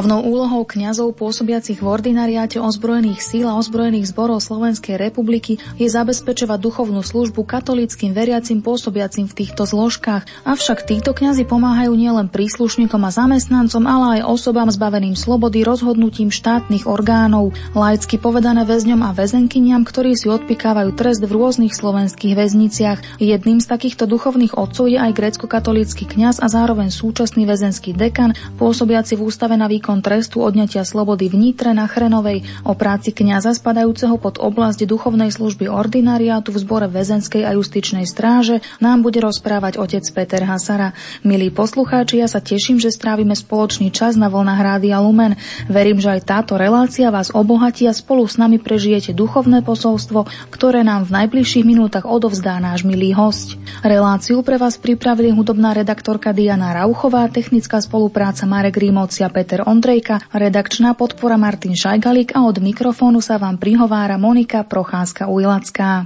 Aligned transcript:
Hlavnou 0.00 0.24
úlohou 0.24 0.64
kňazov 0.64 1.12
pôsobiacich 1.12 1.84
v 1.84 1.92
ordinariáte 1.92 2.56
ozbrojených 2.56 3.20
síl 3.20 3.44
a 3.44 3.60
ozbrojených 3.60 4.08
zborov 4.08 4.40
Slovenskej 4.40 4.96
republiky 4.96 5.60
je 5.76 5.92
zabezpečovať 5.92 6.56
duchovnú 6.56 7.04
službu 7.04 7.44
katolíckým 7.44 8.16
veriacim 8.16 8.64
pôsobiacim 8.64 9.28
v 9.28 9.36
týchto 9.44 9.68
zložkách, 9.68 10.24
avšak 10.48 10.88
títo 10.88 11.12
kňazi 11.12 11.44
pomáhajú 11.44 11.92
nielen 11.92 12.32
príslušníkom 12.32 12.96
a 12.96 13.12
zamestnancom, 13.12 13.84
ale 13.84 14.24
aj 14.24 14.32
osobám 14.32 14.72
zbaveným 14.72 15.20
slobody 15.20 15.68
rozhodnutím 15.68 16.32
štátnych 16.32 16.88
orgánov, 16.88 17.52
laicky 17.76 18.16
povedané 18.16 18.64
väzňom 18.64 19.04
a 19.04 19.12
väzenkyniam, 19.12 19.84
ktorí 19.84 20.16
si 20.16 20.32
odpikávajú 20.32 20.96
trest 20.96 21.20
v 21.20 21.28
rôznych 21.28 21.76
slovenských 21.76 22.40
väzniciach. 22.40 23.20
Jedným 23.20 23.60
z 23.60 23.68
takýchto 23.68 24.08
duchovných 24.08 24.56
otcov 24.56 24.88
je 24.88 24.96
aj 24.96 25.12
grecko-katolícky 25.12 26.08
kňaz 26.08 26.40
a 26.40 26.48
zároveň 26.48 26.88
súčasný 26.88 27.44
väzenský 27.44 27.92
dekan, 27.92 28.32
pôsobiaci 28.56 29.20
v 29.20 29.28
ústave 29.28 29.60
na 29.60 29.68
výkon 29.68 29.89
trestu 29.98 30.38
odňatia 30.46 30.86
slobody 30.86 31.26
v 31.26 31.50
Nitre 31.50 31.74
na 31.74 31.90
Chrenovej 31.90 32.46
o 32.62 32.78
práci 32.78 33.10
kňaza 33.10 33.58
spadajúceho 33.58 34.14
pod 34.22 34.38
oblasť 34.38 34.86
duchovnej 34.86 35.34
služby 35.34 35.66
ordinariátu 35.66 36.54
v 36.54 36.62
zbore 36.62 36.86
väzenskej 36.86 37.42
a 37.42 37.58
justičnej 37.58 38.06
stráže 38.06 38.62
nám 38.78 39.02
bude 39.02 39.18
rozprávať 39.18 39.82
otec 39.82 40.06
Peter 40.14 40.46
Hasara. 40.46 40.94
Milí 41.26 41.50
poslucháči, 41.50 42.22
ja 42.22 42.30
sa 42.30 42.38
teším, 42.38 42.78
že 42.78 42.94
strávime 42.94 43.34
spoločný 43.34 43.90
čas 43.90 44.14
na 44.14 44.30
vlnách 44.30 44.60
Rádia 44.62 45.02
Lumen. 45.02 45.34
Verím, 45.66 45.98
že 45.98 46.14
aj 46.14 46.30
táto 46.30 46.54
relácia 46.54 47.10
vás 47.10 47.34
obohatí 47.34 47.90
a 47.90 47.96
spolu 47.96 48.22
s 48.30 48.38
nami 48.38 48.62
prežijete 48.62 49.10
duchovné 49.10 49.66
posolstvo, 49.66 50.30
ktoré 50.54 50.86
nám 50.86 51.10
v 51.10 51.18
najbližších 51.24 51.66
minútach 51.66 52.06
odovzdá 52.06 52.62
náš 52.62 52.86
milý 52.86 53.16
host. 53.16 53.56
Reláciu 53.80 54.44
pre 54.44 54.60
vás 54.60 54.76
pripravili 54.76 55.32
hudobná 55.32 55.72
redaktorka 55.72 56.36
Diana 56.36 56.76
Rauchová, 56.76 57.24
technická 57.32 57.80
spolupráca 57.80 58.44
Marek 58.44 58.76
Rímovci 58.76 59.24
a 59.24 59.32
Peter 59.32 59.64
Ondrejka, 59.80 60.20
redakčná 60.36 60.92
podpora 60.92 61.40
Martin 61.40 61.72
Šajgalík 61.72 62.36
a 62.36 62.44
od 62.44 62.60
mikrofónu 62.60 63.24
sa 63.24 63.40
vám 63.40 63.56
prihovára 63.56 64.20
Monika 64.20 64.60
Procházka-Ujlacká. 64.60 66.04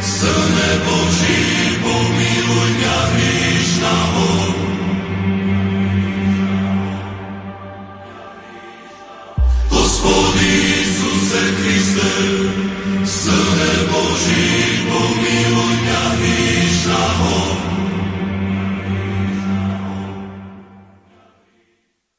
Synem 0.00 0.80
Božím. 0.84 1.59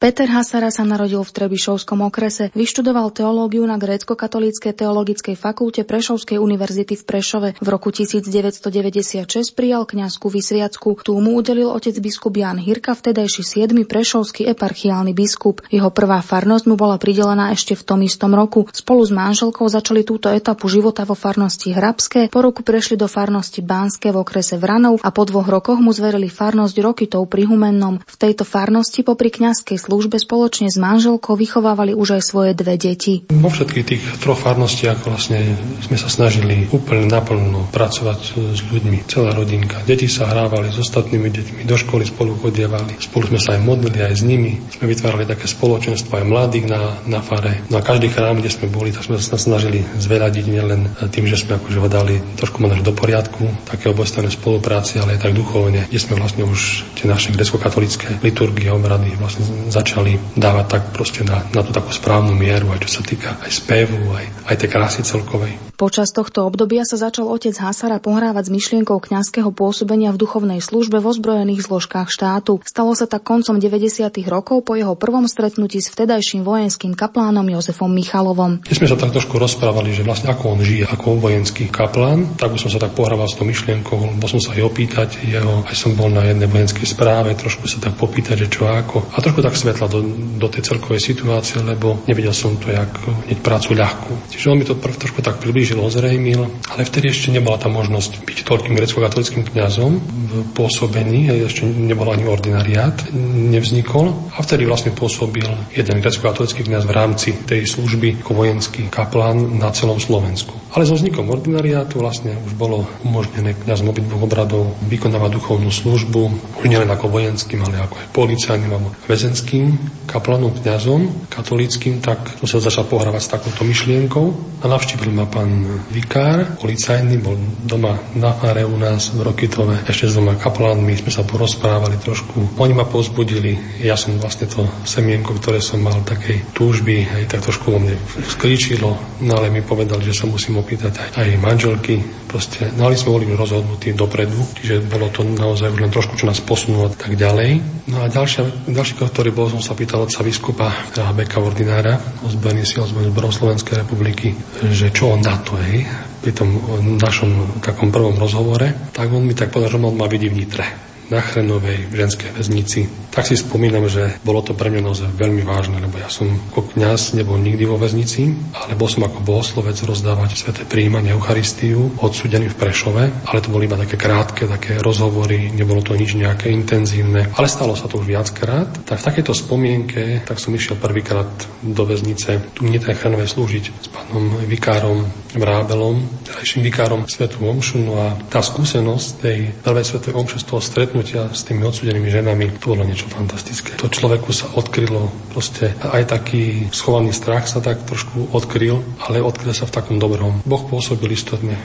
Peter 0.02 0.26
Hasara 0.26 0.74
sa 0.74 0.82
narodil 0.82 1.22
v 1.22 1.30
Trebišovskom 1.30 2.02
okrese, 2.10 2.50
vyštudoval 2.58 3.14
teológiu 3.14 3.62
na 3.70 3.78
grécko-katolíckej 3.78 4.74
teologickej 4.74 5.38
fakulte 5.38 5.86
Prešovskej 5.86 6.42
univerzity 6.42 6.98
v 6.98 7.04
Prešove. 7.06 7.50
V 7.62 7.68
roku 7.70 7.94
1996 7.94 9.54
prijal 9.54 9.86
kňazku 9.86 10.26
vysviacku. 10.26 11.06
Tu 11.06 11.14
mu 11.14 11.38
udelil 11.38 11.70
otec 11.70 11.94
biskup 12.02 12.34
Jan 12.34 12.58
Hirka, 12.58 12.98
vtedajší 12.98 13.46
7. 13.46 13.78
prešovský 13.86 14.50
eparchiálny 14.50 15.14
biskup. 15.14 15.62
Jeho 15.70 15.94
prvá 15.94 16.26
farnosť 16.26 16.66
mu 16.66 16.82
bola 16.82 16.98
pridelená 16.98 17.54
ešte 17.54 17.78
v 17.78 17.86
tom 17.86 18.02
istom 18.02 18.34
roku. 18.34 18.66
Spolu 18.74 19.06
s 19.06 19.14
manželkou 19.14 19.70
začali 19.70 20.02
túto 20.02 20.34
etapu 20.34 20.66
života 20.66 21.06
vo 21.06 21.14
farnosti 21.14 21.78
Hrabské, 21.78 22.34
po 22.34 22.42
roku 22.42 22.66
prešli 22.66 22.98
do 22.98 23.06
farnosti 23.06 23.62
Bánske 23.62 24.10
v 24.10 24.18
okrese 24.18 24.58
Vranov 24.58 24.98
a 25.06 25.14
po 25.14 25.30
dvoch 25.30 25.46
rokoch 25.46 25.78
mu 25.78 25.94
zverili 25.94 26.26
farnosť 26.26 26.76
Rokitov 26.82 27.30
pri 27.30 27.46
Humennom. 27.46 28.02
V 28.02 28.16
tejto 28.18 28.50
farnosti 28.50 29.06
popri 29.06 29.30
kňazskej 29.30 29.91
službe 29.92 30.24
spoločne 30.24 30.72
s 30.72 30.80
manželkou 30.80 31.36
vychovávali 31.36 31.92
už 31.92 32.16
aj 32.16 32.24
svoje 32.24 32.52
dve 32.56 32.80
deti. 32.80 33.28
Vo 33.28 33.52
všetkých 33.52 33.84
tých 33.84 34.04
troch 34.24 34.40
farnostiach 34.40 35.04
vlastne 35.04 35.44
sme 35.84 36.00
sa 36.00 36.08
snažili 36.08 36.72
úplne 36.72 37.12
naplno 37.12 37.68
pracovať 37.76 38.20
s 38.56 38.60
ľuďmi, 38.72 39.04
celá 39.12 39.36
rodinka. 39.36 39.84
Deti 39.84 40.08
sa 40.08 40.32
hrávali 40.32 40.72
s 40.72 40.80
ostatnými 40.80 41.28
deťmi, 41.28 41.62
do 41.68 41.76
školy 41.76 42.08
spolu 42.08 42.40
chodievali, 42.40 43.04
spolu 43.04 43.36
sme 43.36 43.40
sa 43.44 43.60
aj 43.60 43.68
modlili 43.68 44.00
aj 44.00 44.14
s 44.16 44.24
nimi. 44.24 44.64
Sme 44.72 44.88
vytvárali 44.96 45.28
také 45.28 45.52
spoločenstvo 45.52 46.24
aj 46.24 46.24
mladých 46.24 46.72
na, 46.72 46.96
na 47.04 47.20
fare. 47.20 47.60
No 47.68 47.84
a 47.84 47.86
každý 47.86 48.08
chrám, 48.08 48.40
kde 48.40 48.48
sme 48.48 48.72
boli, 48.72 48.96
tak 48.96 49.04
sme 49.04 49.20
sa 49.20 49.36
snažili 49.36 49.84
zveľadiť 49.84 50.46
nielen 50.48 50.88
tým, 51.12 51.28
že 51.28 51.36
sme 51.36 51.60
akože 51.60 51.78
ho 51.84 51.90
dali 51.92 52.16
trošku 52.40 52.64
možno 52.64 52.80
do 52.80 52.96
poriadku, 52.96 53.44
také 53.68 53.92
obojstranné 53.92 54.32
spolupráci, 54.32 55.04
ale 55.04 55.20
aj 55.20 55.28
tak 55.28 55.36
duchovne, 55.36 55.84
kde 55.92 56.00
sme 56.00 56.16
vlastne 56.16 56.48
už 56.48 56.88
tie 56.96 57.12
naše 57.12 57.36
grecko-katolické 57.36 58.24
liturgie, 58.24 58.72
obrady 58.72 59.12
vlastne 59.20 59.44
začali 59.82 60.22
dávať 60.38 60.66
tak 60.70 60.84
proste 60.94 61.26
na, 61.26 61.42
na 61.50 61.66
tú 61.66 61.74
takú 61.74 61.90
správnu 61.90 62.38
mieru, 62.38 62.70
aj 62.70 62.86
čo 62.86 63.02
sa 63.02 63.02
týka 63.02 63.42
aj 63.42 63.52
spevu, 63.52 63.98
aj, 64.14 64.26
aj 64.54 64.56
tej 64.62 64.70
krásy 64.70 65.02
celkovej. 65.02 65.72
Počas 65.82 66.14
tohto 66.14 66.46
obdobia 66.46 66.86
sa 66.86 66.94
začal 66.94 67.26
otec 67.26 67.58
Hasara 67.58 67.98
pohrávať 67.98 68.46
s 68.46 68.54
myšlienkou 68.54 69.02
kňazského 69.02 69.50
pôsobenia 69.50 70.14
v 70.14 70.22
duchovnej 70.22 70.62
službe 70.62 71.02
vo 71.02 71.10
zbrojených 71.10 71.66
zložkách 71.66 72.06
štátu. 72.06 72.62
Stalo 72.62 72.94
sa 72.94 73.10
tak 73.10 73.26
koncom 73.26 73.58
90. 73.58 74.14
rokov 74.30 74.62
po 74.62 74.78
jeho 74.78 74.94
prvom 74.94 75.26
stretnutí 75.26 75.82
s 75.82 75.90
vtedajším 75.90 76.46
vojenským 76.46 76.94
kaplánom 76.94 77.50
Jozefom 77.50 77.90
Michalovom. 77.90 78.62
Keď 78.62 78.78
sme 78.78 78.92
sa 78.94 78.98
tak 79.02 79.10
trošku 79.10 79.42
rozprávali, 79.42 79.90
že 79.98 80.06
vlastne 80.06 80.30
ako 80.30 80.54
on 80.54 80.62
žije 80.62 80.86
ako 80.86 81.18
vojenský 81.18 81.74
kaplán, 81.74 82.38
tak 82.38 82.54
už 82.54 82.70
som 82.70 82.72
sa 82.78 82.78
tak 82.78 82.94
pohrával 82.94 83.26
s 83.26 83.34
tou 83.34 83.50
myšlienkou, 83.50 84.22
bol 84.22 84.30
som 84.30 84.38
sa 84.38 84.54
aj 84.54 84.62
opýtať 84.62 85.26
jeho, 85.26 85.66
aj 85.66 85.74
som 85.74 85.98
bol 85.98 86.14
na 86.14 86.30
jednej 86.30 86.46
vojenskej 86.46 86.86
správe, 86.86 87.34
trošku 87.34 87.66
sa 87.66 87.82
tak 87.82 87.98
popýtať, 87.98 88.46
že 88.46 88.54
čo 88.54 88.70
ako. 88.70 89.18
A 89.18 89.18
trošku 89.18 89.42
tak 89.42 89.58
svetla 89.72 89.88
do, 89.88 90.04
do 90.36 90.48
tej 90.52 90.68
celkovej 90.68 91.00
situácie, 91.00 91.64
lebo 91.64 92.04
nevedel 92.04 92.36
som 92.36 92.60
to, 92.60 92.68
jak 92.68 92.92
hneď 93.32 93.40
prácu 93.40 93.72
ľahkú. 93.72 94.12
Čiže 94.28 94.52
on 94.52 94.60
mi 94.60 94.68
to 94.68 94.76
prv 94.76 95.00
trošku 95.00 95.24
tak 95.24 95.40
priblížil, 95.40 95.80
ozrejmil, 95.80 96.44
ale 96.68 96.84
vtedy 96.84 97.08
ešte 97.08 97.32
nebola 97.32 97.56
tá 97.56 97.72
možnosť 97.72 98.28
byť 98.28 98.38
toľkým 98.44 98.76
grecko-katolickým 98.76 99.48
kňazom 99.48 99.92
v 100.04 100.34
pôsobení, 100.52 101.32
ešte 101.48 101.64
nebol 101.64 102.12
ani 102.12 102.28
ordinariát, 102.28 103.16
nevznikol 103.16 104.36
a 104.36 104.44
vtedy 104.44 104.68
vlastne 104.68 104.92
pôsobil 104.92 105.48
jeden 105.72 105.98
grecko-katolický 106.04 106.68
kňaz 106.68 106.84
v 106.84 106.94
rámci 106.94 107.30
tej 107.48 107.64
služby 107.64 108.22
ako 108.22 108.32
vojenský 108.36 108.92
kaplán 108.92 109.56
na 109.56 109.72
celom 109.72 109.98
Slovensku. 109.98 110.61
Ale 110.72 110.88
so 110.88 110.96
vznikom 110.96 111.28
ordinariátu 111.28 112.00
vlastne 112.00 112.32
už 112.48 112.56
bolo 112.56 112.88
umožnené 113.04 113.60
kňazom 113.60 113.92
obidvoch 113.92 114.24
obradov 114.24 114.72
vykonávať 114.88 115.36
duchovnú 115.36 115.68
službu, 115.68 116.22
už 116.64 116.66
nielen 116.72 116.88
ako 116.88 117.12
vojenským, 117.12 117.60
ale 117.60 117.84
ako 117.84 118.00
aj 118.00 118.08
policajným 118.16 118.72
alebo 118.72 118.96
väzenským 119.04 119.76
kaplanom, 120.08 120.56
kňazom 120.56 121.28
katolickým, 121.28 122.00
tak 122.00 122.24
som 122.40 122.48
sa 122.48 122.64
začal 122.64 122.88
pohrávať 122.88 123.22
s 123.24 123.32
takouto 123.36 123.68
myšlienkou 123.68 124.26
a 124.64 124.66
navštívil 124.68 125.12
ma 125.12 125.28
pán 125.28 125.64
vikár, 125.92 126.56
policajný, 126.56 127.20
bol 127.20 127.36
doma 127.68 128.00
na 128.16 128.32
fare 128.32 128.64
u 128.64 128.76
nás 128.76 129.12
v 129.12 129.28
Rokitove, 129.28 129.88
ešte 129.88 130.08
s 130.08 130.16
doma 130.16 130.40
kaplanmi, 130.40 130.96
sme 131.00 131.12
sa 131.12 131.28
porozprávali 131.28 132.00
trošku. 132.00 132.60
Oni 132.60 132.76
ma 132.76 132.88
pozbudili, 132.88 133.84
ja 133.84 134.00
som 134.00 134.16
vlastne 134.20 134.48
to 134.48 134.64
semienko, 134.88 135.36
ktoré 135.36 135.60
som 135.60 135.84
mal 135.84 136.00
takej 136.04 136.56
túžby, 136.56 137.08
aj 137.08 137.28
tak 137.32 137.44
trošku 137.48 137.76
vo 137.76 137.80
mne 137.80 137.96
skríčilo, 138.28 138.96
no 139.24 139.32
ale 139.36 139.52
mi 139.52 139.64
povedali, 139.64 140.08
že 140.08 140.16
sa 140.16 140.26
musím 140.28 140.61
opýtať 140.62 140.94
aj, 141.02 141.10
aj 141.18 141.42
manželky. 141.42 142.00
Proste, 142.30 142.72
no 142.80 142.88
ale 142.88 142.96
sme 142.96 143.20
boli 143.20 143.28
rozhodnutí 143.36 143.92
dopredu, 143.92 144.40
čiže 144.56 144.88
bolo 144.88 145.12
to 145.12 145.28
naozaj 145.28 145.68
už 145.68 145.84
len 145.84 145.92
trošku, 145.92 146.16
čo 146.16 146.30
nás 146.30 146.40
posunulo 146.40 146.88
tak 146.96 147.20
ďalej. 147.20 147.60
No 147.92 148.06
a 148.06 148.08
ďalšia, 148.08 148.72
ďalší, 148.72 148.94
ktorý 148.96 149.36
bol, 149.36 149.52
som 149.52 149.60
sa 149.60 149.76
pýtal 149.76 150.08
otca 150.08 150.24
biskupa 150.24 150.72
Beka 151.12 151.44
Ordinára, 151.44 152.00
ozbrojený 152.24 152.64
sil 152.64 152.88
zborov 152.88 153.36
Slovenskej 153.36 153.84
republiky, 153.84 154.32
že 154.72 154.96
čo 154.96 155.12
on 155.12 155.20
na 155.20 155.36
to, 155.44 155.60
hej, 155.60 155.84
pri 156.24 156.32
tom 156.32 156.56
našom 157.02 157.60
takom 157.60 157.92
prvom 157.92 158.16
rozhovore, 158.16 158.94
tak 158.96 159.12
on 159.12 159.28
mi 159.28 159.36
tak 159.36 159.52
povedal, 159.52 159.76
že 159.76 159.82
on 159.84 159.98
ma 159.98 160.08
vidí 160.08 160.32
v 160.32 160.46
Nitre 160.46 160.66
na 161.12 161.20
Chrenovej 161.20 161.92
ženskej 161.92 162.32
väznici 162.32 163.01
tak 163.12 163.28
si 163.28 163.36
spomínam, 163.36 163.92
že 163.92 164.18
bolo 164.24 164.40
to 164.40 164.56
pre 164.56 164.72
mňa 164.72 164.82
naozaj 164.82 165.10
veľmi 165.12 165.44
vážne, 165.44 165.78
lebo 165.84 166.00
ja 166.00 166.08
som 166.08 166.32
ako 166.56 166.74
kňaz 166.74 167.14
nebol 167.14 167.36
nikdy 167.36 167.68
vo 167.68 167.76
väznici, 167.76 168.32
ale 168.56 168.80
bol 168.80 168.88
som 168.88 169.04
ako 169.04 169.20
bohoslovec 169.22 169.76
rozdávať 169.84 170.40
sveté 170.40 170.64
príjmanie 170.64 171.12
Eucharistiu 171.12 171.92
odsudený 172.00 172.56
v 172.56 172.60
Prešove, 172.60 173.04
ale 173.28 173.44
to 173.44 173.52
boli 173.52 173.68
iba 173.68 173.76
také 173.76 174.00
krátke, 174.00 174.48
také 174.48 174.80
rozhovory, 174.80 175.52
nebolo 175.52 175.84
to 175.84 175.92
nič 175.94 176.16
nejaké 176.16 176.48
intenzívne, 176.50 177.28
ale 177.36 177.52
stalo 177.52 177.76
sa 177.76 177.92
to 177.92 178.00
už 178.00 178.08
viackrát. 178.08 178.72
Tak 178.88 178.98
v 179.04 179.08
takejto 179.12 179.34
spomienke 179.36 180.24
tak 180.24 180.40
som 180.40 180.56
išiel 180.56 180.80
prvýkrát 180.80 181.28
do 181.60 181.84
väznice 181.84 182.56
tu 182.56 182.64
Nitre 182.64 182.96
Chrenovej 182.96 183.28
slúžiť 183.28 183.64
s 183.68 183.88
pánom 183.92 184.40
vikárom 184.48 185.04
Vrábelom, 185.32 186.28
terajším 186.28 186.68
vikárom 186.68 187.08
Svetu 187.08 187.48
Omšu. 187.48 187.80
No 187.80 188.04
a 188.04 188.20
tá 188.28 188.44
skúsenosť 188.44 189.08
tej 189.24 189.40
prvej 189.64 189.86
Svetej 189.88 190.12
Omše 190.12 190.44
z 190.44 190.46
toho 190.48 190.60
stretnutia 190.60 191.32
s 191.32 191.48
tými 191.48 191.64
odsudenými 191.64 192.12
ženami, 192.12 192.60
to 192.60 192.76
bolo 192.76 192.84
niečo 192.84 193.01
niečo 193.02 193.18
fantastické. 193.18 193.74
To 193.82 193.90
človeku 193.90 194.30
sa 194.30 194.46
odkrylo, 194.54 195.10
proste 195.34 195.74
aj 195.82 196.06
taký 196.06 196.70
schovaný 196.70 197.10
strach 197.18 197.50
sa 197.50 197.58
tak 197.58 197.82
trošku 197.90 198.30
odkryl, 198.30 198.86
ale 199.02 199.26
odkryl 199.26 199.58
sa 199.58 199.66
v 199.66 199.74
takom 199.74 199.98
dobrom. 199.98 200.46
Boh 200.46 200.62
pôsobil 200.70 201.18
istotne 201.18 201.58
e, 201.58 201.62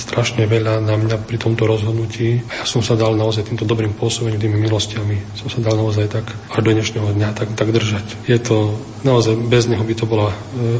strašne 0.00 0.48
veľa 0.48 0.80
na 0.80 0.96
mňa 0.96 1.28
pri 1.28 1.36
tomto 1.36 1.68
rozhodnutí 1.68 2.40
a 2.48 2.64
ja 2.64 2.64
som 2.64 2.80
sa 2.80 2.96
dal 2.96 3.12
naozaj 3.12 3.52
týmto 3.52 3.68
dobrým 3.68 3.92
pôsobením, 3.92 4.40
tými 4.40 4.56
milostiami, 4.64 5.36
som 5.36 5.52
sa 5.52 5.60
dal 5.60 5.76
naozaj 5.76 6.08
tak 6.08 6.24
až 6.48 6.60
do 6.64 6.72
dnešného 6.72 7.12
dňa 7.12 7.28
tak, 7.36 7.52
tak 7.52 7.68
držať. 7.68 8.24
Je 8.24 8.40
to 8.40 8.72
naozaj 9.04 9.36
bez 9.36 9.68
neho 9.68 9.84
by 9.84 9.94
to 9.94 10.08
bola 10.08 10.32
e, 10.32 10.36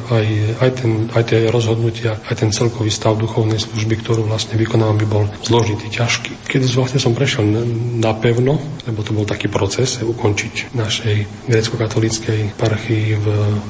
aj, 0.08 0.26
aj, 0.64 0.70
ten, 0.80 0.90
aj 1.12 1.22
tie 1.28 1.38
rozhodnutia, 1.52 2.16
aj 2.32 2.34
ten 2.40 2.50
celkový 2.54 2.88
stav 2.88 3.20
duchovnej 3.20 3.60
služby, 3.60 4.00
ktorú 4.00 4.24
vlastne 4.24 4.56
vykonávam, 4.56 4.96
by 4.96 5.06
bol 5.06 5.24
zložitý, 5.44 5.92
ťažký. 5.92 6.48
Keď 6.48 6.60
vlastne 6.72 7.02
som 7.02 7.12
prešiel 7.12 7.44
napevno, 7.98 8.56
lebo 8.88 9.04
to 9.04 9.12
bol 9.12 9.28
taký 9.28 9.52
proces, 9.52 10.00
chce 10.00 10.08
ukončiť 10.08 10.72
našej 10.72 11.16
grecko-katolíckej 11.46 12.56
parchii 12.56 13.20
v 13.20 13.26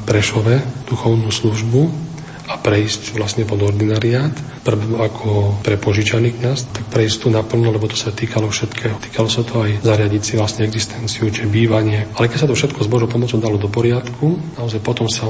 Prešove 0.07 0.63
duchovnú 0.87 1.29
službu 1.35 2.08
a 2.49 2.57
prejsť 2.57 3.15
vlastne 3.15 3.45
pod 3.45 3.61
ordinariát 3.61 4.33
prv 4.69 5.01
ako 5.01 5.61
prepožičaný 5.65 6.41
kňaz, 6.41 6.59
tak 6.77 6.85
prejsť 6.93 7.17
tu 7.25 7.29
naplno, 7.33 7.73
lebo 7.73 7.89
to 7.89 7.97
sa 7.97 8.13
týkalo 8.13 8.53
všetkého. 8.53 9.01
Týkalo 9.01 9.29
sa 9.29 9.41
to 9.41 9.65
aj 9.65 9.81
zariadiť 9.81 10.23
si 10.25 10.33
vlastne 10.37 10.69
existenciu, 10.69 11.33
čiže 11.33 11.49
bývanie. 11.49 12.05
Ale 12.21 12.29
keď 12.29 12.45
sa 12.45 12.49
to 12.49 12.53
všetko 12.53 12.85
s 12.85 12.93
Božou 12.93 13.09
pomocou 13.09 13.41
dalo 13.41 13.57
do 13.57 13.73
poriadku, 13.73 14.37
naozaj 14.61 14.85
potom 14.85 15.09
sa 15.09 15.25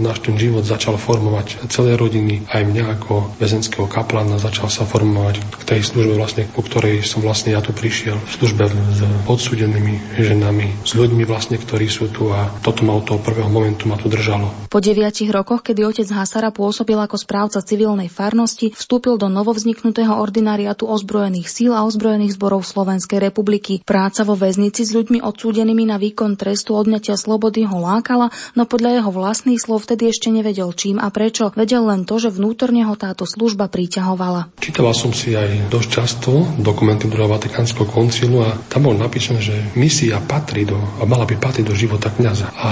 náš 0.00 0.24
ten 0.24 0.40
život 0.40 0.64
začal 0.64 0.96
formovať 0.96 1.68
celé 1.68 2.00
rodiny, 2.00 2.48
aj 2.48 2.64
mňa 2.64 2.84
ako 2.96 3.36
väzenského 3.36 3.84
kaplana 3.84 4.40
začal 4.40 4.72
sa 4.72 4.88
formovať 4.88 5.36
k 5.40 5.62
tej 5.68 5.80
službe 5.84 6.16
vlastne, 6.16 6.48
ku 6.48 6.64
ktorej 6.64 7.04
som 7.04 7.20
vlastne 7.20 7.52
ja 7.52 7.60
tu 7.60 7.76
prišiel, 7.76 8.16
v 8.16 8.32
službe 8.40 8.72
s 8.72 9.00
odsúdenými 9.28 10.16
ženami, 10.16 10.80
s 10.80 10.96
ľuďmi 10.96 11.28
vlastne, 11.28 11.60
ktorí 11.60 11.92
sú 11.92 12.08
tu 12.08 12.32
a 12.32 12.48
toto 12.64 12.88
ma 12.88 12.96
od 12.96 13.04
toho 13.04 13.20
prvého 13.20 13.52
momentu 13.52 13.84
ma 13.84 14.00
tu 14.00 14.08
držalo. 14.08 14.68
Po 14.72 14.80
deviatich 14.80 15.28
rokoch, 15.28 15.60
kedy 15.60 15.84
otec 15.84 16.08
Hasara 16.12 16.52
pôsobil 16.58 16.98
ako 16.98 17.14
správca 17.14 17.62
civilnej 17.62 18.10
farnosti, 18.10 18.74
vstúpil 18.74 19.14
do 19.14 19.30
novovzniknutého 19.30 20.18
ordinariatu 20.18 20.90
ozbrojených 20.90 21.46
síl 21.46 21.70
a 21.70 21.86
ozbrojených 21.86 22.34
zborov 22.34 22.66
Slovenskej 22.66 23.22
republiky. 23.22 23.86
Práca 23.86 24.26
vo 24.26 24.34
väznici 24.34 24.82
s 24.82 24.90
ľuďmi 24.90 25.22
odsúdenými 25.22 25.86
na 25.86 26.02
výkon 26.02 26.34
trestu 26.34 26.74
odňatia 26.74 27.14
slobody 27.14 27.62
ho 27.62 27.78
lákala, 27.78 28.34
no 28.58 28.66
podľa 28.66 28.98
jeho 28.98 29.10
vlastných 29.14 29.62
slov 29.62 29.86
vtedy 29.86 30.10
ešte 30.10 30.34
nevedel 30.34 30.74
čím 30.74 30.98
a 30.98 31.06
prečo. 31.14 31.54
Vedel 31.54 31.86
len 31.86 32.02
to, 32.02 32.18
že 32.18 32.34
vnútorne 32.34 32.82
ho 32.82 32.98
táto 32.98 33.22
služba 33.22 33.70
priťahovala. 33.70 34.58
Čítal 34.58 34.90
som 34.96 35.14
si 35.14 35.38
aj 35.38 35.70
dosť 35.70 35.88
často 35.88 36.30
dokumenty 36.58 37.06
druhého 37.06 37.30
Vatikánskeho 37.30 37.86
koncilu 37.86 38.42
a 38.42 38.56
tam 38.66 38.90
bol 38.90 38.96
napísané, 38.96 39.38
že 39.38 39.54
misia 39.76 40.18
patrí 40.24 40.64
do, 40.64 40.80
a 40.98 41.04
mala 41.04 41.28
by 41.28 41.36
patriť 41.36 41.64
do 41.68 41.76
života 41.76 42.08
kniaza. 42.08 42.48
A 42.56 42.68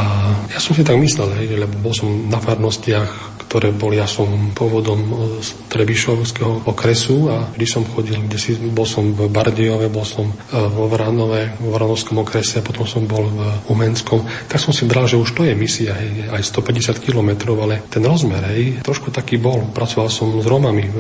ja 0.49 0.59
som 0.59 0.73
si 0.73 0.83
tak 0.83 0.97
myslel, 0.97 1.29
hej, 1.37 1.61
lebo 1.61 1.77
bol 1.79 1.93
som 1.93 2.09
na 2.27 2.41
farnostiach 2.41 3.36
ktoré 3.47 3.71
bol, 3.71 3.95
ja 3.95 4.11
som 4.11 4.27
pôvodom 4.53 4.99
z 5.39 5.71
Trebišovského 5.71 6.67
okresu 6.67 7.31
a 7.31 7.47
vždy 7.55 7.67
som 7.67 7.83
chodil, 7.87 8.19
kde 8.27 8.39
si, 8.39 8.59
bol 8.59 8.85
som 8.85 9.15
v 9.15 9.31
Bardejove, 9.31 9.87
bol 9.87 10.03
som 10.03 10.31
vo 10.51 10.91
Vranove, 10.91 11.59
vo 11.63 11.71
Vranovskom 11.75 12.23
okrese, 12.23 12.63
potom 12.63 12.85
som 12.85 13.07
bol 13.07 13.31
v 13.31 13.41
Umenskom, 13.71 14.27
tak 14.51 14.59
som 14.59 14.75
si 14.75 14.85
bral, 14.85 15.07
že 15.07 15.19
už 15.19 15.31
to 15.33 15.43
je 15.47 15.55
misia, 15.55 15.95
hej, 15.95 16.31
aj 16.31 16.43
150 16.43 16.99
kilometrov, 16.99 17.57
ale 17.63 17.87
ten 17.87 18.03
rozmer, 18.03 18.43
hej, 18.51 18.83
trošku 18.83 19.15
taký 19.15 19.39
bol. 19.39 19.71
Pracoval 19.71 20.11
som 20.11 20.35
s 20.35 20.47
Romami 20.47 20.91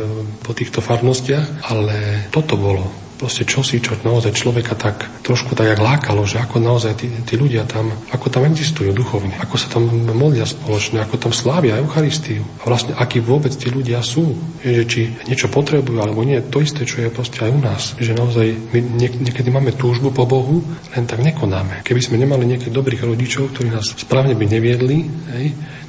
po 0.42 0.54
týchto 0.54 0.78
farnostiach, 0.78 1.66
ale 1.66 2.28
toto 2.30 2.54
bolo 2.54 3.05
proste 3.16 3.48
čosi, 3.48 3.80
čo 3.80 3.96
naozaj 4.04 4.36
človeka 4.36 4.76
tak 4.76 5.08
trošku 5.24 5.56
tak 5.56 5.72
jak 5.74 5.80
lákalo, 5.80 6.22
že 6.28 6.38
ako 6.38 6.60
naozaj 6.60 6.92
tí, 7.00 7.08
tí 7.24 7.34
ľudia 7.34 7.64
tam, 7.64 7.88
ako 8.12 8.28
tam 8.28 8.44
existujú 8.46 8.92
duchovne, 8.92 9.34
ako 9.40 9.56
sa 9.56 9.68
tam 9.72 9.88
modlia 10.12 10.44
spoločne, 10.44 11.00
ako 11.02 11.16
tam 11.16 11.32
slávia 11.32 11.80
Eucharistiu 11.80 12.44
a 12.62 12.64
vlastne 12.68 12.92
akí 12.94 13.18
vôbec 13.24 13.50
tí 13.56 13.72
ľudia 13.72 14.04
sú, 14.04 14.36
že 14.60 14.84
či 14.84 15.00
niečo 15.26 15.48
potrebujú 15.48 15.98
alebo 15.98 16.22
nie, 16.22 16.38
to 16.44 16.60
isté, 16.60 16.84
čo 16.84 17.02
je 17.02 17.10
proste 17.10 17.40
aj 17.42 17.50
u 17.50 17.60
nás, 17.60 17.82
že 17.96 18.12
naozaj 18.12 18.46
my 18.76 18.78
niek- 19.00 19.18
niekedy 19.18 19.48
máme 19.48 19.72
túžbu 19.74 20.12
po 20.12 20.28
Bohu, 20.28 20.60
len 20.92 21.04
tak 21.08 21.24
nekonáme. 21.24 21.82
Keby 21.82 22.00
sme 22.04 22.20
nemali 22.20 22.44
nejakých 22.46 22.74
dobrých 22.74 23.02
rodičov, 23.02 23.56
ktorí 23.56 23.72
nás 23.72 23.96
správne 23.96 24.36
by 24.36 24.44
neviedli, 24.44 25.08
hej, 25.32 25.46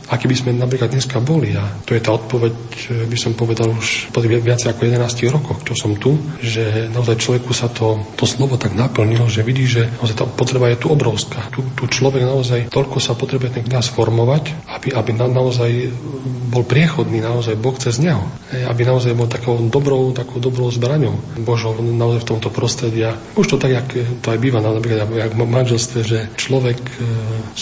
aký 0.08 0.26
by 0.28 0.36
sme 0.36 0.52
napríklad 0.56 0.92
dneska 0.92 1.20
boli. 1.20 1.54
A 1.56 1.64
to 1.84 1.94
je 1.94 2.02
tá 2.02 2.16
odpoveď, 2.16 2.54
by 3.08 3.18
som 3.20 3.36
povedal 3.36 3.72
už 3.72 4.12
po 4.12 4.24
viac 4.24 4.60
ako 4.64 4.82
11 4.88 5.04
rokoch, 5.32 5.60
čo 5.64 5.74
som 5.76 5.96
tu, 5.96 6.16
že 6.40 6.88
naozaj 6.92 7.20
človeku 7.20 7.52
sa 7.52 7.68
to, 7.72 8.00
to 8.16 8.24
slovo 8.28 8.56
tak 8.56 8.76
naplnilo, 8.76 9.28
že 9.28 9.44
vidí, 9.44 9.68
že 9.68 9.88
naozaj 10.00 10.16
tá 10.16 10.26
potreba 10.28 10.72
je 10.72 10.80
tu 10.80 10.88
obrovská. 10.92 11.52
Tu, 11.52 11.64
tu 11.76 11.84
človek 11.88 12.24
naozaj 12.24 12.72
toľko 12.72 12.98
sa 13.04 13.14
potrebuje 13.16 13.60
ten 13.60 13.64
kniaz 13.68 13.92
formovať, 13.92 14.68
aby, 14.80 14.88
aby 14.96 15.12
na, 15.16 15.28
naozaj 15.28 15.70
bol 16.48 16.64
priechodný, 16.64 17.20
naozaj 17.20 17.60
Boh 17.60 17.76
cez 17.76 18.00
neho. 18.00 18.24
Aby 18.52 18.88
naozaj 18.88 19.12
bol 19.12 19.28
takou 19.28 19.60
dobrou, 19.68 20.16
takou 20.16 20.40
dobrou 20.40 20.72
zbraňou 20.72 21.20
Božou 21.44 21.76
naozaj 21.80 22.24
v 22.24 22.30
tomto 22.36 22.50
prostredí. 22.50 23.04
A 23.04 23.16
už 23.36 23.56
to 23.56 23.58
tak, 23.60 23.72
jak 23.76 23.88
to 24.24 24.28
aj 24.32 24.40
býva 24.40 24.64
napríklad 24.64 25.08
jak 25.12 25.34
v 25.36 25.44
manželstve, 25.44 26.00
že 26.04 26.20
človek 26.40 26.80
e, 26.80 26.92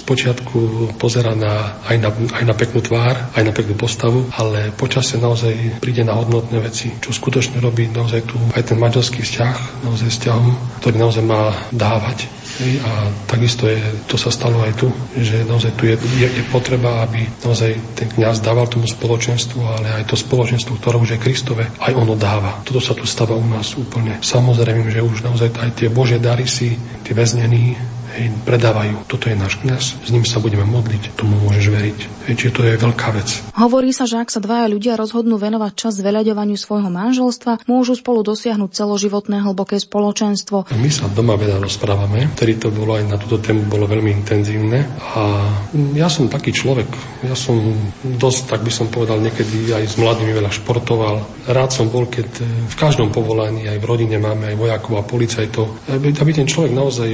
počiatku 0.06 0.94
pozera 1.02 1.34
na, 1.34 1.82
aj 1.90 1.98
na 1.98 2.10
aj 2.36 2.44
na 2.44 2.56
peknú 2.56 2.84
tvár, 2.84 3.16
aj 3.32 3.44
na 3.44 3.54
peknú 3.56 3.76
postavu, 3.80 4.28
ale 4.36 4.76
počasie 4.76 5.18
naozaj 5.18 5.80
príde 5.80 6.04
na 6.04 6.14
hodnotné 6.20 6.60
veci, 6.60 6.92
čo 7.00 7.16
skutočne 7.16 7.64
robí 7.64 7.88
naozaj 7.88 8.22
tu 8.28 8.38
aj 8.52 8.64
ten 8.68 8.78
manželský 8.78 9.24
vzťah, 9.24 9.88
naozaj 9.88 10.10
vzťahom, 10.12 10.48
ktorý 10.84 10.96
naozaj 11.00 11.24
má 11.24 11.56
dávať. 11.72 12.28
A 12.88 13.12
takisto 13.28 13.68
je, 13.68 13.80
to 14.08 14.16
sa 14.16 14.32
stalo 14.32 14.64
aj 14.64 14.80
tu, 14.80 14.88
že 15.20 15.44
naozaj 15.44 15.76
tu 15.76 15.92
je, 15.92 15.96
je, 16.24 16.28
je 16.28 16.44
potreba, 16.52 17.04
aby 17.04 17.28
naozaj 17.44 17.76
ten 18.00 18.08
kňaz 18.08 18.40
dával 18.40 18.72
tomu 18.72 18.88
spoločenstvu, 18.88 19.60
ale 19.60 19.88
aj 20.00 20.04
to 20.08 20.16
spoločenstvo, 20.16 20.80
ktoré 20.80 20.96
už 20.96 21.16
je 21.16 21.24
Kristove, 21.24 21.68
aj 21.84 21.92
ono 21.92 22.16
dáva. 22.16 22.64
Toto 22.64 22.80
sa 22.80 22.96
tu 22.96 23.04
stáva 23.04 23.36
u 23.36 23.44
nás 23.44 23.76
úplne. 23.76 24.24
Samozrejme, 24.24 24.88
že 24.88 25.04
už 25.04 25.28
naozaj 25.28 25.52
aj 25.52 25.72
tie 25.84 25.92
Božie 25.92 26.16
dary 26.16 26.48
si, 26.48 26.80
tie 27.04 27.12
väznení, 27.12 27.76
hej, 28.16 28.32
predávajú. 28.48 29.06
Toto 29.06 29.28
je 29.28 29.36
náš 29.36 29.60
kniaz, 29.62 30.00
s 30.00 30.10
ním 30.10 30.24
sa 30.24 30.40
budeme 30.40 30.64
modliť, 30.64 31.20
tomu 31.20 31.36
môžeš 31.46 31.66
veriť. 31.70 32.00
Hej, 32.26 32.34
čiže 32.40 32.56
to 32.56 32.62
je 32.66 32.74
veľká 32.80 33.08
vec. 33.14 33.28
Hovorí 33.54 33.94
sa, 33.94 34.10
že 34.10 34.18
ak 34.18 34.34
sa 34.34 34.42
dvaja 34.42 34.72
ľudia 34.72 34.98
rozhodnú 34.98 35.38
venovať 35.38 35.72
čas 35.78 35.94
zveľaďovaniu 36.00 36.58
svojho 36.58 36.90
manželstva, 36.90 37.68
môžu 37.70 37.94
spolu 38.00 38.26
dosiahnuť 38.26 38.72
celoživotné 38.74 39.46
hlboké 39.46 39.78
spoločenstvo. 39.78 40.74
My 40.74 40.90
sa 40.90 41.06
doma 41.12 41.38
veľa 41.38 41.62
rozprávame, 41.62 42.32
ktorý 42.34 42.54
to 42.58 42.70
bolo 42.74 42.98
aj 42.98 43.06
na 43.06 43.18
túto 43.22 43.38
tému 43.38 43.68
bolo 43.70 43.86
veľmi 43.86 44.10
intenzívne 44.16 44.88
a 45.14 45.22
ja 45.94 46.08
som 46.10 46.32
taký 46.32 46.56
človek, 46.56 46.88
ja 47.26 47.36
som 47.38 47.60
dosť, 48.02 48.42
tak 48.50 48.62
by 48.66 48.72
som 48.74 48.88
povedal, 48.90 49.22
niekedy 49.22 49.70
aj 49.76 49.84
s 49.86 49.96
mladými 50.00 50.34
veľa 50.34 50.50
športoval. 50.50 51.22
Rád 51.46 51.70
som 51.70 51.92
bol, 51.92 52.10
keď 52.10 52.42
v 52.70 52.76
každom 52.78 53.14
povolaní, 53.14 53.70
aj 53.70 53.78
v 53.82 53.86
rodine 53.86 54.18
máme 54.18 54.54
aj 54.54 54.56
vojakov 54.58 54.94
a 54.98 55.04
policajtov, 55.06 55.90
aby 55.94 56.32
ten 56.34 56.50
človek 56.50 56.74
naozaj 56.74 57.10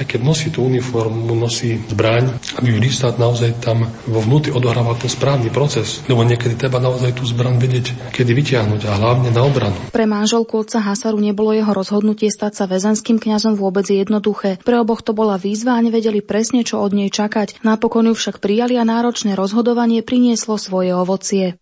aj 0.00 0.08
keď 0.08 0.20
nosí 0.24 0.48
tú 0.48 0.64
uniformu, 0.64 1.36
nosí 1.36 1.76
zbraň, 1.92 2.32
aby 2.56 2.80
sa 2.88 3.12
naozaj 3.12 3.60
tam 3.60 3.84
vo 4.08 4.24
vnútri 4.24 4.48
odohrával 4.48 4.96
ten 4.96 5.12
správny 5.12 5.52
proces. 5.52 6.00
Lebo 6.08 6.24
niekedy 6.24 6.56
treba 6.56 6.80
naozaj 6.80 7.12
tú 7.12 7.28
zbraň 7.28 7.60
vedieť, 7.60 7.92
kedy 8.16 8.32
vytiahnuť 8.32 8.88
a 8.88 8.96
hlavne 8.96 9.28
na 9.28 9.44
obranu. 9.44 9.76
Pre 9.92 10.06
manželku 10.08 10.64
otca 10.64 10.80
Hasaru 10.80 11.20
nebolo 11.20 11.52
jeho 11.52 11.68
rozhodnutie 11.76 12.32
stať 12.32 12.56
sa 12.56 12.64
väzenským 12.64 13.20
kňazom 13.20 13.60
vôbec 13.60 13.84
jednoduché. 13.84 14.56
Pre 14.64 14.76
oboch 14.80 15.04
to 15.04 15.12
bola 15.12 15.36
výzva 15.36 15.76
a 15.76 15.84
nevedeli 15.84 16.24
presne, 16.24 16.64
čo 16.64 16.80
od 16.80 16.96
nej 16.96 17.12
čakať. 17.12 17.60
Napokon 17.60 18.08
ju 18.08 18.16
však 18.16 18.40
prijali 18.40 18.80
a 18.80 18.88
náročné 18.88 19.36
rozhodovanie 19.36 20.00
prinieslo 20.00 20.56
svoje 20.56 20.96
ovocie. 20.96 21.60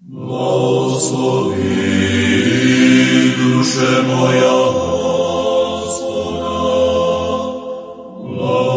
Blahosloví 0.00 1.76
duše 3.36 4.02
moja 4.06 4.75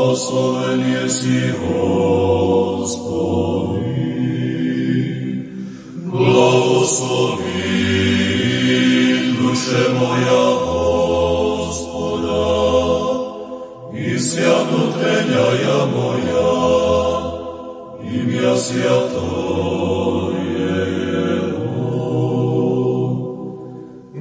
blahosloven 0.09 1.05
si 1.05 1.53
Hospodin. 1.53 2.09
Blahosloví 6.09 7.45
duše 9.37 9.93
moja 9.93 10.45
Hospoda 10.65 12.01
i 13.93 14.19
svjatnutenja 14.19 15.45
ja 15.61 15.85
moja, 15.93 16.57
imja 18.01 18.57
svjato 18.57 20.33
je 20.33 20.89
Jeho. 21.05 21.93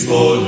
for 0.06 0.45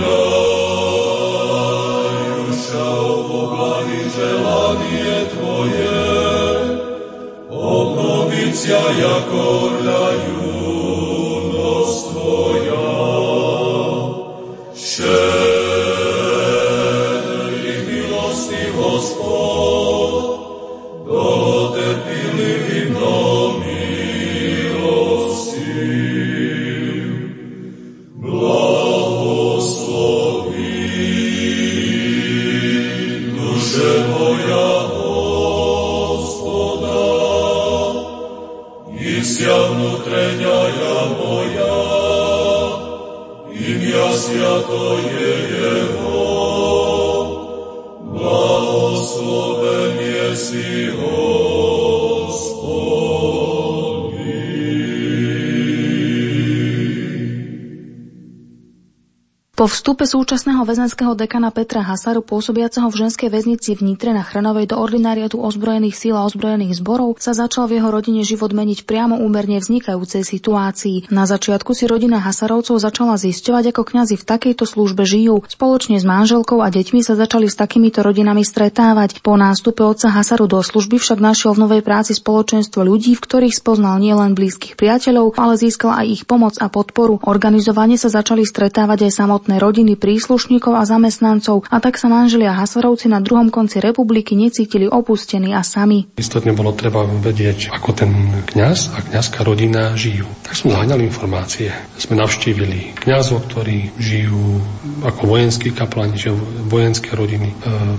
Po 59.68 59.72
vstupe 59.88 60.04
súčasného 60.04 60.68
väzenského 60.68 61.16
dekana 61.16 61.48
Petra 61.48 61.80
Hasaru, 61.80 62.20
pôsobiaceho 62.20 62.92
v 62.92 63.08
ženskej 63.08 63.32
väznici 63.32 63.72
v 63.72 63.88
Nitre 63.88 64.12
na 64.12 64.20
Chranovej 64.20 64.76
do 64.76 64.84
ordinariatu 64.84 65.40
ozbrojených 65.40 65.96
síl 65.96 66.12
a 66.12 66.28
ozbrojených 66.28 66.84
zborov, 66.84 67.16
sa 67.24 67.32
začal 67.32 67.72
v 67.72 67.80
jeho 67.80 67.88
rodine 67.88 68.20
život 68.28 68.52
meniť 68.52 68.84
priamo 68.84 69.16
úmerne 69.16 69.56
vznikajúcej 69.64 70.28
situácii. 70.28 71.08
Na 71.08 71.24
začiatku 71.24 71.72
si 71.72 71.88
rodina 71.88 72.20
Hasarovcov 72.20 72.84
začala 72.84 73.16
zisťovať, 73.16 73.72
ako 73.72 73.82
kňazi 73.88 74.20
v 74.20 74.28
takejto 74.28 74.68
službe 74.68 75.08
žijú. 75.08 75.48
Spoločne 75.48 75.96
s 75.96 76.04
manželkou 76.04 76.60
a 76.60 76.68
deťmi 76.68 77.00
sa 77.00 77.16
začali 77.16 77.48
s 77.48 77.56
takýmito 77.56 78.04
rodinami 78.04 78.44
stretávať. 78.44 79.24
Po 79.24 79.40
nástupe 79.40 79.88
otca 79.88 80.12
Hasaru 80.12 80.52
do 80.52 80.60
služby 80.60 81.00
však 81.00 81.24
našiel 81.24 81.56
v 81.56 81.64
novej 81.64 81.80
práci 81.88 82.12
spoločenstvo 82.12 82.84
ľudí, 82.84 83.16
v 83.16 83.24
ktorých 83.24 83.56
spoznal 83.56 84.04
nielen 84.04 84.36
blízkych 84.36 84.76
priateľov, 84.76 85.40
ale 85.40 85.56
získal 85.56 85.96
aj 85.96 86.06
ich 86.12 86.24
pomoc 86.28 86.60
a 86.60 86.68
podporu. 86.68 87.24
Organizovane 87.24 87.96
sa 87.96 88.12
začali 88.12 88.44
stretávať 88.44 89.08
aj 89.08 89.12
samotné 89.16 89.56
rodiny 89.64 89.77
príslušníkov 90.00 90.74
a 90.74 90.88
zamestnancov 90.88 91.68
a 91.70 91.78
tak 91.78 92.00
sa 92.00 92.10
manželia 92.10 92.56
Hasarovci 92.56 93.12
na 93.12 93.22
druhom 93.22 93.52
konci 93.54 93.78
republiky 93.78 94.34
necítili 94.34 94.90
opustení 94.90 95.54
a 95.54 95.62
sami. 95.62 96.10
Istotne 96.18 96.56
bolo 96.56 96.74
treba 96.74 97.06
vedieť, 97.06 97.70
ako 97.70 97.90
ten 97.94 98.12
kňaz 98.50 98.96
a 98.96 98.98
kňazská 99.12 99.46
rodina 99.46 99.94
žijú. 99.94 100.26
Tak 100.48 100.56
som 100.56 100.72
zaháňal 100.72 101.04
informácie. 101.04 101.68
Sme 102.00 102.16
navštívili 102.24 102.96
kňazov, 103.04 103.52
ktorí 103.52 103.92
žijú 104.00 104.64
ako 105.04 105.36
vojenskí 105.36 105.76
kapláni, 105.76 106.16
že 106.16 106.32
vojenské 106.72 107.12
rodiny, 107.12 107.52
e, 107.52 107.56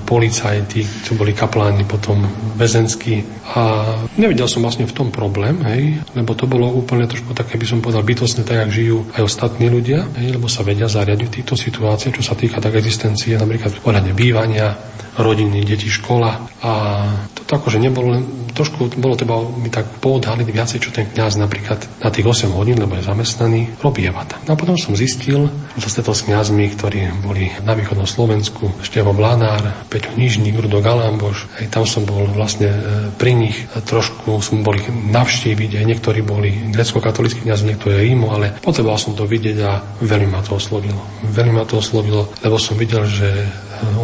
policajti, 0.08 0.80
čo 1.04 1.12
boli 1.12 1.36
kapláni, 1.36 1.84
potom 1.84 2.24
väzenskí. 2.56 3.20
A 3.52 3.92
nevidel 4.16 4.48
som 4.48 4.64
vlastne 4.64 4.88
v 4.88 4.96
tom 4.96 5.12
problém, 5.12 5.60
hej, 5.68 6.00
lebo 6.16 6.32
to 6.32 6.48
bolo 6.48 6.72
úplne 6.72 7.04
trošku 7.04 7.36
také, 7.36 7.60
by 7.60 7.68
som 7.68 7.84
povedal, 7.84 8.00
bytostné, 8.00 8.48
tak, 8.48 8.64
jak 8.64 8.80
žijú 8.80 9.04
aj 9.12 9.28
ostatní 9.28 9.68
ľudia, 9.68 10.08
hej, 10.16 10.40
lebo 10.40 10.48
sa 10.48 10.64
vedia 10.64 10.88
zariadiť 10.88 11.28
v 11.28 11.36
týchto 11.44 11.52
situáciách, 11.52 12.16
čo 12.16 12.24
sa 12.24 12.32
týka 12.32 12.64
tak 12.64 12.80
existencie, 12.80 13.36
napríklad 13.36 13.76
ohľadne 13.84 14.16
bývania, 14.16 14.72
rodiny, 15.18 15.66
deti, 15.66 15.90
škola. 15.90 16.46
A 16.62 16.72
to 17.34 17.42
tak, 17.44 17.66
že 17.66 17.82
nebolo 17.82 18.14
len, 18.14 18.22
trošku 18.54 18.98
bolo 18.98 19.18
treba 19.18 19.42
mi 19.42 19.68
tak 19.68 19.98
poodhaliť 19.98 20.48
viacej, 20.48 20.78
čo 20.78 20.94
ten 20.94 21.10
kňaz 21.10 21.38
napríklad 21.38 21.78
na 22.02 22.08
tých 22.10 22.26
8 22.26 22.54
hodín, 22.54 22.78
lebo 22.78 22.94
je 22.94 23.06
zamestnaný, 23.06 23.82
robieva 23.82 24.22
tam. 24.24 24.38
No 24.46 24.54
a 24.54 24.60
potom 24.60 24.78
som 24.78 24.94
zistil, 24.94 25.50
že 25.74 25.90
sa 25.90 26.06
s 26.06 26.24
kňazmi, 26.24 26.78
ktorí 26.78 27.10
boli 27.22 27.50
na 27.66 27.74
východnom 27.74 28.06
Slovensku, 28.06 28.70
Števo 28.80 29.10
Blanár, 29.12 29.86
Peťo 29.90 30.14
Nižník, 30.14 30.58
Rudo 30.58 30.78
Galamboš, 30.78 31.50
aj 31.58 31.66
tam 31.70 31.84
som 31.84 32.06
bol 32.06 32.26
vlastne 32.30 32.70
e, 32.70 32.80
pri 33.18 33.34
nich, 33.34 33.56
trošku 33.74 34.38
som 34.40 34.62
boli 34.62 34.82
navštíviť, 34.88 35.78
aj 35.78 35.84
niektorí 35.84 36.20
boli 36.22 36.70
grecko-katolickí 36.70 37.46
kňaz, 37.46 37.66
niektorí 37.66 38.06
Rímo, 38.06 38.30
ale 38.30 38.54
potreboval 38.62 38.98
som 38.98 39.18
to 39.18 39.26
vidieť 39.26 39.58
a 39.66 39.82
veľmi 40.02 40.30
ma 40.30 40.40
to 40.42 40.56
oslovilo. 40.56 41.02
Veľmi 41.26 41.54
ma 41.58 41.64
to 41.66 41.82
oslovilo, 41.82 42.30
lebo 42.42 42.56
som 42.56 42.78
videl, 42.78 43.04
že 43.04 43.28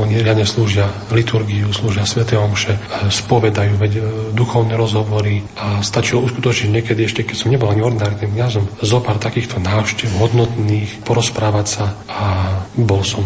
oni 0.00 0.24
riadne 0.24 0.48
slúžia 0.48 0.88
liturgiu, 1.12 1.68
slúžia 1.74 2.08
Svete 2.08 2.40
Omše, 2.40 2.78
spovedajú 3.12 3.74
veď, 3.76 3.92
e, 3.98 4.02
duchovné 4.32 4.74
rozhovory 4.74 5.44
a 5.60 5.84
stačilo 5.84 6.24
uskutočniť 6.24 6.70
niekedy 6.70 7.04
ešte, 7.04 7.20
keď 7.26 7.36
som 7.36 7.52
nebol 7.52 7.68
ani 7.68 7.84
ordinárnym 7.84 8.32
kňazom, 8.32 8.64
zo 8.80 8.98
pár 9.04 9.20
takýchto 9.20 9.60
návštev 9.60 10.08
hodnotných, 10.16 11.04
porozprávať 11.04 11.66
sa 11.68 11.86
a 12.08 12.26
bol 12.80 13.04
som 13.04 13.22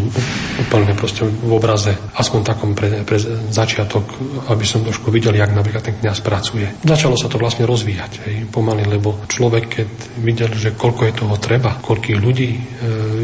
úplne 0.59 0.93
proste 0.99 1.23
v 1.25 1.53
obraze, 1.55 1.95
aspoň 2.19 2.41
takom 2.43 2.75
pre, 2.75 3.07
pre 3.07 3.21
začiatok, 3.49 4.03
aby 4.51 4.65
som 4.67 4.83
trošku 4.83 5.15
videl, 5.15 5.39
jak 5.39 5.55
napríklad 5.55 5.85
ten 5.85 5.97
kňaz 6.03 6.19
pracuje. 6.21 6.67
Začalo 6.83 7.15
sa 7.15 7.31
to 7.31 7.39
vlastne 7.39 7.65
rozvíjať 7.69 8.13
hej, 8.27 8.37
pomaly, 8.51 8.83
lebo 8.83 9.23
človek, 9.31 9.65
keď 9.71 9.89
videl, 10.21 10.51
že 10.53 10.75
koľko 10.75 11.03
je 11.07 11.15
toho 11.15 11.35
treba, 11.39 11.79
koľkých 11.79 12.19
ľudí 12.19 12.51
e, 12.51 12.61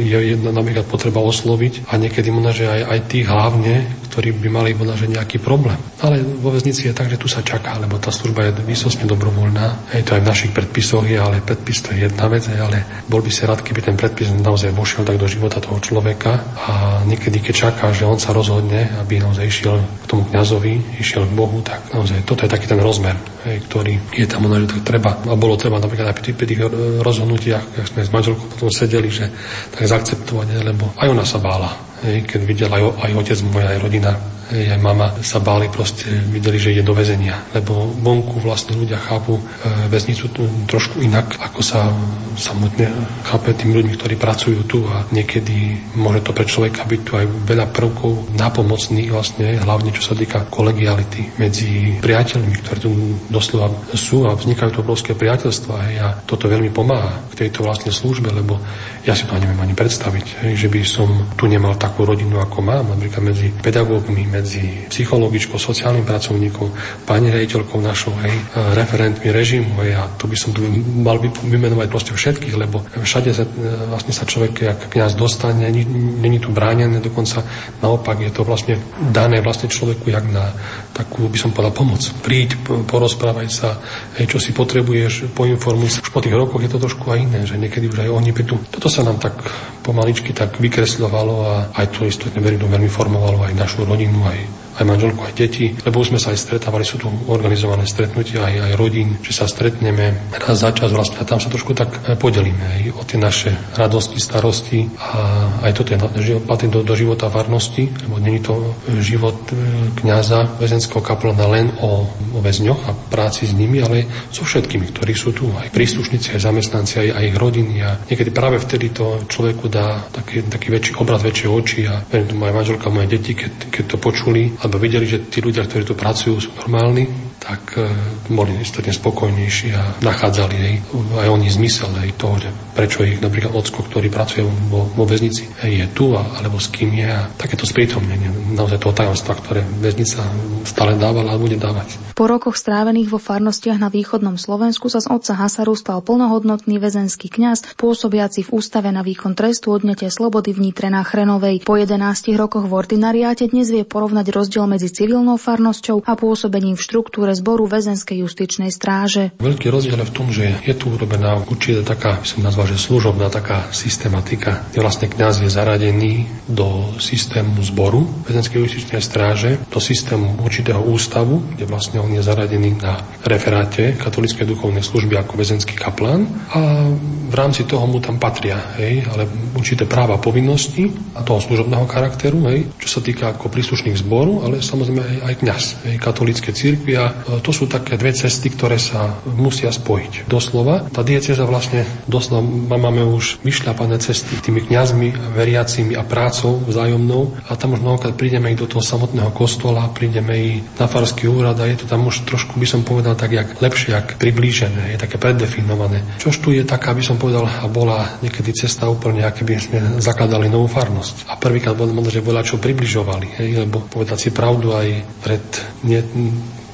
je 0.07 0.19
jedna 0.37 0.55
napríklad 0.55 0.87
potreba 0.87 1.19
osloviť 1.19 1.91
a 1.91 1.99
niekedy 1.99 2.31
možno, 2.31 2.51
že 2.53 2.65
aj, 2.69 2.83
aj 2.93 3.01
tých 3.15 3.31
hlavne, 3.31 3.87
ktorí 4.11 4.35
by 4.43 4.49
mali 4.51 4.71
možno, 4.75 4.99
že 4.99 5.07
nejaký 5.07 5.39
problém. 5.39 5.79
Ale 6.03 6.19
vo 6.23 6.51
väznici 6.51 6.91
je 6.91 6.95
tak, 6.95 7.07
že 7.07 7.19
tu 7.19 7.31
sa 7.31 7.47
čaká, 7.47 7.79
lebo 7.79 7.95
tá 8.03 8.11
služba 8.11 8.51
je 8.51 8.67
výsostne 8.67 9.07
dobrovoľná. 9.07 9.95
Je 9.95 10.03
to 10.03 10.19
aj 10.19 10.23
v 10.27 10.31
našich 10.35 10.51
predpisoch, 10.51 11.07
je, 11.07 11.15
ale 11.15 11.39
predpis 11.39 11.79
to 11.87 11.95
je 11.95 12.11
jedna 12.11 12.27
vec, 12.27 12.43
ale 12.51 13.07
bol 13.07 13.23
by 13.23 13.31
si 13.31 13.47
rád, 13.47 13.63
keby 13.63 13.87
ten 13.87 13.95
predpis 13.95 14.35
naozaj 14.35 14.75
vošiel 14.75 15.07
tak 15.07 15.23
do 15.23 15.31
života 15.31 15.63
toho 15.63 15.79
človeka 15.79 16.43
a 16.59 16.73
niekedy, 17.07 17.39
keď 17.39 17.55
čaká, 17.71 17.95
že 17.95 18.03
on 18.03 18.19
sa 18.19 18.35
rozhodne, 18.35 18.91
aby 18.99 19.23
naozaj 19.23 19.47
išiel 19.47 19.79
k 19.79 20.05
tomu 20.11 20.27
kňazovi, 20.27 20.99
išiel 20.99 21.31
k 21.31 21.37
Bohu, 21.39 21.63
tak 21.63 21.95
naozaj 21.95 22.27
toto 22.27 22.43
je 22.43 22.51
taký 22.51 22.67
ten 22.67 22.83
rozmer, 22.83 23.15
hej, 23.47 23.63
ktorý 23.71 23.95
je 24.11 24.27
tam 24.27 24.47
možno, 24.47 24.67
že 24.67 24.75
tak 24.75 24.83
treba. 24.91 25.23
A 25.23 25.39
bolo 25.39 25.55
treba 25.55 25.79
napríklad 25.79 26.11
aj 26.11 26.19
pri 26.35 26.47
tých 26.51 26.67
rozhodnutiach, 26.99 27.79
keď 27.79 27.83
sme 27.87 28.01
s 28.03 28.11
manželkou 28.11 28.47
potom 28.59 28.75
sedeli, 28.75 29.07
že 29.07 29.31
tak 29.71 29.87
zaakceptovať, 29.87 30.67
lebo 30.67 30.91
aj 30.99 31.07
ona 31.15 31.23
sa 31.23 31.39
bála 31.39 31.94
keď 32.05 32.41
videl 32.45 32.71
aj, 32.71 32.83
aj 33.01 33.11
otec 33.17 33.39
môj, 33.49 33.65
aj 33.65 33.79
rodina 33.81 34.13
aj 34.51 34.81
mama 34.81 35.15
sa 35.25 35.41
báli 35.41 35.71
proste, 35.73 36.11
videli, 36.29 36.61
že 36.61 36.73
ide 36.77 36.85
do 36.85 36.93
väzenia. 36.93 37.41
Lebo 37.55 37.89
vonku 37.97 38.43
vlastne 38.45 38.77
ľudia 38.77 39.01
chápu 39.01 39.39
e, 39.39 39.43
väznicu 39.89 40.29
trošku 40.69 41.01
inak, 41.01 41.41
ako 41.41 41.61
sa 41.65 41.89
samotne 42.35 42.91
chápe 43.25 43.55
tým 43.55 43.73
ľuďmi, 43.75 43.95
ktorí 43.95 44.15
pracujú 44.19 44.61
tu 44.67 44.85
a 44.91 45.07
niekedy 45.15 45.79
môže 45.95 46.27
to 46.27 46.35
pre 46.35 46.47
človeka 46.47 46.83
byť 46.85 47.01
tu 47.07 47.13
aj 47.15 47.27
veľa 47.47 47.67
prvkov 47.71 48.35
napomocných 48.35 49.11
vlastne, 49.11 49.59
hlavne 49.63 49.95
čo 49.95 50.03
sa 50.03 50.15
týka 50.19 50.51
kolegiality 50.51 51.39
medzi 51.39 51.99
priateľmi, 52.03 52.55
ktorí 52.61 52.79
tu 52.83 52.91
doslova 53.31 53.71
sú 53.95 54.27
a 54.27 54.35
vznikajú 54.35 54.71
to 54.75 54.83
obrovské 54.83 55.15
priateľstva 55.15 55.75
a 56.03 56.09
toto 56.27 56.51
veľmi 56.51 56.75
pomáha 56.75 57.23
k 57.31 57.47
tejto 57.47 57.63
vlastne 57.63 57.95
službe, 57.95 58.35
lebo 58.35 58.59
ja 59.07 59.15
si 59.15 59.25
to 59.29 59.39
neviem 59.39 59.59
ani 59.63 59.75
predstaviť, 59.77 60.55
že 60.57 60.67
by 60.67 60.81
som 60.83 61.09
tu 61.39 61.47
nemal 61.47 61.79
takú 61.79 62.03
rodinu, 62.03 62.43
ako 62.43 62.59
mám, 62.61 62.95
napríklad 62.97 63.23
medzi 63.23 63.49
pedagógmi, 63.53 64.27
medzi 64.35 64.91
psychologičkou, 64.91 65.55
sociálnym 65.55 66.03
pracovníkom, 66.03 66.69
pani 67.07 67.31
rejiteľkou 67.31 67.79
našou, 67.79 68.11
hej, 68.27 68.35
referentmi 68.75 69.31
režimu, 69.31 69.79
hej, 69.87 69.95
a 69.95 70.11
tu 70.19 70.27
by 70.27 70.35
som 70.35 70.51
tu 70.51 70.67
mal 70.99 71.23
vymenovať 71.23 71.87
proste 71.87 72.13
všetkých, 72.19 72.55
lebo 72.59 72.83
všade 72.83 73.31
sa, 73.31 73.47
e, 73.47 73.51
vlastne 73.87 74.11
sa 74.11 74.27
človek, 74.27 74.55
ak 74.67 74.81
kniaz 74.91 75.15
dostane, 75.15 75.71
není 76.19 76.39
tu 76.43 76.51
bránené, 76.51 76.99
dokonca 76.99 77.47
naopak 77.79 78.19
je 78.19 78.33
to 78.35 78.43
vlastne 78.43 78.75
dané 79.15 79.39
vlastne 79.39 79.71
človeku 79.71 80.11
jak 80.11 80.27
na 80.27 80.51
takú, 80.91 81.31
by 81.31 81.39
som 81.39 81.51
povedal, 81.55 81.75
pomoc. 81.75 82.03
Príď, 82.23 82.59
porozprávaj 82.87 83.49
sa, 83.51 83.79
hej, 84.19 84.27
čo 84.27 84.39
si 84.43 84.51
potrebuješ, 84.51 85.31
poinformuj 85.35 85.99
sa. 85.99 86.03
Už 86.03 86.11
po 86.11 86.23
tých 86.23 86.35
rokoch 86.35 86.63
je 86.63 86.71
to 86.71 86.83
trošku 86.83 87.07
aj 87.11 87.19
iné, 87.23 87.41
že 87.47 87.59
niekedy 87.59 87.91
už 87.91 88.07
aj 88.07 88.11
oni 88.11 88.31
prídu. 88.35 88.59
Toto 88.71 88.91
sa 88.91 89.07
nám 89.07 89.19
tak 89.19 89.39
pomaličky 89.85 90.33
tak 90.33 90.57
vykresľovalo 90.57 91.35
a 91.45 91.53
aj 91.77 91.87
to 91.93 92.09
istotne 92.09 92.41
verím, 92.41 92.65
veľmi 92.65 92.89
formovalo 92.89 93.45
aj 93.45 93.53
našu 93.53 93.85
rodinu, 93.85 94.24
aj 94.25 94.39
aj 94.75 94.85
manželku, 94.85 95.23
aj 95.23 95.35
deti, 95.39 95.71
lebo 95.87 96.03
už 96.03 96.15
sme 96.15 96.21
sa 96.21 96.35
aj 96.35 96.39
stretávali, 96.43 96.83
sú 96.83 96.99
tu 96.99 97.09
organizované 97.31 97.87
stretnutia 97.87 98.43
aj, 98.43 98.55
aj 98.71 98.73
rodín, 98.75 99.19
že 99.23 99.33
sa 99.35 99.47
stretneme 99.47 100.35
raz 100.35 100.61
za 100.61 100.71
čas 100.75 100.91
vlastne 100.91 101.23
a 101.23 101.29
tam 101.29 101.39
sa 101.39 101.51
trošku 101.51 101.75
tak 101.79 101.91
e, 102.03 102.19
podelíme 102.19 102.65
aj 102.65 102.83
o 102.99 103.03
tie 103.07 103.19
naše 103.19 103.51
radosti, 103.79 104.19
starosti 104.19 104.81
a 104.99 105.47
aj 105.63 105.73
toto 105.79 105.95
je 105.95 105.99
patrí 106.43 106.67
do, 106.67 106.83
do 106.83 106.95
života 106.99 107.31
varnosti, 107.31 107.87
lebo 108.07 108.19
není 108.19 108.43
to 108.43 108.75
život 108.99 109.39
e, 109.51 109.55
kňaza, 110.03 110.59
väzenského 110.59 111.03
kaplana 111.03 111.47
len 111.47 111.71
o, 111.79 112.07
o 112.35 112.39
väzňoch 112.43 112.81
a 112.91 112.93
práci 113.11 113.47
s 113.47 113.55
nimi, 113.55 113.79
ale 113.79 114.07
so 114.35 114.43
všetkými, 114.43 114.91
ktorí 114.91 115.15
sú 115.15 115.31
tu, 115.31 115.47
aj 115.55 115.71
príslušníci, 115.71 116.35
aj 116.35 116.41
zamestnanci, 116.51 116.95
aj, 116.99 117.09
aj 117.15 117.25
ich 117.31 117.37
rodiny 117.39 117.75
a 117.83 117.91
niekedy 118.11 118.31
práve 118.35 118.59
vtedy 118.59 118.91
to 118.91 119.23
človeku 119.31 119.71
dá 119.71 120.03
taký, 120.11 120.43
taký 120.51 120.75
väčší 120.75 120.93
obraz, 120.99 121.23
väčšie 121.23 121.49
oči 121.49 121.81
a 121.87 122.03
aj 122.03 122.35
manželka, 122.35 122.91
moje 122.91 123.19
deti, 123.19 123.39
keď, 123.39 123.53
keď 123.71 123.85
to 123.95 123.97
počuli 123.99 124.43
alebo 124.65 124.81
videli, 124.81 125.05
že 125.05 125.29
tí 125.29 125.45
ľudia, 125.45 125.69
ktorí 125.69 125.85
tu 125.85 125.93
pracujú, 125.93 126.41
sú 126.41 126.51
normálni, 126.57 127.05
tak 127.45 127.77
e, 127.77 127.85
boli 128.33 128.57
istotne 128.65 128.97
spokojnejší 128.97 129.69
a 129.77 130.01
nachádzali 130.01 130.57
aj, 130.57 130.75
aj 131.21 131.29
oni 131.29 131.49
zmysel 131.53 131.93
aj 131.93 132.17
toho, 132.17 132.41
že 132.41 132.49
prečo 132.73 133.05
ich 133.05 133.21
napríklad 133.21 133.53
ocko, 133.53 133.85
ktorý 133.85 134.09
pracuje 134.09 134.49
vo, 134.73 134.89
vo 134.89 135.05
väznici, 135.05 135.45
je 135.61 135.85
tu 135.93 136.17
a, 136.17 136.25
alebo 136.41 136.57
s 136.57 136.73
kým 136.73 136.97
je 136.97 137.05
a 137.05 137.29
takéto 137.37 137.69
sprítomnenie 137.69 138.57
naozaj 138.57 138.81
toho 138.81 138.97
tajomstva, 138.97 139.37
ktoré 139.37 139.61
väznica 139.85 140.25
stále 140.65 140.97
dávala 140.97 141.37
a 141.37 141.41
bude 141.41 141.61
dávať. 141.61 142.01
Po 142.17 142.31
rokoch 142.31 142.57
strávených 142.57 143.11
vo 143.11 143.21
farnostiach 143.21 143.77
na 143.77 143.91
východnom 143.93 144.39
Slovensku 144.41 144.87
sa 144.87 145.03
z 145.03 145.11
otca 145.11 145.35
Hasaru 145.35 145.75
stal 145.75 146.01
plnohodnotný 146.01 146.79
väzenský 146.79 147.29
kňaz, 147.29 147.75
pôsobiaci 147.75 148.47
v 148.47 148.53
ústave 148.55 148.89
na 148.95 149.03
výkon 149.03 149.35
trestu 149.35 149.75
odňatia 149.75 150.09
slobody 150.09 150.55
v 150.55 150.71
Nitre 150.71 150.89
na 150.89 151.03
Chrenovej. 151.03 151.67
Po 151.67 151.75
11 151.75 151.99
rokoch 152.39 152.71
v 152.71 152.73
ordinariáte 152.73 153.51
dnes 153.51 153.69
vie 153.69 153.83
porovnať 153.83 154.31
rozdiel 154.31 154.71
medzi 154.71 154.89
civilnou 154.95 155.37
farnosťou 155.37 156.07
a 156.07 156.15
pôsobením 156.15 156.79
v 156.79 156.85
štruktúre 156.87 157.34
zboru 157.35 157.67
väzenskej 157.69 158.23
justičnej 158.23 158.71
stráže. 158.71 159.35
Veľký 159.39 159.69
rozdiel 159.69 160.01
je 160.01 160.11
v 160.11 160.17
tom, 160.17 160.29
že 160.31 160.59
je 160.63 160.75
tu 160.75 160.95
urobená 160.95 161.39
určite 161.45 161.85
taká, 161.85 162.23
by 162.23 162.27
som 162.27 162.41
nazval, 162.47 162.71
že 162.71 162.81
služobná 162.81 163.29
taká 163.29 163.69
systematika, 163.75 164.67
kde 164.71 164.81
vlastne 164.81 165.07
kňaz 165.11 165.45
je 165.45 165.51
zaradený 165.51 166.27
do 166.49 166.95
systému 166.99 167.61
zboru 167.67 168.07
väzenskej 168.25 168.59
justičnej 168.63 169.03
stráže, 169.03 169.59
do 169.69 169.81
systému 169.83 170.41
určitého 170.41 170.81
ústavu, 170.81 171.43
kde 171.55 171.67
vlastne 171.67 171.99
on 172.01 172.11
je 172.15 172.23
zaradený 172.23 172.79
na 172.79 173.03
referáte 173.27 173.99
katolíckej 173.99 174.47
duchovnej 174.47 174.83
služby 174.83 175.19
ako 175.19 175.35
väzenský 175.35 175.75
kaplán 175.75 176.27
a 176.55 176.91
v 177.35 177.35
rámci 177.35 177.67
toho 177.67 177.83
mu 177.91 177.99
tam 177.99 178.21
patria, 178.23 178.79
hej, 178.79 179.03
ale 179.11 179.27
určité 179.59 179.89
práva 179.91 180.23
povinnosti 180.23 180.87
a 181.19 181.27
toho 181.27 181.43
služobného 181.43 181.89
charakteru, 181.91 182.39
hej, 182.53 182.71
čo 182.79 182.89
sa 182.89 183.01
týka 183.03 183.35
ako 183.35 183.51
príslušných 183.51 183.99
zboru, 183.99 184.47
ale 184.47 184.63
samozrejme 184.63 185.03
aj, 185.03 185.17
aj 185.25 185.35
kňaz, 185.43 185.65
hej, 185.89 185.97
katolícke 185.99 186.55
církvy 186.55 186.95
a 186.95 187.24
to 187.25 187.51
sú 187.51 187.65
také 187.65 187.97
dve 187.97 188.13
cesty, 188.13 188.53
ktoré 188.53 188.77
sa 188.77 189.17
musia 189.25 189.73
spojiť. 189.73 190.29
Doslova, 190.29 190.89
tá 190.93 191.01
dieceza 191.01 191.49
vlastne, 191.49 191.89
doslova 192.05 192.45
máme 192.77 193.05
už 193.05 193.41
vyšľapané 193.41 193.97
cesty 194.01 194.37
tými 194.41 194.65
kňazmi, 194.69 195.37
veriacimi 195.37 195.97
a 195.97 196.05
prácou 196.05 196.61
vzájomnou 196.65 197.37
a 197.49 197.57
tam 197.57 197.77
už 197.77 197.81
mnohokrát 197.81 198.15
prídeme 198.15 198.53
i 198.53 198.59
do 198.59 198.69
toho 198.69 198.85
samotného 198.85 199.33
kostola, 199.33 199.89
prídeme 199.93 200.35
i 200.37 200.51
na 200.61 200.87
farský 200.87 201.29
úrad 201.29 201.57
a 201.61 201.69
je 201.69 201.81
to 201.81 201.87
tam 201.89 202.05
už 202.05 202.29
trošku, 202.29 202.61
by 202.61 202.67
som 202.69 202.85
povedal, 202.85 203.17
tak 203.17 203.33
jak 203.33 203.49
lepšie, 203.61 203.97
jak 203.97 204.17
priblížené, 204.21 204.95
je 204.95 204.99
také 205.01 205.17
predefinované. 205.17 206.05
Čož 206.21 206.41
tu 206.45 206.53
je 206.53 206.65
taká, 206.65 206.93
by 206.93 207.03
som 207.05 207.17
povedal, 207.17 207.49
a 207.49 207.67
bola 207.69 208.21
niekedy 208.21 208.53
cesta 208.53 208.89
úplne, 208.89 209.25
aké 209.25 209.47
by 209.47 209.57
sme 209.57 209.79
zakladali 210.01 210.53
novú 210.53 210.69
farnosť. 210.69 211.29
A 211.29 211.41
prvýkrát 211.41 211.77
možno, 211.77 212.13
že 212.13 212.25
veľa 212.25 212.43
čo 212.45 212.61
približovali, 212.61 213.41
hej, 213.41 213.51
lebo 213.65 213.85
povedať 213.85 214.29
si 214.29 214.31
pravdu 214.31 214.77
aj 214.77 214.89
pred 215.25 215.45
nie, 215.85 216.01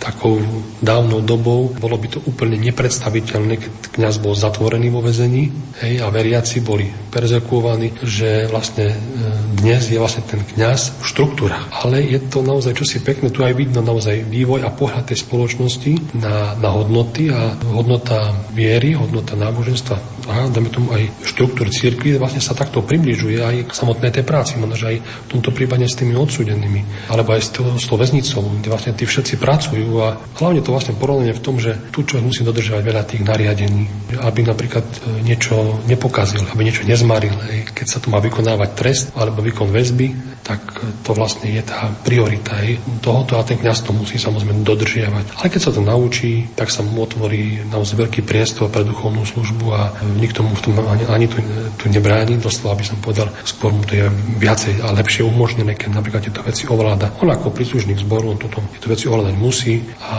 takou 0.00 0.40
dávnou 0.80 1.20
dobou. 1.20 1.68
Bolo 1.76 2.00
by 2.00 2.08
to 2.08 2.18
úplne 2.24 2.56
nepredstaviteľné, 2.56 3.60
keď 3.60 3.72
kňaz 4.00 4.16
bol 4.24 4.32
zatvorený 4.32 4.88
vo 4.88 5.04
vezení 5.04 5.52
hej, 5.84 6.00
a 6.00 6.08
veriaci 6.08 6.64
boli 6.64 6.88
perzekúvaní, 7.12 8.00
že 8.00 8.48
vlastne 8.48 8.96
e, 8.96 8.96
dnes 9.60 9.92
je 9.92 10.00
vlastne 10.00 10.24
ten 10.24 10.40
kňaz 10.40 11.04
štruktúra. 11.04 11.68
Ale 11.84 12.00
je 12.00 12.16
to 12.32 12.40
naozaj 12.40 12.72
čosi 12.72 13.04
pekné, 13.04 13.28
tu 13.28 13.44
aj 13.44 13.52
vidno 13.52 13.84
naozaj 13.84 14.24
vývoj 14.24 14.64
a 14.64 14.72
pohľad 14.72 15.12
tej 15.12 15.20
spoločnosti 15.20 16.16
na, 16.16 16.56
na 16.56 16.72
hodnoty 16.72 17.28
a 17.28 17.60
hodnota 17.68 18.32
viery, 18.56 18.96
hodnota 18.96 19.36
náboženstva 19.36 20.20
a 20.30 20.46
dáme 20.46 20.70
tomu 20.70 20.94
aj 20.94 21.10
štruktúr 21.26 21.66
cirkvi, 21.74 22.14
vlastne 22.14 22.38
sa 22.38 22.54
takto 22.54 22.86
približuje 22.86 23.42
aj 23.42 23.56
k 23.66 23.72
samotnej 23.72 24.14
tej 24.14 24.22
práci, 24.22 24.60
možno 24.62 24.78
aj 24.78 25.02
v 25.02 25.28
tomto 25.28 25.50
prípade 25.50 25.82
s 25.90 25.98
tými 25.98 26.14
odsudenými, 26.14 27.10
alebo 27.10 27.34
aj 27.34 27.42
s 27.42 27.50
tou, 27.50 27.66
s 27.74 27.86
kde 27.90 28.68
vlastne 28.70 28.94
tí 28.94 29.04
všetci 29.08 29.42
pracujú 29.42 29.89
a 29.98 30.14
hlavne 30.38 30.62
to 30.62 30.70
vlastne 30.70 30.94
porovnanie 30.94 31.34
v 31.34 31.42
tom, 31.42 31.58
že 31.58 31.74
tu 31.90 32.06
človek 32.06 32.30
musí 32.30 32.46
dodržovať 32.46 32.82
veľa 32.86 33.02
tých 33.02 33.22
nariadení, 33.26 34.14
aby 34.22 34.40
napríklad 34.46 34.86
e, 34.86 35.26
niečo 35.26 35.82
nepokazil, 35.90 36.46
aby 36.54 36.62
niečo 36.62 36.86
nezmaril. 36.86 37.34
Keď 37.74 37.86
sa 37.86 37.98
tu 37.98 38.14
má 38.14 38.22
vykonávať 38.22 38.70
trest 38.78 39.06
alebo 39.18 39.42
výkon 39.42 39.74
väzby, 39.74 40.38
tak 40.50 40.60
to 41.06 41.14
vlastne 41.14 41.46
je 41.52 41.62
tá 41.62 41.92
priorita 42.02 42.58
aj 42.58 43.00
tohoto 43.04 43.38
a 43.38 43.46
ten 43.46 43.60
kňaz 43.60 43.86
to 43.86 43.94
musí 43.94 44.18
samozrejme 44.18 44.66
dodržiavať. 44.66 45.38
Ale 45.38 45.46
keď 45.46 45.60
sa 45.62 45.72
to 45.74 45.80
naučí, 45.84 46.48
tak 46.58 46.72
sa 46.72 46.82
mu 46.82 47.06
otvorí 47.06 47.62
naozaj 47.70 47.94
veľký 48.00 48.20
priestor 48.26 48.66
pre 48.72 48.82
duchovnú 48.82 49.22
službu 49.22 49.66
a 49.70 49.94
nikto 50.18 50.42
mu 50.42 50.56
v 50.56 50.62
tom 50.64 50.74
ani, 50.90 51.04
ani 51.06 51.26
tu, 51.30 51.38
tu 51.78 51.86
nebráni, 51.86 52.40
doslova 52.40 52.74
by 52.74 52.84
som 52.84 52.98
povedal, 52.98 53.30
skôr 53.46 53.70
mu 53.70 53.84
to 53.86 53.94
je 53.94 54.06
viacej 54.42 54.82
a 54.82 54.90
lepšie 54.96 55.22
umožnené, 55.22 55.78
keď 55.78 56.02
napríklad 56.02 56.26
tieto 56.26 56.42
veci 56.42 56.66
ovláda. 56.66 57.14
On 57.22 57.30
ako 57.30 57.54
príslušník 57.54 58.02
zboru, 58.02 58.34
on 58.34 58.38
toto, 58.40 58.58
tieto 58.74 58.90
veci 58.90 59.06
ovládať 59.06 59.34
musí 59.38 59.79
a 60.00 60.16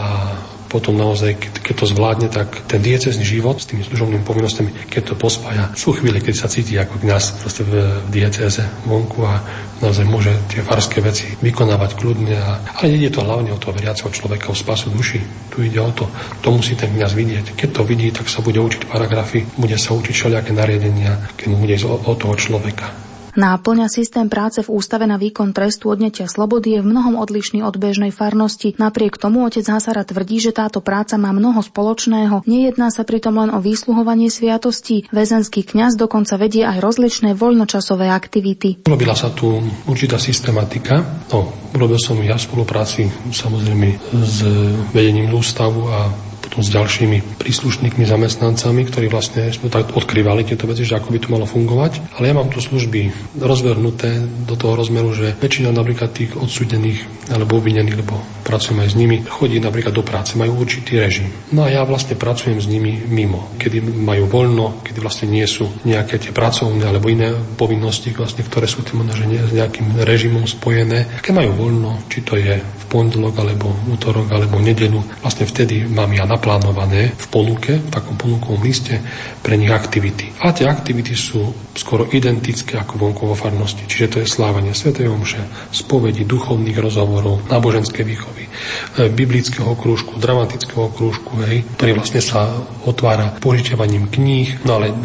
potom 0.72 0.96
naozaj, 0.96 1.36
keď, 1.36 1.54
keď 1.60 1.76
to 1.76 1.86
zvládne, 1.92 2.28
tak 2.32 2.64
ten 2.64 2.80
diecezný 2.80 3.28
život 3.28 3.60
s 3.60 3.68
tými 3.68 3.84
služobnými 3.84 4.24
povinnosťami, 4.24 4.88
keď 4.88 5.12
to 5.12 5.16
pospája, 5.20 5.68
sú 5.76 5.92
chvíle, 5.92 6.24
keď 6.24 6.32
sa 6.32 6.48
cíti 6.48 6.80
ako 6.80 7.04
proste 7.44 7.68
v, 7.68 8.00
v 8.08 8.10
dieceze 8.10 8.64
vonku 8.88 9.20
a 9.28 9.44
naozaj 9.84 10.08
môže 10.08 10.32
tie 10.48 10.64
farské 10.64 11.04
veci 11.04 11.36
vykonávať 11.44 12.00
kľudne. 12.00 12.40
A, 12.40 12.64
ale 12.80 12.96
ide 12.96 13.12
to 13.12 13.20
hlavne 13.20 13.52
o 13.52 13.60
toho 13.60 13.76
veriaceho 13.76 14.08
človeka, 14.16 14.48
o 14.48 14.56
spasu 14.56 14.88
duši. 14.96 15.20
Tu 15.52 15.68
ide 15.68 15.84
o 15.84 15.92
to, 15.92 16.08
to 16.40 16.56
musí 16.56 16.80
ten 16.80 16.88
kňaz 16.96 17.12
vidieť. 17.20 17.46
Keď 17.60 17.70
to 17.76 17.84
vidí, 17.84 18.08
tak 18.16 18.32
sa 18.32 18.40
bude 18.40 18.64
učiť 18.64 18.88
paragrafy, 18.88 19.44
bude 19.60 19.76
sa 19.76 19.92
učiť 19.92 20.16
všelijaké 20.16 20.56
nariadenia, 20.56 21.36
keď 21.36 21.46
mu 21.52 21.68
bude 21.68 21.76
ísť 21.76 21.84
o, 21.84 22.00
o 22.00 22.14
toho 22.16 22.40
človeka. 22.40 23.11
Náplňa 23.32 23.88
systém 23.88 24.28
práce 24.28 24.60
v 24.60 24.72
Ústave 24.72 25.08
na 25.08 25.16
výkon 25.16 25.56
trestu 25.56 25.88
odnetia 25.88 26.28
slobody 26.28 26.76
je 26.76 26.84
v 26.84 26.90
mnohom 26.92 27.16
odlišný 27.16 27.64
od 27.64 27.80
bežnej 27.80 28.12
farnosti. 28.12 28.76
Napriek 28.76 29.16
tomu 29.16 29.48
otec 29.48 29.64
Hasara 29.64 30.04
tvrdí, 30.04 30.44
že 30.44 30.52
táto 30.52 30.84
práca 30.84 31.16
má 31.16 31.32
mnoho 31.32 31.64
spoločného. 31.64 32.44
Nejedná 32.44 32.92
sa 32.92 33.08
pritom 33.08 33.40
len 33.40 33.52
o 33.56 33.64
výsluhovanie 33.64 34.28
sviatostí. 34.28 35.08
Väzenský 35.16 35.64
kňaz 35.64 35.96
dokonca 35.96 36.36
vedie 36.36 36.68
aj 36.68 36.84
rozličné 36.84 37.32
voľnočasové 37.36 38.12
aktivity. 38.12 38.84
Robila 38.84 39.16
sa 39.16 39.32
tu 39.32 39.64
určitá 39.88 40.20
systematika. 40.20 41.24
No, 41.32 41.72
urobil 41.72 42.00
som 42.00 42.20
ja 42.20 42.36
v 42.36 42.48
spolupráci 42.48 43.08
samozrejme 43.32 44.12
s 44.12 44.44
vedením 44.92 45.32
ústavu 45.32 45.88
a 45.88 46.31
potom 46.52 46.68
s 46.68 46.76
ďalšími 46.76 47.40
príslušníkmi, 47.40 48.04
zamestnancami, 48.04 48.84
ktorí 48.92 49.08
vlastne 49.08 49.48
sme 49.56 49.72
tak 49.72 49.96
odkrývali 49.96 50.44
tieto 50.44 50.68
veci, 50.68 50.84
že 50.84 51.00
ako 51.00 51.16
by 51.16 51.20
to 51.24 51.32
malo 51.32 51.48
fungovať. 51.48 52.20
Ale 52.20 52.28
ja 52.28 52.36
mám 52.36 52.52
tu 52.52 52.60
služby 52.60 53.08
rozvernuté 53.40 54.20
do 54.44 54.60
toho 54.60 54.76
rozmeru, 54.76 55.16
že 55.16 55.32
väčšina 55.40 55.72
napríklad 55.72 56.12
tých 56.12 56.36
odsudených 56.36 57.32
alebo 57.32 57.56
obvinených, 57.56 58.04
lebo 58.04 58.20
pracujem 58.44 58.84
aj 58.84 58.90
s 58.92 59.00
nimi, 59.00 59.24
chodí 59.24 59.64
napríklad 59.64 59.96
do 59.96 60.04
práce, 60.04 60.36
majú 60.36 60.60
určitý 60.60 61.00
režim. 61.00 61.32
No 61.56 61.64
a 61.64 61.72
ja 61.72 61.88
vlastne 61.88 62.20
pracujem 62.20 62.60
s 62.60 62.68
nimi 62.68 63.00
mimo, 63.08 63.56
kedy 63.56 63.80
majú 63.80 64.28
voľno, 64.28 64.84
kedy 64.84 65.00
vlastne 65.00 65.32
nie 65.32 65.48
sú 65.48 65.72
nejaké 65.88 66.20
tie 66.20 66.36
pracovné 66.36 66.84
alebo 66.84 67.08
iné 67.08 67.32
povinnosti, 67.56 68.12
vlastne, 68.12 68.44
ktoré 68.44 68.68
sú 68.68 68.84
tým 68.84 69.08
s 69.08 69.56
nejakým 69.56 70.04
režimom 70.04 70.44
spojené. 70.44 71.24
Keď 71.24 71.32
majú 71.32 71.52
voľno, 71.56 72.04
či 72.12 72.28
to 72.28 72.36
je 72.36 72.60
pondelok 72.92 73.40
alebo 73.40 73.72
útorok 73.88 74.28
alebo 74.36 74.60
nedelu, 74.60 75.00
vlastne 75.24 75.48
vtedy 75.48 75.88
mám 75.88 76.12
ja 76.12 76.28
naplánované 76.28 77.16
v 77.16 77.26
ponuke, 77.32 77.80
v 77.80 77.88
takom 77.88 78.20
ponukovom 78.20 78.60
liste 78.60 79.00
pre 79.40 79.56
nich 79.56 79.72
aktivity. 79.72 80.28
A 80.44 80.52
tie 80.52 80.68
aktivity 80.68 81.16
sú 81.16 81.40
skoro 81.72 82.12
identické 82.12 82.76
ako 82.76 83.00
vonku 83.00 83.24
vo 83.32 83.36
farnosti. 83.40 83.88
Čiže 83.88 84.08
to 84.12 84.18
je 84.20 84.28
slávanie 84.28 84.76
Sv. 84.76 84.92
Omše, 85.08 85.72
spovedi, 85.72 86.28
duchovných 86.28 86.76
rozhovorov, 86.76 87.48
náboženské 87.48 88.04
výchovy, 88.04 88.51
biblického 88.98 89.74
krúžku, 89.74 90.20
dramatického 90.20 90.92
krúžku, 90.92 91.40
hej, 91.48 91.64
ktorý 91.78 91.92
vlastne 91.98 92.22
sa 92.22 92.52
otvára 92.86 93.34
požičiavaním 93.40 94.10
kníh. 94.12 94.66
No 94.68 94.82
ale 94.82 94.92
e, 94.92 94.96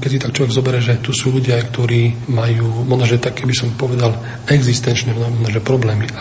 keď 0.00 0.08
si 0.10 0.18
tak 0.22 0.34
človek 0.34 0.52
zoberie, 0.52 0.82
že 0.82 1.00
tu 1.00 1.12
sú 1.12 1.32
ľudia, 1.32 1.60
ktorí 1.60 2.28
majú, 2.32 2.84
možno, 2.88 3.06
že 3.06 3.22
také 3.22 3.44
by 3.44 3.54
som 3.54 3.72
povedal, 3.76 4.16
existenčné 4.48 5.14
možno, 5.14 5.48
že 5.48 5.60
problémy, 5.62 6.08
e, 6.08 6.12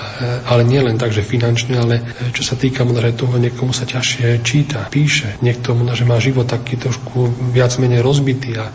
ale 0.46 0.62
nie 0.68 0.80
len 0.80 1.00
tak, 1.00 1.12
že 1.12 1.26
finančne, 1.26 1.76
ale 1.80 1.96
čo 2.32 2.44
sa 2.46 2.56
týka 2.60 2.86
možno, 2.86 3.02
že 3.06 3.18
toho, 3.18 3.36
niekomu 3.40 3.72
sa 3.72 3.88
ťažšie 3.88 4.46
číta, 4.46 4.88
píše, 4.92 5.40
niekto 5.42 5.74
možno, 5.74 5.94
že 5.96 6.06
má 6.08 6.18
život 6.22 6.48
taký 6.48 6.78
trošku 6.78 7.52
viac 7.56 7.76
menej 7.82 8.04
rozbitý 8.04 8.58
a 8.60 8.70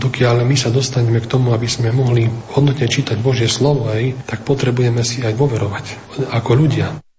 dokiaľ 0.00 0.44
my 0.44 0.56
sa 0.58 0.72
dostaneme 0.72 1.22
k 1.22 1.30
tomu, 1.30 1.54
aby 1.54 1.68
sme 1.68 1.94
mohli 1.94 2.26
hodnotne 2.26 2.88
čítať 2.88 3.16
Božie 3.20 3.46
slovo, 3.46 3.88
aj, 3.92 4.26
tak 4.26 4.42
potrebujeme 4.42 5.04
si 5.06 5.22
aj 5.22 5.36
dôverovať 5.36 5.84
ako 6.32 6.50
ľudia. 6.56 7.11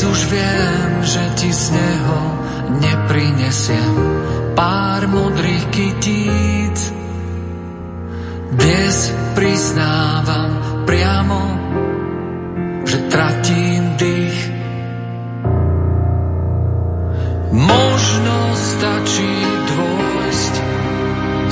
Už 0.00 0.32
viem, 0.32 1.04
že 1.04 1.20
ti 1.36 1.52
z 1.52 1.76
neho 1.76 2.20
neprinesiem 2.80 3.94
pár 4.56 5.04
modrých 5.04 5.64
kytíc. 5.68 6.78
Dnes 8.56 8.96
priznávam 9.36 10.50
priamo, 10.88 11.40
že 12.88 12.96
tratím 13.12 14.00
dých. 14.00 14.40
Možno 17.52 18.36
stačí 18.56 19.32
dvojsť 19.68 20.54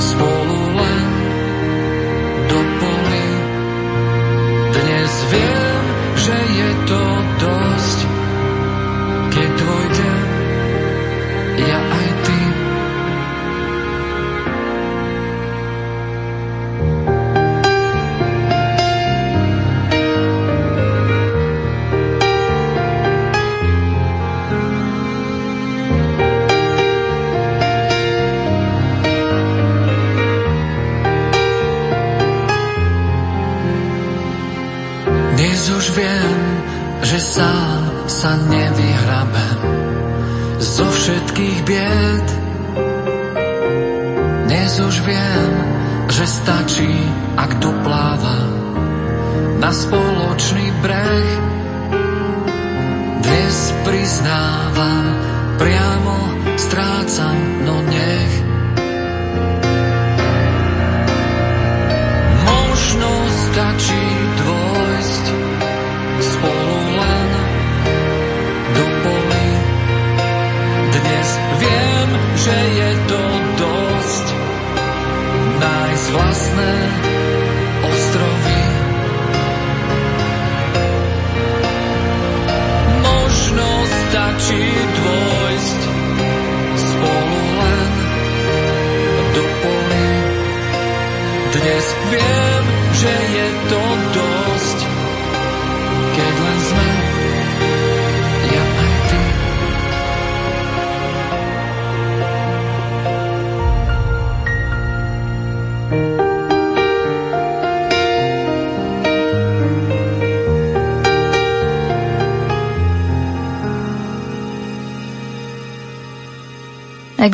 spolu 0.01 0.59
len 0.73 0.88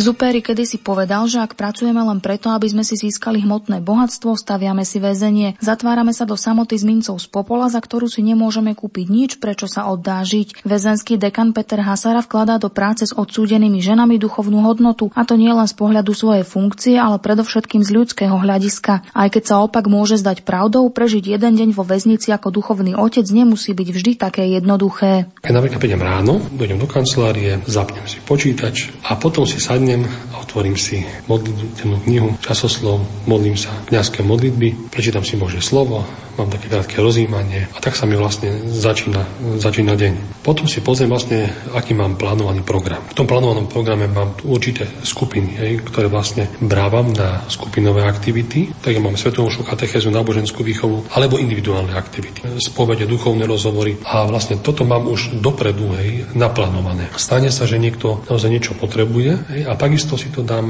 Exupéry 0.05 0.45
kedysi 0.45 0.85
povedal, 0.85 1.25
že 1.25 1.41
ak 1.41 1.57
pracujeme 1.57 1.97
len 1.97 2.21
preto, 2.21 2.53
aby 2.53 2.69
sme 2.69 2.85
si 2.85 2.93
získali 2.93 3.41
hmotné 3.41 3.81
bohatstvo, 3.81 4.37
staviame 4.37 4.85
si 4.85 5.01
väzenie, 5.01 5.57
zatvárame 5.57 6.13
sa 6.13 6.29
do 6.29 6.37
samoty 6.37 6.77
s 6.77 6.85
mincov 6.85 7.17
z 7.17 7.25
popola, 7.25 7.73
za 7.73 7.81
ktorú 7.81 8.05
si 8.05 8.21
nemôžeme 8.21 8.77
kúpiť 8.77 9.05
nič, 9.09 9.31
prečo 9.41 9.65
sa 9.65 9.89
oddá 9.89 10.21
žiť. 10.21 10.61
Väzenský 10.61 11.17
dekan 11.17 11.57
Peter 11.57 11.81
Hasara 11.81 12.21
vkladá 12.21 12.61
do 12.61 12.69
práce 12.69 13.09
s 13.09 13.17
odsúdenými 13.17 13.81
ženami 13.81 14.21
duchovnú 14.21 14.61
hodnotu, 14.61 15.09
a 15.17 15.25
to 15.25 15.41
nie 15.41 15.49
len 15.49 15.65
z 15.65 15.73
pohľadu 15.73 16.13
svojej 16.13 16.45
funkcie, 16.45 17.01
ale 17.01 17.17
predovšetkým 17.17 17.81
z 17.81 17.89
ľudského 17.89 18.37
hľadiska. 18.37 19.09
Aj 19.09 19.29
keď 19.33 19.41
sa 19.41 19.65
opak 19.65 19.89
môže 19.89 20.21
zdať 20.21 20.45
pravdou, 20.45 20.85
prežiť 20.93 21.33
jeden 21.33 21.57
deň 21.57 21.73
vo 21.73 21.81
väznici 21.81 22.29
ako 22.29 22.53
duchovný 22.53 22.93
otec 22.93 23.25
nemusí 23.25 23.73
byť 23.73 23.89
vždy 23.89 24.11
také 24.21 24.53
jednoduché. 24.53 25.33
Keď 25.41 25.49
napríklad 25.49 25.81
prídem 25.81 26.05
ráno, 26.05 26.45
dojdem 26.53 26.77
do 26.77 26.85
kancelárie, 26.85 27.57
zapnem 27.65 28.05
si 28.05 28.21
počítač 28.21 28.93
a 29.09 29.17
potom 29.17 29.49
si 29.49 29.57
sadnem 29.57 29.94
a 30.03 30.43
otvorím 30.43 30.75
si 30.75 31.07
modlitebnú 31.31 32.03
knihu, 32.03 32.35
časoslov, 32.43 32.99
modlím 33.23 33.55
sa 33.55 33.71
kniazské 33.87 34.19
modlitby, 34.19 34.91
prečítam 34.91 35.23
si 35.23 35.39
Božie 35.39 35.63
slovo, 35.63 36.03
mám 36.37 36.51
také 36.51 36.67
krátke 36.67 36.99
rozjímanie 36.99 37.67
a 37.73 37.77
tak 37.79 37.95
sa 37.95 38.05
mi 38.05 38.19
vlastne 38.19 38.67
začína, 38.69 39.23
začína 39.59 39.95
deň. 39.95 40.43
Potom 40.45 40.69
si 40.69 40.83
pozriem 40.83 41.09
vlastne, 41.09 41.49
aký 41.73 41.97
mám 41.97 42.19
plánovaný 42.19 42.61
program. 42.61 43.01
V 43.09 43.17
tom 43.17 43.25
plánovanom 43.25 43.71
programe 43.71 44.05
mám 44.05 44.37
určité 44.45 44.85
skupiny, 45.01 45.57
hej, 45.57 45.71
ktoré 45.81 46.11
vlastne 46.11 46.51
brávam 46.61 47.11
na 47.15 47.43
skupinové 47.47 48.05
aktivity, 48.05 48.69
tak 48.83 48.93
ja 48.93 49.01
mám 49.01 49.17
svetovú 49.17 49.49
katechézu, 49.65 50.13
náboženskú 50.13 50.61
výchovu 50.61 51.15
alebo 51.15 51.39
individuálne 51.39 51.95
aktivity, 51.95 52.45
spovede, 52.59 53.07
duchovné 53.07 53.47
rozhovory 53.47 53.97
a 54.05 54.27
vlastne 54.27 54.59
toto 54.59 54.85
mám 54.85 55.07
už 55.07 55.39
dopredu 55.39 55.95
hej, 55.97 56.27
naplánované. 56.35 57.09
Stane 57.17 57.49
sa, 57.49 57.65
že 57.65 57.81
niekto 57.81 58.21
naozaj 58.27 58.51
niečo 58.51 58.73
potrebuje 58.77 59.31
hej, 59.49 59.61
a 59.65 59.73
takisto 59.79 60.19
si 60.19 60.29
to 60.29 60.45
dám 60.45 60.65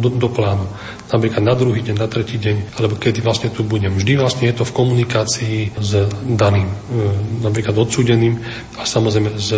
do, 0.00 0.08
do 0.10 0.28
plánu. 0.32 0.66
Napríklad 1.10 1.42
na 1.44 1.54
druhý 1.54 1.84
deň, 1.84 1.96
na 1.98 2.08
tretí 2.08 2.38
deň, 2.38 2.78
alebo 2.78 2.96
kedy 2.96 3.20
vlastne 3.20 3.50
tu 3.50 3.66
budem. 3.66 3.92
Vždy 3.92 4.16
vlastne 4.16 4.48
je 4.48 4.56
to 4.56 4.64
v 4.64 4.74
komunikácii 4.74 5.09
s 5.76 5.90
daným, 6.24 6.66
e, 6.66 6.74
napríklad 7.42 7.74
odsúdeným 7.74 8.38
a 8.78 8.86
samozrejme 8.86 9.30
s 9.36 9.50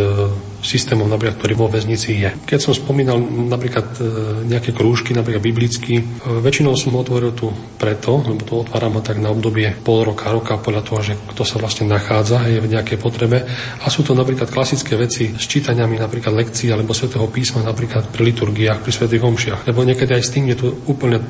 systémom, 0.63 1.11
napríklad, 1.11 1.37
ktorý 1.43 1.55
vo 1.59 1.67
väznici 1.67 2.23
je. 2.23 2.31
Keď 2.47 2.59
som 2.63 2.73
spomínal 2.73 3.19
napríklad 3.21 3.99
e, 3.99 4.03
nejaké 4.47 4.71
krúžky, 4.71 5.11
napríklad 5.11 5.43
biblicky, 5.43 6.01
e, 6.01 6.05
väčšinou 6.39 6.79
som 6.79 6.95
otvoril 6.95 7.35
tu 7.35 7.51
preto, 7.77 8.23
lebo 8.23 8.47
to 8.47 8.63
otváram 8.63 8.97
ho 8.97 9.03
tak 9.03 9.19
na 9.19 9.35
obdobie 9.35 9.75
pol 9.83 10.07
roka, 10.07 10.31
roka 10.31 10.55
podľa 10.63 10.83
toho, 10.87 11.01
že 11.03 11.15
kto 11.35 11.43
sa 11.43 11.59
vlastne 11.59 11.91
nachádza, 11.91 12.47
je 12.47 12.63
v 12.63 12.71
nejakej 12.71 12.99
potrebe. 13.03 13.43
A 13.83 13.87
sú 13.91 14.07
to 14.07 14.15
napríklad 14.15 14.47
klasické 14.49 14.95
veci 14.95 15.35
s 15.35 15.45
čítaniami 15.51 15.99
napríklad 15.99 16.31
lekcií 16.31 16.71
alebo 16.71 16.95
svätého 16.95 17.27
písma 17.27 17.67
napríklad 17.67 18.15
pri 18.15 18.23
liturgiách, 18.31 18.87
pri 18.87 18.93
svätých 18.95 19.23
homšiach. 19.27 19.61
Lebo 19.67 19.83
niekedy 19.83 20.15
aj 20.15 20.23
s 20.23 20.31
tým 20.31 20.47
je 20.55 20.57
tu 20.57 20.67
úplne 20.87 21.19
e, 21.19 21.25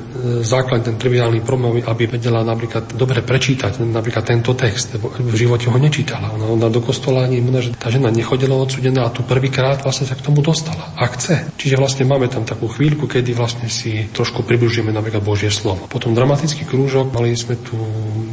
základný 0.45 0.93
ten 0.93 0.99
triviálny 0.99 1.41
problém, 1.41 1.81
aby 1.81 2.05
vedela 2.05 2.43
napríklad 2.43 2.93
dobre 2.93 3.23
prečítať 3.23 3.79
napríklad 3.81 4.27
tento 4.27 4.51
text, 4.53 4.99
lebo 4.99 5.09
v 5.09 5.35
živote 5.35 5.71
ho 5.71 5.77
nečítala. 5.79 6.35
Ona, 6.35 6.45
ona 6.59 6.67
do 6.67 6.83
kostola 6.83 7.25
ani 7.25 7.39
že 7.63 7.71
tá 7.79 7.87
žena 7.87 8.11
nechodila 8.11 8.59
odsudená 8.59 9.07
a 9.07 9.13
tu 9.15 9.22
prvýkrát 9.25 9.81
vlastne 9.81 10.07
sa 10.07 10.15
k 10.15 10.25
tomu 10.25 10.43
dostala. 10.43 10.93
A 10.95 11.07
chce. 11.09 11.49
Čiže 11.57 11.79
vlastne 11.79 12.05
máme 12.07 12.29
tam 12.29 12.43
takú 12.43 12.69
chvíľku, 12.69 13.07
kedy 13.09 13.35
vlastne 13.35 13.67
si 13.67 14.07
trošku 14.11 14.45
približujeme 14.45 14.91
napríklad 14.91 15.23
Božie 15.23 15.49
slovo. 15.49 15.87
Potom 15.87 16.13
dramatický 16.13 16.67
krúžok, 16.67 17.11
mali 17.11 17.33
sme 17.33 17.59
tu 17.59 17.75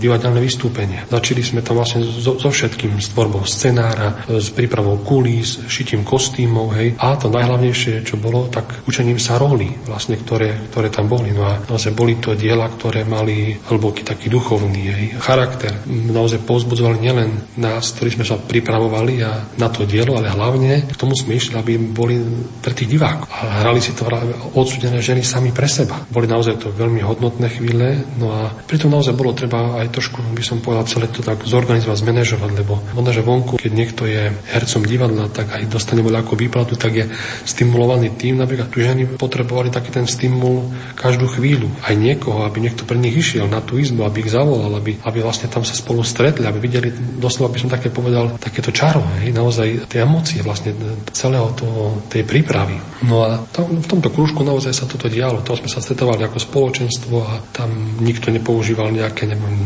divadelné 0.01 0.41
vystúpenie. 0.41 1.05
Začali 1.09 1.43
sme 1.45 1.61
tam 1.61 1.81
vlastne 1.81 2.03
so, 2.05 2.41
so 2.41 2.51
všetkým, 2.51 2.99
s 2.99 3.13
tvorbou 3.13 3.45
scenára, 3.45 4.25
s 4.29 4.49
prípravou 4.53 5.01
kulís, 5.05 5.61
šitím 5.69 6.03
kostýmov, 6.03 6.73
hej. 6.77 6.97
A 6.97 7.15
to 7.21 7.29
najhlavnejšie, 7.29 8.03
čo 8.03 8.17
bolo, 8.17 8.49
tak 8.49 8.85
učením 8.89 9.21
sa 9.21 9.37
roli, 9.37 9.69
vlastne, 9.85 10.17
ktoré, 10.17 10.73
ktoré 10.73 10.89
tam 10.89 11.07
boli. 11.07 11.37
No 11.37 11.47
a 11.47 11.61
naozaj 11.61 11.93
boli 11.93 12.17
to 12.17 12.33
diela, 12.33 12.67
ktoré 12.69 13.05
mali 13.05 13.55
hlboký 13.69 14.03
taký 14.03 14.33
duchovný 14.33 14.83
hej, 14.89 15.05
charakter. 15.21 15.85
Naozaj 15.87 16.43
povzbudzovali 16.49 16.99
nielen 16.99 17.31
nás, 17.61 17.93
ktorí 17.95 18.17
sme 18.17 18.25
sa 18.25 18.41
pripravovali 18.41 19.15
a 19.21 19.31
na 19.61 19.69
to 19.69 19.85
dielo, 19.85 20.17
ale 20.17 20.33
hlavne 20.33 20.80
k 20.87 20.95
tomu 20.97 21.13
išli, 21.17 21.57
aby 21.57 21.77
boli 21.79 22.21
pre 22.61 22.73
tých 22.77 22.97
divákov. 22.97 23.29
A 23.31 23.65
hrali 23.65 23.81
si 23.81 23.97
to 23.97 24.07
odsudené 24.55 25.01
ženy 25.01 25.25
sami 25.25 25.51
pre 25.51 25.67
seba. 25.67 26.01
Boli 26.09 26.27
naozaj 26.27 26.61
to 26.61 26.69
veľmi 26.71 27.01
hodnotné 27.03 27.49
chvíle, 27.51 28.05
no 28.19 28.33
a 28.33 28.53
pritom 28.67 28.91
naozaj 28.91 29.15
bolo 29.17 29.35
treba 29.35 29.81
aj 29.81 29.93
trošku, 29.95 30.23
by 30.35 30.45
som 30.45 30.63
povedal, 30.63 30.87
celé 30.87 31.07
to 31.11 31.25
tak 31.25 31.43
zorganizovať, 31.47 31.97
zmanéžovať, 32.03 32.51
lebo 32.63 32.79
možno, 32.95 33.11
že 33.11 33.23
vonku, 33.25 33.55
keď 33.59 33.73
niekto 33.73 34.03
je 34.07 34.31
hercom 34.51 34.83
divadla, 34.87 35.31
tak 35.31 35.53
aj 35.55 35.71
dostane 35.71 36.03
ako 36.03 36.35
výplatu, 36.35 36.75
tak 36.75 36.93
je 36.95 37.05
stimulovaný 37.47 38.15
tým, 38.19 38.39
napríklad 38.41 38.69
tu 38.69 38.83
ženy 38.83 39.07
potrebovali 39.17 39.71
taký 39.71 39.95
ten 39.95 40.07
stimul 40.11 40.67
každú 40.99 41.31
chvíľu. 41.31 41.71
Aj 41.87 41.95
niekoho, 41.95 42.43
aby 42.45 42.65
niekto 42.67 42.83
pre 42.83 42.99
nich 42.99 43.15
išiel 43.15 43.47
na 43.47 43.63
tú 43.63 43.79
izbu, 43.79 44.05
aby 44.05 44.27
ich 44.27 44.33
zavolal, 44.33 44.75
aby, 44.77 44.99
aby 45.03 45.19
vlastne 45.23 45.47
tam 45.47 45.63
sa 45.63 45.77
spolu 45.77 46.03
stretli, 46.03 46.45
aby 46.45 46.59
videli, 46.59 46.89
doslova 46.93 47.53
by 47.53 47.59
som 47.61 47.71
také 47.71 47.89
povedal, 47.93 48.37
takéto 48.43 48.75
čaro, 48.75 49.05
hej, 49.23 49.31
naozaj 49.31 49.87
tie 49.87 50.03
emócie 50.03 50.43
vlastne 50.43 50.70
celého 51.15 51.49
toho, 51.57 52.03
tej 52.11 52.27
prípravy. 52.27 52.77
No 53.07 53.25
a 53.25 53.43
to, 53.51 53.67
v 53.67 53.87
tomto 53.87 54.11
krúžku 54.13 54.43
naozaj 54.43 54.73
sa 54.75 54.87
toto 54.87 55.07
dialo. 55.07 55.43
To 55.45 55.57
sme 55.57 55.69
sa 55.69 55.83
stretovali 55.83 56.25
ako 56.27 56.39
spoločenstvo 56.39 57.17
a 57.23 57.41
tam 57.55 57.71
nikto 58.01 58.33
nepoužíval 58.33 58.91
nejaké, 58.93 59.29
neviem, 59.29 59.57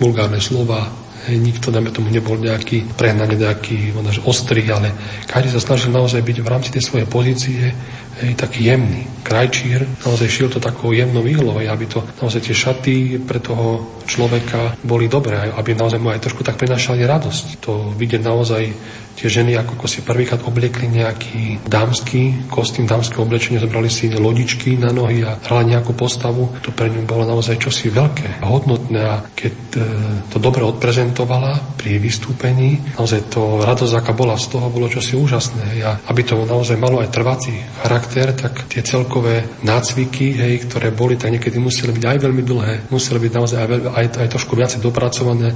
vulgárne 0.00 0.40
slova, 0.40 0.88
nikto, 1.28 1.68
dáme 1.68 1.92
tomu, 1.92 2.08
nebol 2.08 2.40
nejaký 2.40 2.96
prehnane 2.96 3.36
nejaký 3.36 3.92
ostrý, 4.24 4.64
ale 4.72 4.96
každý 5.28 5.52
sa 5.52 5.60
snažil 5.60 5.92
naozaj 5.92 6.24
byť 6.24 6.36
v 6.40 6.48
rámci 6.48 6.72
tej 6.72 6.82
svojej 6.88 7.04
pozície 7.04 7.60
hej, 8.22 8.36
taký 8.36 8.68
jemný. 8.68 9.08
Krajčír 9.24 9.84
naozaj 10.04 10.28
šiel 10.28 10.48
to 10.48 10.60
takou 10.60 10.92
jemnou 10.92 11.24
ihlou, 11.24 11.60
aby 11.60 11.84
to 11.86 12.04
naozaj 12.20 12.44
tie 12.44 12.56
šaty 12.56 13.20
pre 13.24 13.40
toho 13.40 14.00
človeka 14.10 14.74
boli 14.82 15.06
dobré, 15.06 15.38
aby 15.54 15.76
naozaj 15.76 16.02
mu 16.02 16.10
aj 16.10 16.24
trošku 16.24 16.42
tak 16.42 16.58
prinašali 16.58 17.06
radosť. 17.06 17.62
To 17.62 17.94
vidieť 17.94 18.22
naozaj 18.24 18.62
tie 19.20 19.28
ženy 19.28 19.52
ako 19.60 19.84
si 19.84 20.00
prvýkrát 20.00 20.40
obliekli 20.40 20.88
nejaký 20.88 21.68
dámsky 21.68 22.48
kostým, 22.48 22.88
dámske 22.88 23.20
oblečenie, 23.20 23.60
zobrali 23.60 23.92
si 23.92 24.08
lodičky 24.08 24.80
na 24.80 24.90
nohy 24.96 25.20
a 25.20 25.36
hrali 25.36 25.76
nejakú 25.76 25.92
postavu. 25.92 26.48
To 26.64 26.72
pre 26.72 26.88
ňu 26.88 27.04
bolo 27.04 27.28
naozaj 27.28 27.60
čosi 27.60 27.92
veľké 27.92 28.40
a 28.40 28.44
hodnotné 28.48 29.00
a 29.04 29.20
keď 29.36 29.54
e, 29.76 29.78
to 30.32 30.40
dobre 30.40 30.64
odprezentovala 30.64 31.76
pri 31.76 32.00
vystúpení, 32.00 32.96
naozaj 32.96 33.28
to 33.28 33.60
radosť, 33.60 33.94
aká 34.00 34.12
bola 34.16 34.40
z 34.40 34.56
toho, 34.56 34.72
bolo 34.72 34.88
čosi 34.88 35.20
úžasné. 35.20 35.84
A 35.84 36.00
aby 36.08 36.24
to 36.24 36.40
naozaj 36.48 36.80
malo 36.80 37.04
aj 37.04 37.12
trvací 37.12 37.52
charakter, 37.84 38.09
tak 38.36 38.66
tie 38.66 38.82
celkové 38.82 39.46
nácviky, 39.62 40.34
hej, 40.34 40.66
ktoré 40.66 40.90
boli, 40.90 41.14
tak 41.14 41.30
niekedy 41.30 41.56
museli 41.62 41.94
byť 41.94 42.04
aj 42.04 42.18
veľmi 42.18 42.42
dlhé, 42.42 42.74
museli 42.90 43.18
byť 43.22 43.32
naozaj 43.32 43.58
aj, 43.58 43.68
aj, 43.88 44.06
aj 44.20 44.28
trošku 44.34 44.52
viacej 44.58 44.82
dopracované 44.82 45.54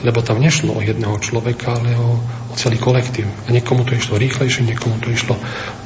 lebo 0.00 0.24
tam 0.24 0.40
nešlo 0.40 0.80
o 0.80 0.80
jedného 0.80 1.16
človeka, 1.20 1.76
ale 1.76 1.92
o 1.96 2.16
celý 2.56 2.78
kolektív. 2.80 3.26
A 3.46 3.54
niekomu 3.54 3.86
to 3.86 3.94
išlo 3.94 4.18
rýchlejšie, 4.18 4.66
niekomu 4.66 4.98
to 5.02 5.10
išlo 5.12 5.36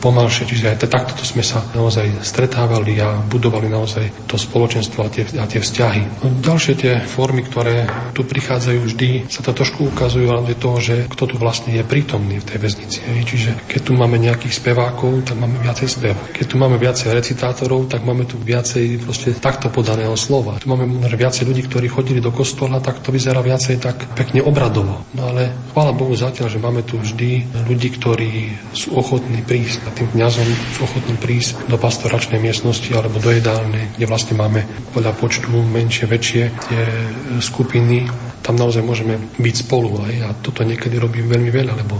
pomalšie. 0.01 0.49
Čiže 0.49 0.77
aj 0.77 0.89
takto 0.89 1.25
sme 1.25 1.43
sa 1.45 1.65
naozaj 1.73 2.25
stretávali 2.25 3.01
a 3.01 3.19
budovali 3.25 3.69
naozaj 3.69 4.29
to 4.29 4.37
spoločenstvo 4.37 5.05
a 5.05 5.09
tie, 5.09 5.25
a 5.37 5.45
tie 5.49 5.61
vzťahy. 5.61 6.25
No, 6.25 6.27
ďalšie 6.41 6.75
tie 6.77 6.93
formy, 7.05 7.45
ktoré 7.45 7.89
tu 8.13 8.23
prichádzajú 8.25 8.81
vždy, 8.85 9.09
sa 9.29 9.41
to 9.43 9.57
trošku 9.57 9.91
ukazujú 9.91 10.29
ale 10.31 10.57
toho, 10.57 10.79
že 10.79 11.09
kto 11.11 11.35
tu 11.35 11.35
vlastne 11.41 11.75
je 11.75 11.85
prítomný 11.85 12.39
v 12.41 12.47
tej 12.47 12.59
väznici. 12.61 12.99
Čiže 13.05 13.67
keď 13.67 13.81
tu 13.81 13.93
máme 13.97 14.21
nejakých 14.21 14.55
spevákov, 14.61 15.27
tak 15.27 15.37
máme 15.41 15.59
viacej 15.61 15.89
spev. 15.89 16.15
Keď 16.31 16.47
tu 16.47 16.57
máme 16.61 16.77
viacej 16.79 17.11
recitátorov, 17.11 17.91
tak 17.91 18.07
máme 18.07 18.25
tu 18.29 18.39
viacej 18.39 19.03
proste 19.03 19.35
takto 19.37 19.73
podaného 19.73 20.15
slova. 20.15 20.61
Tu 20.63 20.71
máme 20.71 20.87
viacej 21.05 21.45
ľudí, 21.49 21.67
ktorí 21.67 21.91
chodili 21.91 22.21
do 22.23 22.31
kostola, 22.31 22.79
tak 22.79 23.03
to 23.03 23.11
vyzerá 23.11 23.43
viacej 23.43 23.83
tak 23.83 23.97
pekne 24.15 24.45
obradovo. 24.45 25.03
No 25.17 25.33
ale 25.35 25.73
chvála 25.75 25.93
Bohu 25.97 26.15
zatiaľ, 26.15 26.54
že 26.55 26.63
máme 26.63 26.87
tu 26.87 27.03
vždy 27.03 27.51
ľudí, 27.67 27.89
ktorí 27.99 28.55
sú 28.71 28.95
ochotní 28.95 29.43
prísť 29.43 29.83
a 29.87 29.91
tým 29.91 30.07
kňazom 30.15 30.47
sú 30.79 30.87
ochotní 30.87 31.19
prísť 31.19 31.67
do 31.67 31.75
pastoračnej 31.75 32.39
miestnosti 32.39 32.87
alebo 32.95 33.19
do 33.19 33.35
jedálnej, 33.35 33.91
kde 33.99 34.07
vlastne 34.07 34.39
máme 34.39 34.63
podľa 34.95 35.19
počtu 35.19 35.51
menšie, 35.51 36.07
väčšie 36.07 36.43
tie 36.71 36.83
skupiny. 37.43 38.07
Tam 38.47 38.55
naozaj 38.55 38.87
môžeme 38.87 39.19
byť 39.35 39.55
spolu 39.67 39.99
aj 40.07 40.15
a 40.23 40.29
toto 40.39 40.63
niekedy 40.63 40.95
robí 41.03 41.27
veľmi 41.27 41.51
veľa, 41.51 41.75
lebo 41.75 41.99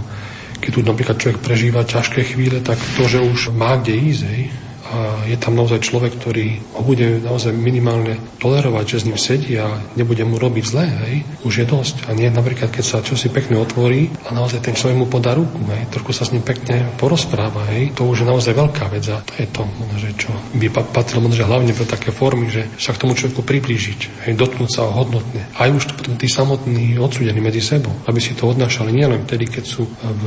keď 0.63 0.71
tu 0.71 0.79
napríklad 0.81 1.19
človek 1.19 1.39
prežíva 1.43 1.83
ťažké 1.83 2.31
chvíle, 2.31 2.63
tak 2.63 2.79
to, 2.95 3.11
že 3.11 3.19
už 3.19 3.51
má 3.51 3.75
kde 3.75 3.91
ísť, 3.91 4.23
a 4.85 5.25
je 5.25 5.37
tam 5.41 5.57
naozaj 5.57 5.81
človek, 5.81 6.21
ktorý 6.21 6.61
ho 6.77 6.83
bude 6.85 7.17
naozaj 7.25 7.51
minimálne 7.53 8.21
tolerovať, 8.37 8.85
že 8.85 8.97
s 9.01 9.07
ním 9.09 9.17
sedí 9.17 9.57
a 9.57 9.81
nebude 9.97 10.21
mu 10.21 10.37
robiť 10.37 10.63
zle, 10.65 10.85
hej, 10.85 11.15
už 11.41 11.53
je 11.61 11.65
dosť. 11.65 11.95
A 12.05 12.13
nie 12.13 12.29
napríklad, 12.29 12.69
keď 12.69 12.83
sa 12.85 12.97
čosi 13.01 13.33
pekne 13.33 13.57
otvorí 13.57 14.13
a 14.29 14.35
naozaj 14.35 14.61
ten 14.61 14.77
človek 14.77 14.97
mu 14.97 15.07
podá 15.09 15.33
ruku, 15.33 15.57
hej, 15.73 15.89
trošku 15.89 16.13
sa 16.13 16.27
s 16.27 16.33
ním 16.33 16.45
pekne 16.45 16.85
porozpráva, 17.01 17.65
hej, 17.73 17.97
to 17.97 18.05
už 18.05 18.21
je 18.21 18.29
naozaj 18.29 18.53
veľká 18.53 18.85
vec 18.93 19.05
a 19.09 19.21
to 19.25 19.33
je 19.41 19.47
to, 19.49 19.63
že 19.97 20.09
čo 20.21 20.31
by 20.53 20.67
patrilo 20.69 21.25
možno, 21.25 21.49
hlavne 21.49 21.73
do 21.73 21.85
také 21.87 22.13
formy, 22.13 22.53
že 22.53 22.69
sa 22.77 22.93
k 22.93 23.01
tomu 23.01 23.17
človeku 23.17 23.41
priblížiť, 23.41 24.29
hej, 24.29 24.33
dotknúť 24.37 24.69
sa 24.69 24.85
ho 24.85 24.91
hodnotne. 25.01 25.49
Aj 25.57 25.69
už 25.71 25.89
to 25.89 25.93
potom 25.97 26.13
tí 26.19 26.29
samotní 26.29 26.99
odsúdení 27.01 27.41
medzi 27.41 27.63
sebou, 27.63 27.93
aby 28.05 28.19
si 28.21 28.37
to 28.37 28.51
odnášali 28.51 28.93
nielen 28.93 29.25
vtedy, 29.25 29.49
keď 29.49 29.65
sú 29.65 29.83
v 29.87 30.23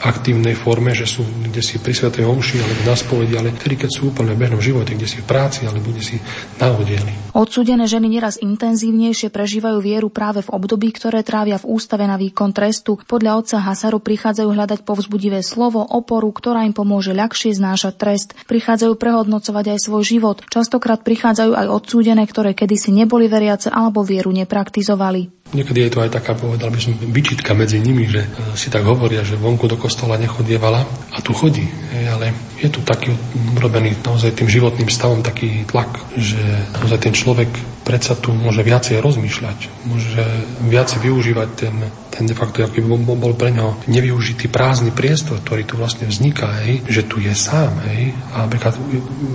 aktívnej 0.00 0.54
forme, 0.56 0.94
že 0.94 1.04
sú 1.04 1.26
kde 1.26 1.60
si 1.60 1.76
pri 1.82 1.92
Svetej 1.92 2.24
Omši 2.24 2.56
alebo 2.62 2.82
na 2.86 2.94
spovedi, 2.94 3.34
ale 3.34 3.50
vtedy, 3.54 3.84
keď 3.84 3.90
sú 3.90 3.97
úplne 4.02 4.34
v 4.34 4.46
bežnom 4.46 4.62
živote, 4.62 4.94
kde 4.94 5.08
si 5.08 5.18
v 5.22 5.26
práci 5.26 5.64
alebo 5.66 5.90
kde 5.90 6.02
si 6.02 6.16
na 6.58 6.70
oddieli. 6.74 7.28
Odsúdené 7.38 7.86
ženy 7.86 8.18
neraz 8.18 8.34
intenzívnejšie 8.42 9.30
prežívajú 9.30 9.78
vieru 9.78 10.08
práve 10.10 10.42
v 10.42 10.50
období, 10.50 10.90
ktoré 10.90 11.22
trávia 11.22 11.54
v 11.62 11.70
ústave 11.70 12.02
na 12.02 12.18
výkon 12.18 12.50
trestu. 12.50 12.98
Podľa 13.06 13.38
otca 13.38 13.56
Hasaru 13.62 14.02
prichádzajú 14.02 14.48
hľadať 14.50 14.82
povzbudivé 14.82 15.46
slovo, 15.46 15.86
oporu, 15.86 16.34
ktorá 16.34 16.66
im 16.66 16.74
pomôže 16.74 17.14
ľahšie 17.14 17.54
znášať 17.54 17.94
trest. 17.94 18.28
Prichádzajú 18.50 18.98
prehodnocovať 18.98 19.76
aj 19.76 19.78
svoj 19.86 20.02
život. 20.02 20.42
Častokrát 20.50 21.06
prichádzajú 21.06 21.54
aj 21.54 21.66
odsúdené, 21.70 22.26
ktoré 22.26 22.58
kedysi 22.58 22.90
neboli 22.90 23.30
veriace 23.30 23.70
alebo 23.70 24.02
vieru 24.02 24.34
nepraktizovali. 24.34 25.37
Niekedy 25.48 25.88
je 25.88 25.92
to 25.96 26.04
aj 26.04 26.12
taká, 26.12 26.36
povedal 26.36 26.68
by 26.68 26.76
som, 26.76 26.92
vyčitka 26.92 27.56
medzi 27.56 27.80
nimi, 27.80 28.04
že 28.04 28.20
e, 28.20 28.28
si 28.52 28.68
tak 28.68 28.84
hovoria, 28.84 29.24
že 29.24 29.40
vonku 29.40 29.64
do 29.64 29.80
kostola 29.80 30.20
nechodievala 30.20 30.84
a 31.08 31.18
tu 31.24 31.32
chodí. 31.32 31.64
Ale 31.94 32.36
je 32.60 32.68
tu 32.68 32.84
taký 32.84 33.16
urobený 33.56 33.96
naozaj 34.04 34.36
tým 34.36 34.48
životným 34.50 34.92
stavom 34.92 35.24
taký 35.24 35.64
tlak, 35.64 35.88
že 36.20 36.40
naozaj 36.76 36.98
ten 37.00 37.14
človek 37.16 37.48
predsa 37.80 38.12
tu 38.20 38.36
môže 38.36 38.60
viacej 38.60 39.00
rozmýšľať, 39.00 39.88
môže 39.88 40.20
viacej 40.68 40.98
využívať 41.08 41.48
ten, 41.56 41.74
ten 42.10 42.24
de 42.26 42.34
facto, 42.34 42.64
aký 42.64 42.80
bol, 42.80 42.98
bol 42.98 43.34
pre 43.36 43.52
neho 43.52 43.76
nevyužitý 43.86 44.48
prázdny 44.48 44.90
priestor, 44.90 45.38
ktorý 45.44 45.62
tu 45.68 45.74
vlastne 45.76 46.08
vzniká, 46.08 46.64
hej, 46.64 46.82
že 46.88 47.04
tu 47.04 47.20
je 47.20 47.32
sám, 47.36 47.78
hej, 47.88 48.16
a 48.34 48.48
napríklad 48.48 48.74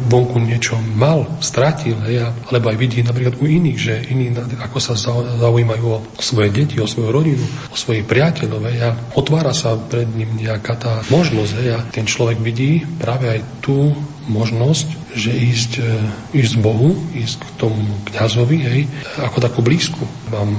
vonku 0.10 0.42
niečo 0.42 0.76
mal, 0.98 1.30
stratil, 1.40 1.96
hej, 2.10 2.34
alebo 2.50 2.74
aj 2.74 2.78
vidí 2.78 3.00
napríklad 3.06 3.38
u 3.40 3.46
iných, 3.46 3.80
že 3.80 3.94
iní 4.10 4.34
ako 4.36 4.78
sa 4.82 4.98
zaujímajú 4.98 5.86
o 5.86 6.04
svoje 6.18 6.50
deti, 6.50 6.82
o 6.82 6.90
svoju 6.90 7.10
rodinu, 7.14 7.46
o 7.70 7.76
svojich 7.78 8.04
priateľov, 8.10 8.62
hej, 8.68 8.78
a 8.84 8.90
otvára 9.16 9.54
sa 9.54 9.78
pred 9.78 10.10
ním 10.10 10.36
nejaká 10.36 10.74
tá 10.76 10.94
možnosť, 11.08 11.52
hej, 11.62 11.70
a 11.78 11.80
ten 11.88 12.10
človek 12.10 12.42
vidí 12.42 12.84
práve 12.98 13.30
aj 13.30 13.42
tú 13.62 13.94
možnosť, 14.28 14.88
že 15.14 15.32
ísť, 15.36 15.72
e, 15.84 15.92
ísť 16.40 16.54
Bohu, 16.64 16.96
ísť 17.12 17.44
k 17.44 17.50
tomu 17.60 17.84
kňazovi, 18.08 18.58
hej, 18.64 18.82
ako 19.20 19.38
takú 19.44 19.60
blízku. 19.60 20.04
Mám 20.32 20.56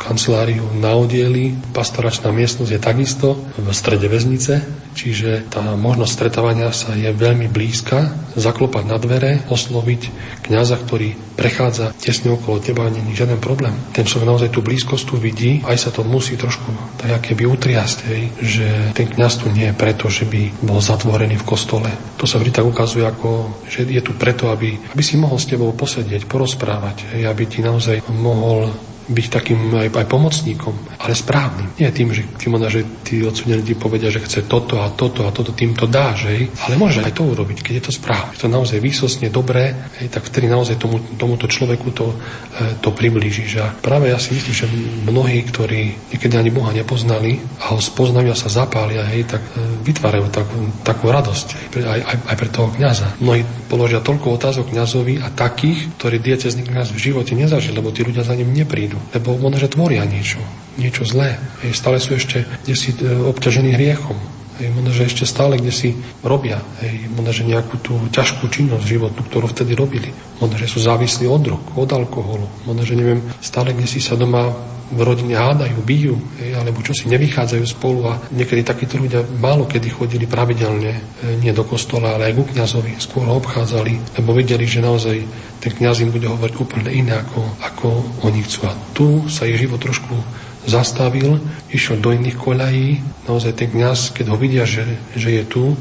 kanceláriu 0.00 0.64
na 0.80 0.96
odieli, 0.96 1.52
pastoračná 1.76 2.32
miestnosť 2.32 2.72
je 2.72 2.80
takisto 2.80 3.36
v 3.60 3.68
strede 3.76 4.08
väznice, 4.08 4.64
čiže 4.96 5.52
tá 5.52 5.62
možnosť 5.76 6.12
stretávania 6.16 6.72
sa 6.72 6.96
je 6.96 7.12
veľmi 7.12 7.52
blízka, 7.52 8.08
zaklopať 8.34 8.84
na 8.88 8.96
dvere, 8.96 9.44
osloviť 9.52 10.02
kňaza, 10.48 10.80
ktorý 10.80 11.14
prechádza 11.36 11.92
tesne 11.96 12.32
okolo 12.32 12.60
teba, 12.60 12.88
není 12.88 13.12
žiaden 13.12 13.38
problém. 13.38 13.72
Ten 13.92 14.08
človek 14.08 14.28
naozaj 14.28 14.50
tú 14.52 14.64
blízkosť 14.64 15.04
tu 15.04 15.14
vidí, 15.20 15.60
aj 15.64 15.76
sa 15.76 15.90
to 15.92 16.04
musí 16.04 16.40
trošku 16.40 17.00
tak 17.00 17.20
keby 17.20 17.48
utriasť, 17.48 17.98
že 18.40 18.66
ten 18.96 19.06
kňaz 19.08 19.44
tu 19.44 19.46
nie 19.52 19.70
je 19.70 19.78
preto, 19.78 20.08
že 20.08 20.24
by 20.24 20.64
bol 20.64 20.80
zatvorený 20.80 21.40
v 21.40 21.48
kostole. 21.48 21.90
To 22.16 22.24
sa 22.24 22.40
vždy 22.40 22.50
tak 22.52 22.66
ukazuje, 22.66 23.04
ako, 23.04 23.62
že 23.68 23.88
je 23.88 24.02
tu 24.04 24.12
preto, 24.16 24.52
aby, 24.52 24.76
aby 24.76 25.02
si 25.04 25.20
mohol 25.20 25.40
s 25.40 25.48
tebou 25.48 25.72
posedieť, 25.72 26.28
porozprávať, 26.28 27.20
aby 27.24 27.42
ti 27.48 27.64
naozaj 27.64 28.04
mohol 28.10 28.89
byť 29.10 29.26
takým 29.26 29.60
aj, 29.74 29.88
aj 29.90 30.06
pomocníkom, 30.06 30.74
ale 31.02 31.12
správnym. 31.18 31.74
Nie 31.74 31.90
tým, 31.90 32.14
že 32.14 32.22
možno, 32.46 32.70
že 32.70 32.86
tí 33.02 33.26
odsudení 33.26 33.66
ti 33.66 33.74
povedia, 33.74 34.08
že 34.08 34.22
chce 34.22 34.46
toto 34.46 34.78
a 34.78 34.94
toto 34.94 35.26
a 35.26 35.34
toto, 35.34 35.50
tým 35.50 35.74
to 35.74 35.90
dá, 35.90 36.14
že? 36.14 36.46
ale 36.62 36.78
môže 36.78 37.02
aj 37.02 37.18
to 37.18 37.26
urobiť, 37.26 37.58
keď 37.66 37.74
je 37.82 37.84
to 37.90 37.92
správne. 37.98 38.38
Je 38.38 38.46
to 38.46 38.48
naozaj 38.48 38.78
výsostne 38.78 39.26
dobré, 39.34 39.74
hej, 39.98 40.08
tak 40.14 40.22
vtedy 40.30 40.46
naozaj 40.46 40.78
tomu, 40.78 41.02
tomuto 41.18 41.50
človeku 41.50 41.90
to, 41.90 42.14
e, 42.14 42.78
to 42.78 42.94
priblížiš. 42.94 43.50
A 43.58 43.66
práve 43.74 44.14
ja 44.14 44.18
si 44.22 44.30
myslím, 44.38 44.54
že 44.54 44.66
mnohí, 45.10 45.42
ktorí 45.42 46.14
niekedy 46.14 46.34
ani 46.38 46.54
Boha 46.54 46.70
nepoznali 46.70 47.42
a 47.66 47.74
ho 47.74 47.82
spoznajú 47.82 48.30
a 48.30 48.38
sa 48.38 48.46
zapália, 48.46 49.02
hej, 49.10 49.26
tak 49.26 49.42
e, 49.42 49.82
vytvárajú 49.82 50.30
takú, 50.30 50.58
takú 50.86 51.10
radosť 51.10 51.74
aj, 51.74 51.82
aj, 51.82 52.00
aj, 52.06 52.16
aj 52.30 52.36
pre 52.38 52.50
toho 52.54 52.68
kniaza. 52.70 53.10
Mnohí 53.18 53.42
položia 53.66 53.98
toľko 53.98 54.38
otázok 54.38 54.70
kňazovi 54.70 55.18
a 55.18 55.34
takých, 55.34 55.98
ktorí 55.98 56.22
diecezný 56.22 56.62
kniaz 56.62 56.94
v 56.94 57.10
živote 57.10 57.34
nezažil, 57.34 57.74
lebo 57.74 57.90
tí 57.90 58.06
ľudia 58.06 58.22
za 58.22 58.38
ním 58.38 58.54
neprídu 58.54 58.99
lebo 59.16 59.36
možno, 59.36 59.58
že 59.62 59.72
tvoria 59.72 60.04
niečo, 60.06 60.40
niečo 60.76 61.02
zlé. 61.04 61.36
Hej, 61.64 61.72
stále 61.76 61.98
sú 61.98 62.16
ešte 62.16 62.44
kde 62.64 62.74
si 62.76 62.90
e, 62.94 63.04
obťažení 63.04 63.74
hriechom. 63.74 64.16
Hej, 64.60 64.76
možno, 64.76 64.90
že 64.92 65.08
ešte 65.08 65.24
stále 65.24 65.56
kde 65.56 65.72
si 65.72 65.96
robia. 66.20 66.60
Hej, 66.84 67.08
možno, 67.16 67.30
že 67.32 67.48
nejakú 67.48 67.76
tú 67.80 67.94
ťažkú 68.12 68.46
činnosť 68.52 68.84
životnú, 68.84 69.20
ktorú 69.26 69.46
vtedy 69.50 69.72
robili. 69.72 70.12
Možno, 70.38 70.56
že 70.60 70.68
sú 70.68 70.78
závislí 70.84 71.24
od 71.26 71.40
drog, 71.40 71.62
od 71.74 71.90
alkoholu. 71.90 72.46
Možno, 72.68 72.82
že 72.84 72.94
neviem, 72.94 73.24
stále 73.40 73.72
kde 73.72 73.88
si 73.88 74.00
sa 74.00 74.16
doma 74.16 74.52
v 74.90 75.00
rodine 75.06 75.38
hádajú, 75.38 75.78
bijú, 75.86 76.18
hej, 76.42 76.58
alebo 76.58 76.82
čo 76.82 76.90
si 76.90 77.06
nevychádzajú 77.06 77.64
spolu 77.64 78.10
a 78.10 78.18
niekedy 78.34 78.66
takíto 78.66 78.98
ľudia 78.98 79.22
málo 79.38 79.70
kedy 79.70 79.86
chodili 79.86 80.26
pravidelne, 80.26 80.98
e, 80.98 81.00
nie 81.38 81.54
do 81.54 81.62
kostola, 81.62 82.18
ale 82.18 82.30
aj 82.30 82.34
ku 82.34 82.44
kniazovi, 82.50 82.98
skôr 82.98 83.22
ho 83.22 83.38
obchádzali, 83.38 84.18
lebo 84.18 84.34
vedeli, 84.34 84.66
že 84.66 84.82
naozaj 84.82 85.16
ten 85.62 85.72
kniaz 85.78 86.02
im 86.02 86.10
bude 86.10 86.26
hovoriť 86.26 86.54
úplne 86.58 86.90
iné, 86.90 87.22
ako, 87.22 87.40
ako 87.62 87.88
oni 88.26 88.42
chcú. 88.42 88.66
A 88.66 88.72
tu 88.90 89.06
sa 89.30 89.46
ich 89.46 89.62
život 89.62 89.78
trošku 89.78 90.18
zastavil, 90.66 91.40
išiel 91.70 92.02
do 92.02 92.12
iných 92.12 92.36
koľají. 92.36 92.88
Naozaj 93.30 93.52
ten 93.56 93.68
kniaz, 93.70 94.10
keď 94.12 94.34
ho 94.34 94.36
vidia, 94.36 94.68
že, 94.68 94.84
že 95.16 95.30
je 95.40 95.44
tu 95.46 95.78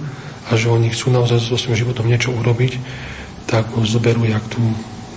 a 0.49 0.55
že 0.55 0.71
oni 0.71 0.93
chcú 0.93 1.11
naozaj 1.11 1.41
so 1.41 1.59
svojím 1.59 1.81
životom 1.83 2.07
niečo 2.07 2.31
urobiť, 2.31 2.79
tak 3.49 3.73
ho 3.73 3.81
zoberú 3.83 4.23
jak 4.29 4.45
tú 4.49 4.61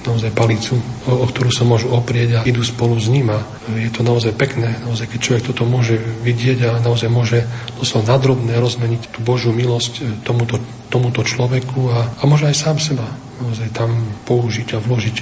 naozaj 0.07 0.31
palicu, 0.35 0.79
o, 1.07 1.23
o 1.23 1.27
ktorú 1.27 1.51
sa 1.55 1.63
môžu 1.67 1.91
oprieť 1.95 2.43
a 2.43 2.45
idú 2.47 2.63
spolu 2.63 2.99
s 2.99 3.07
ním. 3.07 3.31
Je 3.75 3.91
to 3.91 4.03
naozaj 4.03 4.35
pekné, 4.35 4.79
naozaj, 4.83 5.11
keď 5.11 5.19
človek 5.21 5.45
toto 5.55 5.63
môže 5.67 5.99
vidieť 5.99 6.59
a 6.67 6.71
naozaj 6.83 7.09
môže 7.11 7.47
doslova 7.79 8.19
nadrobné 8.19 8.59
rozmeniť 8.59 9.15
tú 9.15 9.19
Božiu 9.23 9.55
milosť 9.55 9.93
e, 9.99 10.03
tomuto, 10.27 10.59
tomuto 10.91 11.23
človeku 11.23 11.91
a, 11.91 11.99
a 12.19 12.23
môže 12.27 12.51
aj 12.51 12.57
sám 12.57 12.79
seba 12.79 13.07
naozaj 13.43 13.69
tam 13.75 13.91
použiť 14.25 14.79
a 14.79 14.83
vložiť 14.83 15.17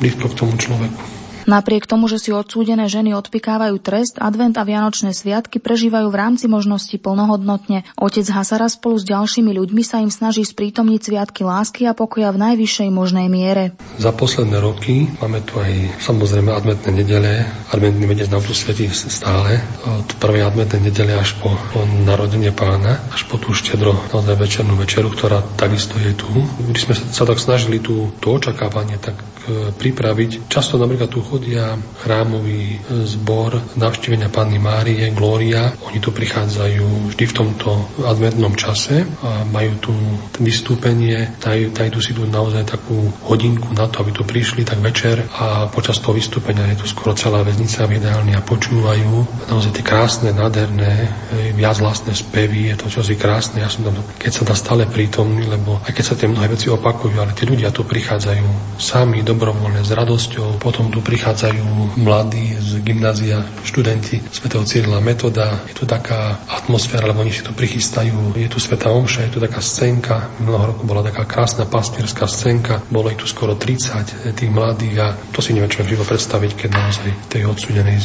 blízko 0.00 0.28
k 0.28 0.38
tomu 0.38 0.54
človeku. 0.60 1.23
Napriek 1.44 1.84
tomu, 1.84 2.08
že 2.08 2.16
si 2.16 2.32
odsúdené 2.32 2.88
ženy 2.88 3.12
odpikávajú 3.12 3.76
trest, 3.80 4.16
advent 4.16 4.56
a 4.56 4.64
vianočné 4.64 5.12
sviatky 5.12 5.60
prežívajú 5.60 6.08
v 6.08 6.16
rámci 6.16 6.48
možnosti 6.48 6.96
plnohodnotne. 6.96 7.84
Otec 8.00 8.24
Hasara 8.32 8.72
spolu 8.72 8.96
s 8.96 9.04
ďalšími 9.04 9.52
ľuďmi 9.52 9.82
sa 9.84 10.00
im 10.00 10.08
snaží 10.08 10.40
sprítomniť 10.40 11.00
sviatky 11.04 11.44
lásky 11.44 11.84
a 11.84 11.92
pokoja 11.92 12.32
v 12.32 12.40
najvyššej 12.48 12.88
možnej 12.88 13.28
miere. 13.28 13.76
Za 14.00 14.16
posledné 14.16 14.56
roky 14.56 15.04
máme 15.20 15.44
tu 15.44 15.60
aj 15.60 16.00
samozrejme 16.00 16.48
adventné 16.48 16.90
nedele. 17.04 17.44
Adventný 17.68 18.04
vedec 18.08 18.32
nám 18.32 18.40
tu 18.40 18.56
stále. 18.56 19.60
Od 19.84 20.08
prvej 20.16 20.48
adventnej 20.48 20.88
nedele 20.88 21.12
až 21.12 21.36
po, 21.44 21.52
po 21.76 21.84
narodenie 22.08 22.56
pána, 22.56 23.04
až 23.12 23.28
po 23.28 23.36
tú 23.36 23.52
štedro 23.52 23.92
večernú 24.34 24.80
večeru, 24.80 25.12
ktorá 25.12 25.44
takisto 25.60 26.00
je 26.00 26.16
tu. 26.16 26.26
Když 26.64 26.88
sme 26.88 26.94
sa 26.96 27.28
tak 27.28 27.36
snažili 27.36 27.84
tú, 27.84 28.10
to 28.18 28.40
očakávanie 28.40 28.96
tak 28.96 29.33
pripraviť. 29.76 30.48
Často 30.48 30.80
napríklad 30.80 31.10
tu 31.12 31.20
chodia 31.20 31.76
chrámový 32.00 32.80
zbor 33.04 33.76
navštívenia 33.76 34.32
Panny 34.32 34.56
Márie, 34.58 35.12
Gloria. 35.12 35.72
Oni 35.88 36.00
tu 36.00 36.10
prichádzajú 36.10 37.12
vždy 37.12 37.24
v 37.24 37.36
tomto 37.36 37.70
adventnom 38.04 38.56
čase 38.56 39.04
a 39.22 39.44
majú 39.48 39.72
tu 39.80 39.92
vystúpenie, 40.40 41.36
dajú 41.40 41.98
si 42.00 42.16
tu 42.16 42.26
naozaj 42.26 42.64
takú 42.66 43.08
hodinku 43.28 43.72
na 43.76 43.86
to, 43.88 44.02
aby 44.02 44.10
tu 44.12 44.22
prišli 44.24 44.66
tak 44.66 44.80
večer 44.80 45.24
a 45.38 45.68
počas 45.68 46.00
toho 46.00 46.16
vystúpenia 46.16 46.68
je 46.74 46.84
tu 46.84 46.86
skoro 46.90 47.14
celá 47.14 47.44
väznica 47.44 47.86
v 47.86 48.00
ideálne 48.00 48.34
a 48.34 48.42
počúvajú 48.44 49.46
naozaj 49.48 49.72
tie 49.76 49.84
krásne, 49.84 50.30
nádherné, 50.34 51.08
viac 51.54 51.78
vlastné 51.78 52.16
spevy, 52.16 52.72
je 52.72 52.76
to 52.80 52.86
čosi 52.90 53.14
krásne. 53.14 53.60
Ja 53.62 53.70
som 53.70 53.86
tam, 53.86 53.96
keď 54.18 54.32
sa 54.32 54.42
dá 54.42 54.54
stále 54.56 54.88
prítomný, 54.88 55.46
lebo 55.46 55.78
aj 55.84 55.92
keď 55.92 56.04
sa 56.04 56.14
tie 56.18 56.28
mnohé 56.30 56.50
veci 56.50 56.66
opakujú, 56.72 57.16
ale 57.20 57.36
tí 57.36 57.46
ľudia 57.46 57.70
tu 57.70 57.86
prichádzajú 57.86 58.78
sami, 58.80 59.22
dobrovoľne, 59.34 59.82
s 59.82 59.90
radosťou, 59.90 60.62
potom 60.62 60.94
tu 60.94 61.02
prichádzajú 61.02 61.98
mladí 61.98 62.54
z 62.54 62.78
gymnázia, 62.86 63.42
študenti 63.66 64.22
svätého 64.30 64.62
Cyrila 64.62 65.02
Metoda, 65.02 65.66
je 65.66 65.74
tu 65.74 65.84
taká 65.84 66.38
atmosféra, 66.46 67.10
lebo 67.10 67.26
oni 67.26 67.34
si 67.34 67.42
tu 67.42 67.50
prichystajú, 67.50 68.38
je 68.38 68.46
tu 68.46 68.62
Sveta 68.62 68.94
Omša, 68.94 69.26
je 69.26 69.32
tu 69.34 69.40
taká 69.42 69.58
scénka, 69.58 70.30
minulého 70.38 70.70
roku 70.70 70.86
bola 70.86 71.02
taká 71.02 71.26
krásna 71.26 71.66
pastierská 71.66 72.30
scénka, 72.30 72.80
bolo 72.88 73.10
ich 73.10 73.18
tu 73.18 73.26
skoro 73.26 73.58
30 73.58 74.38
tých 74.38 74.50
mladých 74.50 74.96
a 75.02 75.06
to 75.34 75.42
si 75.42 75.50
neviem 75.52 75.70
človek 75.70 75.98
živo 75.98 76.06
predstaviť, 76.06 76.50
keď 76.54 76.70
naozaj 76.70 77.08
tej 77.26 77.42
odsudenej 77.50 77.98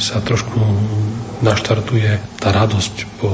sa 0.00 0.24
trošku 0.24 0.58
naštartuje 1.44 2.40
tá 2.40 2.56
radosť 2.56 3.20
po 3.20 3.28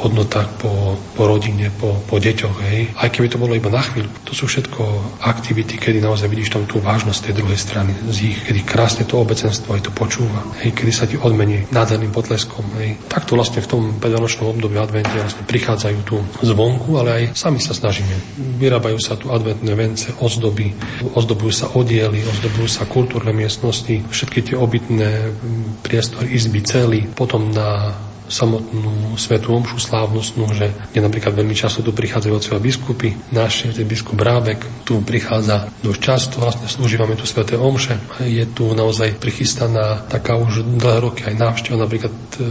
hodnotách, 0.00 0.48
po, 0.56 0.96
po 0.96 1.22
rodine, 1.28 1.68
po, 1.68 2.00
po 2.08 2.16
deťoch. 2.16 2.56
Hej. 2.72 2.96
Aj 2.96 3.12
keby 3.12 3.28
to 3.28 3.36
bolo 3.36 3.52
iba 3.52 3.68
na 3.68 3.84
chvíľu. 3.84 4.08
To 4.24 4.32
sú 4.32 4.48
všetko 4.48 4.80
aktivity, 5.20 5.76
kedy 5.76 6.00
naozaj 6.00 6.32
vidíš 6.32 6.56
tam 6.56 6.64
tú 6.70 6.78
vážnosť 6.78 7.26
tej 7.26 7.34
druhej 7.42 7.58
strany 7.58 7.90
z 8.06 8.30
ich, 8.30 8.38
kedy 8.46 8.62
krásne 8.62 9.02
to 9.02 9.18
obecenstvo 9.18 9.74
aj 9.74 9.82
to 9.82 9.90
počúva, 9.90 10.46
hej, 10.62 10.70
kedy 10.70 10.92
sa 10.94 11.10
ti 11.10 11.18
odmení 11.18 11.66
nádherným 11.74 12.14
potleskom. 12.14 12.62
Hej. 12.78 13.02
Takto 13.10 13.34
vlastne 13.34 13.58
v 13.58 13.66
tom 13.66 13.82
predvianočnom 13.98 14.54
období 14.54 14.78
advente 14.78 15.10
vlastne 15.18 15.42
prichádzajú 15.42 15.98
tu 16.06 16.22
zvonku, 16.46 16.94
ale 16.94 17.10
aj 17.10 17.22
sami 17.34 17.58
sa 17.58 17.74
snažíme. 17.74 18.14
Vyrábajú 18.62 19.02
sa 19.02 19.18
tu 19.18 19.34
adventné 19.34 19.74
vence, 19.74 20.14
ozdoby, 20.22 20.70
ozdobujú 21.18 21.50
sa 21.50 21.66
odiely, 21.74 22.22
ozdobujú 22.22 22.70
sa 22.70 22.86
kultúrne 22.86 23.34
miestnosti, 23.34 24.06
všetky 24.06 24.52
tie 24.52 24.56
obytné 24.56 25.34
priestory, 25.82 26.38
izby, 26.38 26.62
celý. 26.62 27.02
Potom 27.10 27.50
na 27.50 27.90
samotnú 28.30 29.18
svetú 29.18 29.52
omšu 29.58 29.82
slávnostnú, 29.82 30.54
že 30.54 30.70
kde 30.94 31.00
napríklad 31.02 31.34
veľmi 31.34 31.52
často 31.52 31.82
tu 31.82 31.90
prichádzajú 31.90 32.32
otcovia 32.32 32.62
biskupy. 32.62 33.08
Náš 33.34 33.74
je 33.74 33.84
biskup 33.84 34.14
Brábek 34.14 34.86
tu 34.86 35.02
prichádza 35.02 35.66
dosť 35.82 36.00
často, 36.00 36.34
vlastne 36.38 36.70
slúživame 36.70 37.18
tu 37.18 37.26
sveté 37.26 37.58
omše. 37.58 37.98
Je 38.22 38.46
tu 38.46 38.70
naozaj 38.70 39.18
prichystaná 39.18 40.06
taká 40.06 40.38
už 40.38 40.62
dlhé 40.62 40.98
roky 41.02 41.22
aj 41.26 41.34
návšteva 41.34 41.82
napríklad 41.82 42.14
e, 42.14 42.46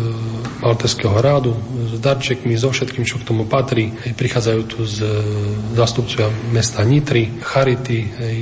Malteského 0.60 1.16
rádu 1.16 1.56
s 1.88 2.04
darčekmi, 2.04 2.60
so 2.60 2.72
všetkým, 2.76 3.08
čo 3.08 3.20
k 3.20 3.28
tomu 3.28 3.48
patrí. 3.48 3.96
Prichádzajú 3.96 4.62
tu 4.68 4.84
z 4.84 4.98
zastupcovia 5.76 6.28
mesta 6.52 6.84
Nitry, 6.84 7.40
Charity 7.40 8.00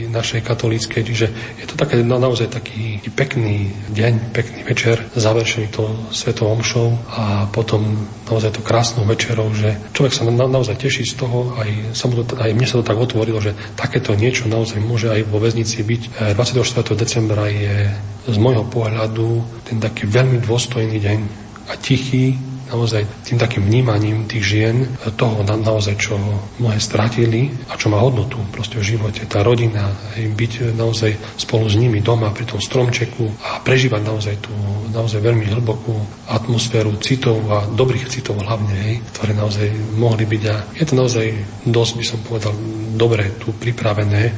našej 0.10 0.42
katolíckej, 0.42 1.02
čiže 1.06 1.28
je 1.62 1.66
to 1.70 1.78
také, 1.78 2.02
naozaj 2.02 2.50
taký 2.50 2.98
pekný 3.14 3.70
deň, 3.94 4.34
pekný 4.34 4.62
večer, 4.66 5.06
završený 5.14 5.68
to 5.70 5.84
svetou 6.10 6.50
omšou 6.54 6.98
a 7.14 7.27
a 7.28 7.44
potom 7.52 8.08
naozaj 8.32 8.56
to 8.56 8.62
krásnou 8.64 9.04
večerou, 9.04 9.52
že 9.52 9.76
človek 9.92 10.16
sa 10.16 10.24
na, 10.24 10.48
naozaj 10.48 10.80
teší 10.80 11.04
z 11.04 11.20
toho, 11.20 11.52
aj, 11.60 11.92
sa 11.92 12.08
to, 12.08 12.24
aj 12.40 12.56
mne 12.56 12.64
sa 12.64 12.80
to 12.80 12.88
tak 12.88 12.96
otvorilo, 12.96 13.44
že 13.44 13.52
takéto 13.76 14.16
niečo 14.16 14.48
naozaj 14.48 14.80
môže 14.80 15.12
aj 15.12 15.28
vo 15.28 15.44
väznici 15.44 15.84
byť. 15.84 16.24
24. 16.40 16.64
E, 16.64 16.96
decembra 16.96 17.52
je 17.52 17.92
z 18.32 18.38
môjho 18.40 18.64
pohľadu 18.72 19.44
ten 19.68 19.76
taký 19.84 20.08
veľmi 20.08 20.40
dôstojný 20.40 21.04
deň 21.04 21.20
a 21.68 21.74
tichý, 21.76 22.40
naozaj 22.70 23.04
tým 23.26 23.40
takým 23.40 23.64
vnímaním 23.66 24.28
tých 24.28 24.44
žien 24.44 24.76
toho 25.16 25.44
na, 25.44 25.56
naozaj, 25.56 25.96
čo 25.98 26.20
mnohé 26.62 26.78
stratili 26.80 27.52
a 27.72 27.80
čo 27.80 27.90
má 27.90 28.00
hodnotu 28.00 28.40
proste 28.52 28.80
v 28.80 28.96
živote. 28.96 29.26
Tá 29.26 29.42
rodina, 29.42 29.92
byť 30.16 30.76
naozaj 30.76 31.40
spolu 31.40 31.66
s 31.68 31.76
nimi 31.80 32.04
doma 32.04 32.32
pri 32.32 32.46
tom 32.46 32.62
stromčeku 32.62 33.26
a 33.44 33.64
prežívať 33.64 34.02
naozaj 34.04 34.36
tú 34.44 34.54
naozaj 34.92 35.22
veľmi 35.22 35.46
hlbokú 35.54 35.94
atmosféru 36.32 36.98
citov 36.98 37.38
a 37.52 37.68
dobrých 37.70 38.10
citov 38.10 38.42
hlavne, 38.42 38.74
hej, 38.74 38.96
ktoré 39.14 39.32
naozaj 39.38 39.68
mohli 40.00 40.26
byť 40.26 40.44
a 40.50 40.56
je 40.74 40.86
to 40.88 40.94
naozaj 40.98 41.26
dosť, 41.68 41.94
by 42.02 42.06
som 42.06 42.20
povedal, 42.26 42.54
dobre 42.98 43.38
tu 43.38 43.54
pripravené 43.54 44.34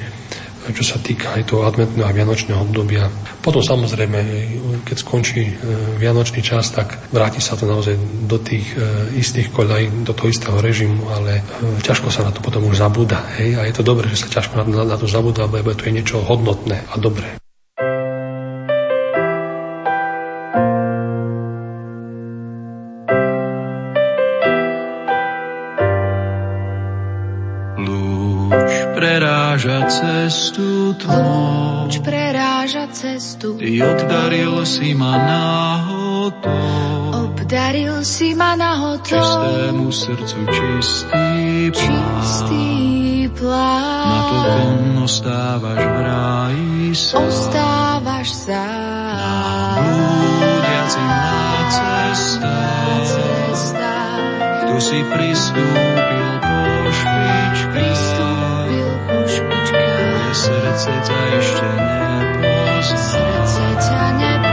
čo 0.73 0.85
sa 0.85 0.97
týka 1.01 1.33
aj 1.35 1.49
toho 1.49 1.65
adventného 1.65 2.05
a 2.05 2.15
vianočného 2.15 2.61
obdobia. 2.61 3.09
Potom 3.41 3.63
samozrejme, 3.63 4.19
keď 4.85 4.97
skončí 4.99 5.41
e, 5.47 5.53
vianočný 5.97 6.43
čas, 6.43 6.69
tak 6.75 7.09
vráti 7.09 7.41
sa 7.41 7.57
to 7.57 7.65
naozaj 7.65 7.97
do 8.27 8.37
tých 8.37 8.75
e, 8.75 9.17
istých 9.17 9.49
koľají, 9.49 10.05
do 10.05 10.13
toho 10.13 10.29
istého 10.29 10.57
režimu, 10.59 11.09
ale 11.09 11.39
e, 11.39 11.43
ťažko 11.81 12.11
sa 12.11 12.27
na 12.27 12.31
to 12.35 12.43
potom 12.43 12.67
už 12.67 12.77
zabúda. 12.77 13.23
Hej? 13.39 13.57
A 13.57 13.65
je 13.65 13.73
to 13.73 13.83
dobré, 13.87 14.11
že 14.11 14.27
sa 14.27 14.39
ťažko 14.39 14.67
na, 14.67 14.85
na 14.85 14.97
to 14.99 15.07
zabúda, 15.07 15.47
lebo 15.47 15.71
to 15.71 15.87
je 15.87 15.95
niečo 15.95 16.21
hodnotné 16.21 16.85
a 16.91 16.95
dobré. 16.99 17.38
Cestu 29.99 30.95
tvoj. 30.95 31.83
Lúč 31.83 31.99
preráža 31.99 32.87
cestu. 32.95 33.59
Ty 33.59 33.83
obdaril 33.83 34.63
si 34.63 34.95
ma 34.95 35.19
náhodou. 35.19 37.27
Obdaril 37.27 37.99
si 38.07 38.31
ma 38.31 38.55
náhodou. 38.55 39.03
Čistému 39.03 39.91
srdcu 39.91 40.39
čistý 40.47 41.27
plán. 41.75 42.23
Čistý 42.23 42.67
plán. 43.35 44.07
Napokon 44.07 45.03
ostávaš 45.03 45.81
v 45.83 45.97
ráji 46.05 46.95
sám. 46.95 47.19
Ostávaš 47.27 48.27
sám. 48.31 49.83
Blúdiacim 49.83 51.09
na 51.09 51.41
cestách. 51.67 53.09
Tu 54.69 54.75
si 54.79 54.99
pristúpil 55.11 56.28
srdce 60.33 60.91
ťa 61.05 61.19
ešte 61.41 61.67
nepozná. 61.77 63.01
Srdce 63.09 63.65
ťa 63.81 64.03
nepozná. 64.17 64.48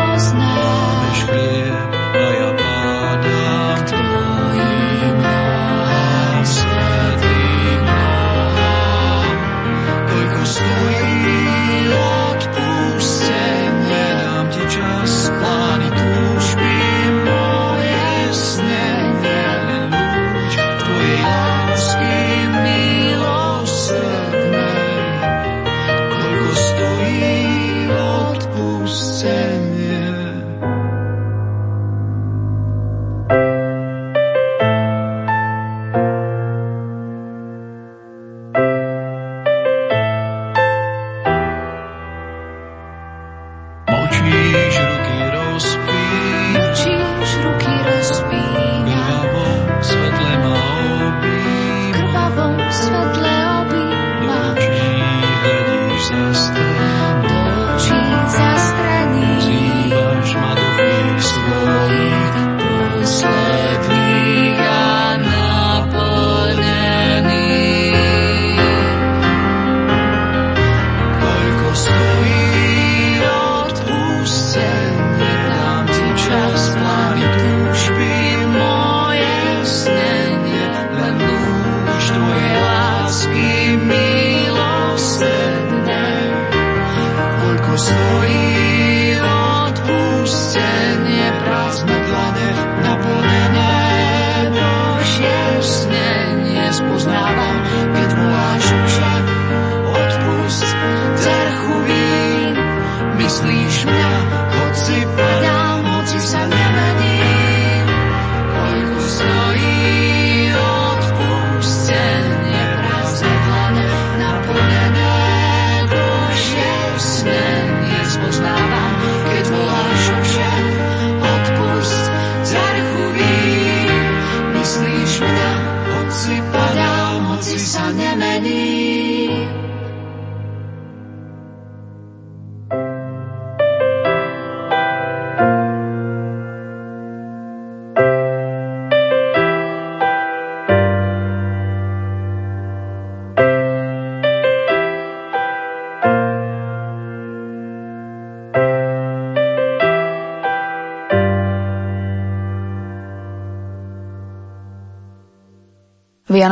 hoci 125.92 126.36
padám, 126.52 127.24
hoci 127.34 127.58
sa 127.58 127.90
nemením. 127.92 128.75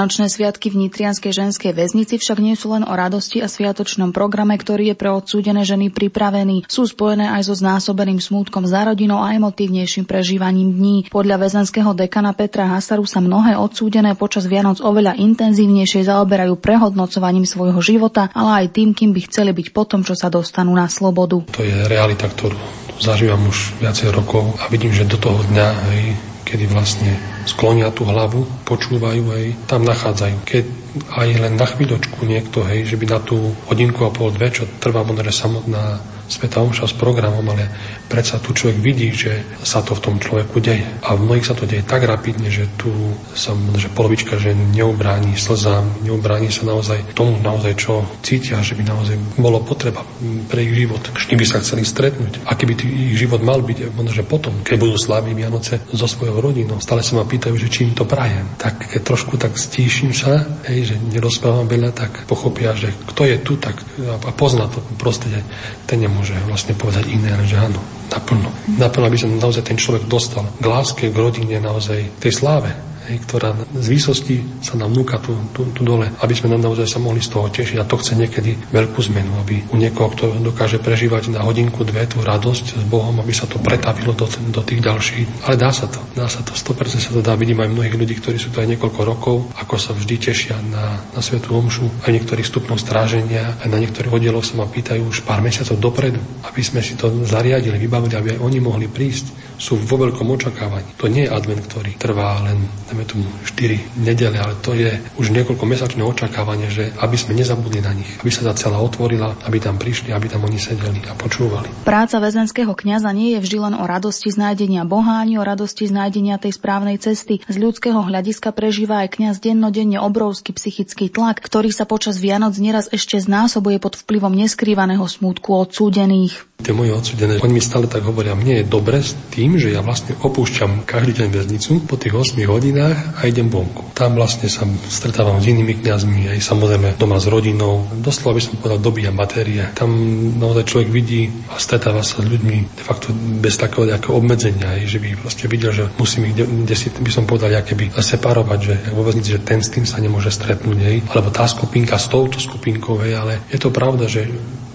Vianočné 0.04 0.28
sviatky 0.28 0.68
v 0.68 0.84
Nitrianskej 0.84 1.32
ženskej 1.32 1.72
väznici 1.72 2.20
však 2.20 2.36
nie 2.36 2.52
sú 2.60 2.76
len 2.76 2.84
o 2.84 2.92
radosti 2.92 3.40
a 3.40 3.48
sviatočnom 3.48 4.12
programe, 4.12 4.52
ktorý 4.52 4.92
je 4.92 5.00
pre 5.00 5.08
odsúdené 5.08 5.64
ženy 5.64 5.88
pripravený. 5.88 6.68
Sú 6.68 6.84
spojené 6.84 7.32
aj 7.32 7.48
so 7.48 7.56
znásobeným 7.56 8.20
smútkom 8.20 8.68
za 8.68 8.84
rodinou 8.84 9.24
a 9.24 9.32
emotívnejším 9.32 10.04
prežívaním 10.04 10.76
dní. 10.76 10.96
Podľa 11.08 11.48
väzenského 11.48 11.96
dekana 11.96 12.36
Petra 12.36 12.68
Hasaru 12.68 13.08
sa 13.08 13.24
mnohé 13.24 13.56
odsúdené 13.56 14.12
počas 14.12 14.44
Vianoc 14.44 14.84
oveľa 14.84 15.16
intenzívnejšie 15.16 16.04
zaoberajú 16.04 16.60
prehodnocovaním 16.60 17.48
svojho 17.48 17.80
života, 17.80 18.28
ale 18.36 18.68
aj 18.68 18.76
tým, 18.76 18.92
kým 18.92 19.16
by 19.16 19.24
chceli 19.24 19.56
byť 19.56 19.72
potom, 19.72 20.04
čo 20.04 20.12
sa 20.12 20.28
dostanú 20.28 20.76
na 20.76 20.84
slobodu. 20.84 21.40
To 21.56 21.64
je 21.64 21.72
realita, 21.88 22.28
ktorú 22.28 22.60
zažívam 23.00 23.40
už 23.48 23.80
viacej 23.80 24.12
rokov 24.12 24.52
a 24.60 24.68
vidím, 24.68 24.92
že 24.92 25.08
do 25.08 25.16
toho 25.16 25.40
dňa 25.48 25.68
hej, 25.96 26.33
kedy 26.54 26.70
vlastne 26.70 27.18
sklonia 27.50 27.90
tú 27.90 28.06
hlavu, 28.06 28.46
počúvajú, 28.62 29.34
hej, 29.34 29.58
tam 29.66 29.82
nachádzajú. 29.82 30.46
Keď 30.46 30.64
aj 31.10 31.28
len 31.42 31.58
na 31.58 31.66
chvíľočku 31.66 32.22
niekto, 32.22 32.62
hej, 32.62 32.86
že 32.86 32.94
by 32.94 33.10
na 33.10 33.18
tú 33.18 33.58
hodinku 33.66 34.06
a 34.06 34.14
pol, 34.14 34.30
dve, 34.30 34.54
čo 34.54 34.70
trvá 34.78 35.02
možno 35.02 35.34
samotná 35.34 35.98
Sveta 36.28 36.64
Omša 36.64 36.88
s 36.88 36.94
programom, 36.96 37.44
ale 37.52 37.68
predsa 38.08 38.40
tu 38.40 38.56
človek 38.56 38.78
vidí, 38.80 39.12
že 39.12 39.44
sa 39.64 39.84
to 39.84 39.96
v 39.96 40.04
tom 40.04 40.16
človeku 40.20 40.60
deje. 40.60 40.86
A 41.04 41.16
v 41.16 41.24
mnohých 41.28 41.46
sa 41.46 41.56
to 41.56 41.68
deje 41.68 41.84
tak 41.84 42.04
rapidne, 42.04 42.48
že 42.48 42.68
tu 42.80 42.90
sa 43.36 43.52
že 43.76 43.90
polovička 43.90 44.36
že 44.40 44.54
neubráni 44.54 45.36
slzám, 45.36 46.04
neubráni 46.04 46.48
sa 46.48 46.68
naozaj 46.68 47.16
tomu 47.16 47.36
naozaj, 47.40 47.72
čo 47.76 48.04
cítia, 48.24 48.60
že 48.64 48.76
by 48.76 48.82
naozaj 48.86 49.16
bolo 49.36 49.60
potreba 49.62 50.02
pre 50.48 50.64
ich 50.64 50.74
život. 50.74 51.02
Vždy 51.12 51.34
by 51.36 51.44
sa 51.46 51.60
chceli 51.60 51.82
stretnúť. 51.84 52.44
Aký 52.48 52.64
by 52.68 52.74
ich 52.78 53.16
život 53.18 53.40
mal 53.40 53.60
byť, 53.60 53.92
že 54.14 54.22
potom, 54.24 54.62
keď 54.62 54.76
budú 54.78 54.96
sláviť 54.96 55.34
Vianoce 55.34 55.74
so 55.92 56.06
svojou 56.06 56.40
rodinou, 56.40 56.78
stále 56.78 57.02
sa 57.02 57.18
ma 57.18 57.24
pýtajú, 57.26 57.56
že 57.56 57.72
čím 57.72 57.96
to 57.96 58.06
prajem. 58.06 58.46
Tak 58.60 58.94
keď 58.94 59.00
trošku 59.02 59.36
tak 59.40 59.56
stíšim 59.56 60.14
sa, 60.14 60.44
hej, 60.68 60.94
že 60.94 60.96
nerozprávam 61.00 61.66
veľa, 61.66 61.90
tak 61.94 62.24
pochopia, 62.30 62.76
že 62.76 62.92
kto 63.12 63.22
je 63.26 63.36
tu, 63.42 63.56
tak 63.58 63.76
a 64.04 64.30
pozná 64.34 64.68
to 64.70 64.82
prostredie, 64.96 65.42
ten 65.84 66.00
nemôže 66.14 66.38
vlastne 66.46 66.78
povedať 66.78 67.10
iné, 67.10 67.34
že 67.42 67.58
áno, 67.58 67.82
naplno. 68.06 68.46
Naplno, 68.78 69.10
aby 69.10 69.18
sa 69.18 69.26
naozaj 69.26 69.66
ten 69.66 69.74
človek 69.74 70.06
dostal 70.06 70.46
k 70.46 70.64
láske, 70.64 71.10
k 71.10 71.16
rodine, 71.18 71.58
naozaj 71.58 72.22
tej 72.22 72.30
sláve 72.30 72.93
hej, 73.08 73.18
ktorá 73.24 73.52
z 73.76 73.86
výsosti 73.86 74.36
sa 74.64 74.76
nám 74.80 74.92
núka 74.92 75.20
tu, 75.20 75.36
tu, 75.52 75.68
tu 75.72 75.82
dole, 75.84 76.08
aby 76.20 76.34
sme 76.34 76.54
naozaj 76.56 76.88
sa 76.88 76.98
mohli 77.00 77.20
z 77.20 77.32
toho 77.32 77.48
tešiť. 77.48 77.76
A 77.80 77.88
to 77.88 78.00
chce 78.00 78.16
niekedy 78.16 78.56
veľkú 78.72 79.00
zmenu, 79.12 79.32
aby 79.44 79.60
u 79.72 79.76
niekoho, 79.76 80.12
kto 80.12 80.40
dokáže 80.40 80.80
prežívať 80.80 81.32
na 81.32 81.44
hodinku, 81.44 81.84
dve 81.84 82.08
tú 82.08 82.24
radosť 82.24 82.80
s 82.80 82.84
Bohom, 82.88 83.16
aby 83.20 83.32
sa 83.32 83.44
to 83.44 83.60
pretavilo 83.60 84.16
do, 84.16 84.26
do 84.50 84.62
tých 84.64 84.80
ďalších. 84.80 85.46
Ale 85.48 85.56
dá 85.60 85.70
sa 85.70 85.86
to, 85.88 86.00
dá 86.16 86.26
sa 86.26 86.40
to, 86.40 86.56
100% 86.56 87.00
sa 87.00 87.10
to 87.12 87.20
dá. 87.20 87.36
Vidím 87.36 87.60
aj 87.60 87.72
mnohých 87.72 87.96
ľudí, 87.96 88.14
ktorí 88.18 88.36
sú 88.40 88.50
tu 88.54 88.60
aj 88.60 88.68
niekoľko 88.76 89.00
rokov, 89.04 89.36
ako 89.60 89.74
sa 89.76 89.92
vždy 89.92 90.16
tešia 90.16 90.56
na, 90.72 90.98
na 91.12 91.20
Svetú 91.20 91.56
Omšu, 91.56 92.08
aj 92.08 92.10
niektorých 92.10 92.46
stupňov 92.46 92.78
stráženia, 92.80 93.60
aj 93.60 93.68
na 93.68 93.78
niektorých 93.80 94.12
oddieloch 94.12 94.46
sa 94.46 94.56
ma 94.56 94.66
pýtajú 94.68 95.02
už 95.04 95.26
pár 95.28 95.44
mesiacov 95.44 95.76
dopredu, 95.76 96.20
aby 96.46 96.62
sme 96.64 96.80
si 96.80 96.96
to 96.96 97.12
zariadili, 97.24 97.76
vybavili, 97.76 98.14
aby 98.16 98.28
aj 98.36 98.40
oni 98.40 98.58
mohli 98.60 98.86
prísť 98.88 99.43
sú 99.64 99.80
vo 99.80 99.96
veľkom 99.96 100.28
očakávaní. 100.28 101.00
To 101.00 101.08
nie 101.08 101.24
je 101.24 101.32
advent, 101.32 101.64
ktorý 101.64 101.96
trvá 101.96 102.44
len, 102.44 102.68
dajme 102.92 103.04
tomu, 103.08 103.24
4 103.48 104.04
nedele, 104.04 104.36
ale 104.36 104.60
to 104.60 104.76
je 104.76 104.92
už 105.16 105.32
niekoľko 105.32 105.64
mesačné 105.64 106.04
očakávanie, 106.04 106.68
že 106.68 106.92
aby 107.00 107.16
sme 107.16 107.32
nezabudli 107.32 107.80
na 107.80 107.96
nich, 107.96 108.20
aby 108.20 108.28
sa 108.28 108.44
tá 108.44 108.52
celá 108.52 108.76
otvorila, 108.84 109.32
aby 109.48 109.56
tam 109.56 109.80
prišli, 109.80 110.12
aby 110.12 110.28
tam 110.28 110.44
oni 110.44 110.60
sedeli 110.60 111.00
a 111.08 111.16
počúvali. 111.16 111.72
Práca 111.88 112.20
väzenského 112.20 112.76
kňaza 112.76 113.08
nie 113.16 113.32
je 113.32 113.40
vždy 113.40 113.58
len 113.64 113.74
o 113.80 113.84
radosti 113.88 114.28
z 114.28 114.36
nájdenia 114.36 114.84
Boha, 114.84 115.24
ani 115.24 115.40
o 115.40 115.44
radosti 115.46 115.88
z 115.88 115.96
nájdenia 115.96 116.36
tej 116.36 116.60
správnej 116.60 117.00
cesty. 117.00 117.40
Z 117.48 117.56
ľudského 117.56 118.04
hľadiska 118.04 118.52
prežíva 118.52 119.00
aj 119.00 119.16
kňaz 119.16 119.40
dennodenne 119.40 119.96
obrovský 119.96 120.52
psychický 120.52 121.08
tlak, 121.08 121.40
ktorý 121.40 121.72
sa 121.72 121.88
počas 121.88 122.20
Vianoc 122.20 122.52
nieraz 122.60 122.92
ešte 122.92 123.16
znásobuje 123.16 123.80
pod 123.80 123.96
vplyvom 123.96 124.36
neskrývaného 124.36 125.08
smútku 125.08 125.56
odsúdených. 125.56 126.44
Tie 126.64 126.72
moje 126.72 126.96
odsudené, 126.96 127.36
oni 127.44 127.60
mi 127.60 127.62
stále 127.62 127.84
tak 127.84 128.08
hovoria, 128.08 128.32
mne 128.32 128.64
je 128.64 128.64
dobre 128.64 129.04
s 129.04 129.12
tým, 129.28 129.60
že 129.60 129.68
ja 129.68 129.84
vlastne 129.84 130.16
opúšťam 130.16 130.88
každý 130.88 131.20
deň 131.20 131.28
väznicu 131.28 131.84
po 131.84 132.00
tých 132.00 132.16
8 132.16 132.40
hodinách 132.48 133.20
a 133.20 133.28
idem 133.28 133.52
vonku. 133.52 133.92
Tam 133.92 134.16
vlastne 134.16 134.48
sa 134.48 134.64
stretávam 134.88 135.44
s 135.44 135.52
inými 135.52 135.84
kňazmi, 135.84 136.32
aj 136.32 136.40
samozrejme 136.40 136.96
doma 136.96 137.20
s 137.20 137.28
rodinou. 137.28 137.84
Doslova 138.00 138.40
by 138.40 138.42
som 138.42 138.56
povedal, 138.56 138.80
dobíjam 138.80 139.12
batérie. 139.12 139.76
Tam 139.76 139.92
naozaj 140.40 140.64
človek 140.64 140.88
vidí 140.88 141.28
a 141.52 141.60
stretáva 141.60 142.00
sa 142.00 142.24
s 142.24 142.32
ľuďmi 142.32 142.56
de 142.80 142.82
facto 142.82 143.12
bez 143.44 143.60
takého 143.60 143.84
nejakého 143.84 144.16
obmedzenia, 144.16 144.80
aj, 144.80 144.88
že 144.88 144.98
by 145.04 145.08
proste 145.20 145.44
videl, 145.52 145.68
že 145.68 145.84
musím 146.00 146.32
ich 146.32 146.34
kde 146.40 146.72
si 146.72 146.88
by 146.88 147.12
som 147.12 147.28
povedal, 147.28 147.52
aké 147.52 147.76
by 147.76 147.92
separovať, 147.92 148.58
že 148.64 148.74
vo 148.96 149.04
väznici, 149.04 149.36
že 149.36 149.44
ten 149.44 149.60
s 149.60 149.68
tým 149.68 149.84
sa 149.84 150.00
nemôže 150.00 150.32
stretnúť, 150.32 150.78
aj, 150.80 150.96
alebo 151.12 151.28
tá 151.28 151.44
skupinka 151.44 152.00
s 152.00 152.08
touto 152.08 152.40
skupinkou, 152.40 153.04
aj, 153.04 153.12
ale 153.12 153.32
je 153.52 153.60
to 153.60 153.68
pravda, 153.68 154.08
že 154.08 154.24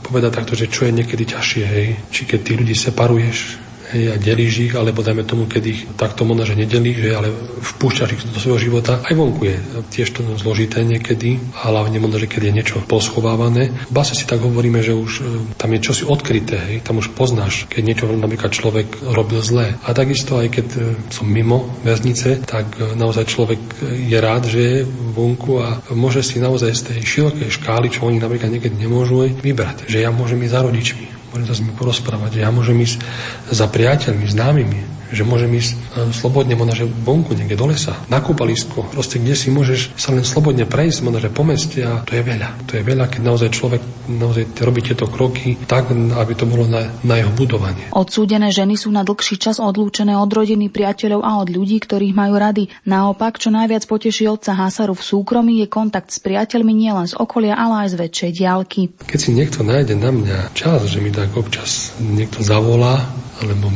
povedať 0.10 0.32
takto, 0.34 0.57
že 0.57 0.66
čo 0.66 0.89
je 0.89 0.97
niekedy 0.97 1.24
ťažšie, 1.30 1.64
hej. 1.70 1.88
Či 2.10 2.22
keď 2.26 2.39
tí 2.41 2.51
ľudí 2.57 2.74
separuješ, 2.74 3.68
hej, 3.93 4.13
a 4.13 4.15
delíš 4.17 4.69
ich, 4.69 4.73
alebo 4.77 5.01
dajme 5.01 5.25
tomu, 5.25 5.49
keď 5.49 5.63
ich 5.65 5.81
takto 5.97 6.25
možno, 6.25 6.45
že 6.45 6.59
nedelíš, 6.59 6.99
hej, 7.01 7.13
ale 7.15 7.29
vpúšťaš 7.59 8.09
ich 8.13 8.21
do 8.29 8.39
svojho 8.39 8.59
života. 8.69 9.01
Aj 9.01 9.13
vonku 9.13 9.41
je 9.45 9.57
tiež 9.89 10.13
to 10.13 10.21
zložité 10.37 10.85
niekedy, 10.85 11.41
a 11.59 11.73
hlavne 11.73 11.97
možno, 11.97 12.21
že 12.21 12.29
keď 12.29 12.41
je 12.49 12.55
niečo 12.55 12.77
poschovávané. 12.85 13.73
V 13.89 13.93
base 13.93 14.13
si 14.13 14.25
tak 14.25 14.41
hovoríme, 14.41 14.81
že 14.85 14.93
už 14.93 15.11
e, 15.19 15.23
tam 15.57 15.73
je 15.73 15.79
čosi 15.81 16.03
odkryté, 16.05 16.57
hej, 16.57 16.77
tam 16.85 17.01
už 17.01 17.13
poznáš, 17.13 17.65
keď 17.67 17.81
niečo 17.81 18.05
napríklad 18.09 18.53
človek 18.53 18.87
robil 19.13 19.41
zlé. 19.41 19.77
A 19.85 19.93
takisto 19.93 20.37
aj 20.37 20.47
keď 20.53 20.67
e, 20.75 20.79
som 21.09 21.25
mimo 21.25 21.73
väznice, 21.81 22.45
tak 22.45 22.77
e, 22.77 22.93
naozaj 22.93 23.25
človek 23.25 23.61
je 23.85 24.17
rád, 24.17 24.45
že 24.45 24.61
je 24.61 24.77
vonku 25.13 25.59
a 25.59 25.81
môže 25.93 26.21
si 26.21 26.37
naozaj 26.37 26.71
z 26.73 26.81
tej 26.93 26.99
širokej 27.03 27.49
škály, 27.49 27.87
čo 27.89 28.05
oni 28.05 28.21
napríklad 28.21 28.53
niekedy 28.53 28.75
nemôžu 28.77 29.25
vybrať. 29.41 29.89
Že 29.89 30.05
ja 30.05 30.09
môžem 30.13 30.39
ísť 30.45 30.53
za 30.53 30.61
rodičmi, 30.63 31.18
môžem 31.30 31.47
sa 31.47 31.55
s 31.57 31.61
nimi 31.61 31.73
porozprávať, 31.77 32.41
ja 32.41 32.49
môžem 32.49 32.77
ísť 32.82 33.01
za 33.49 33.65
priateľmi, 33.69 34.25
známymi, 34.25 34.98
že 35.10 35.24
môžem 35.26 35.51
ísť 35.53 35.72
e, 35.74 35.78
slobodne 36.14 36.53
možno, 36.53 36.74
že 36.74 36.86
vonku, 36.86 37.34
niekde 37.34 37.57
do 37.57 37.70
lesa, 37.70 37.97
na 38.07 38.22
kúpalisko, 38.22 38.89
proste 38.89 39.18
kde 39.18 39.34
si 39.34 39.49
môžeš 39.49 39.97
sa 39.97 40.14
len 40.14 40.26
slobodne 40.26 40.70
prejsť, 40.70 40.99
možno, 41.05 41.20
že 41.22 41.30
po 41.34 41.43
meste 41.45 41.82
a 41.86 42.01
to 42.05 42.18
je 42.18 42.24
veľa. 42.24 42.66
To 42.70 42.78
je 42.78 42.84
veľa, 42.86 43.05
keď 43.10 43.22
naozaj 43.26 43.49
človek 43.53 43.82
naozaj 44.10 44.57
robí 44.66 44.82
tieto 44.82 45.05
kroky 45.05 45.53
tak, 45.70 45.93
aby 45.93 46.34
to 46.34 46.49
bolo 46.49 46.66
na, 46.66 46.89
na 47.05 47.22
jeho 47.22 47.30
budovanie. 47.34 47.93
Odsúdené 47.93 48.49
ženy 48.49 48.74
sú 48.76 48.89
na 48.89 49.05
dlhší 49.05 49.38
čas 49.38 49.62
odlúčené 49.62 50.18
od 50.18 50.30
rodiny, 50.30 50.74
priateľov 50.74 51.22
a 51.22 51.32
od 51.45 51.49
ľudí, 51.53 51.78
ktorých 51.78 52.18
majú 52.18 52.34
rady. 52.41 52.64
Naopak, 52.89 53.38
čo 53.38 53.53
najviac 53.53 53.86
poteší 53.86 54.26
otca 54.26 54.57
Hasaru 54.57 54.97
v 54.97 55.03
súkromí, 55.05 55.62
je 55.62 55.68
kontakt 55.70 56.10
s 56.10 56.18
priateľmi 56.18 56.74
nielen 56.74 57.05
z 57.05 57.14
okolia, 57.18 57.53
ale 57.53 57.86
aj 57.86 57.89
z 57.93 57.95
väčšej 58.01 58.32
diálky. 58.41 58.82
Keď 59.05 59.20
si 59.20 59.32
niekto 59.36 59.62
nájde 59.62 59.93
na 59.93 60.10
mňa 60.10 60.38
čas, 60.57 60.89
že 60.89 60.97
mi 60.97 61.14
tak 61.14 61.34
občas 61.38 61.93
niekto 62.01 62.41
zavolá, 62.41 63.05
alebo 63.39 63.70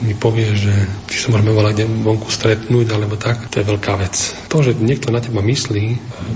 mi 0.00 0.16
povie, 0.16 0.56
že 0.56 0.72
či 1.06 1.16
sa 1.26 1.32
môžeme 1.32 1.52
volať 1.52 1.84
vonku 1.84 2.32
stretnúť 2.32 2.86
alebo 2.92 3.20
tak, 3.20 3.52
to 3.52 3.60
je 3.60 3.68
veľká 3.68 3.94
vec. 4.00 4.14
To, 4.48 4.64
že 4.64 4.76
niekto 4.80 5.12
na 5.12 5.20
teba 5.20 5.44
myslí, 5.44 5.86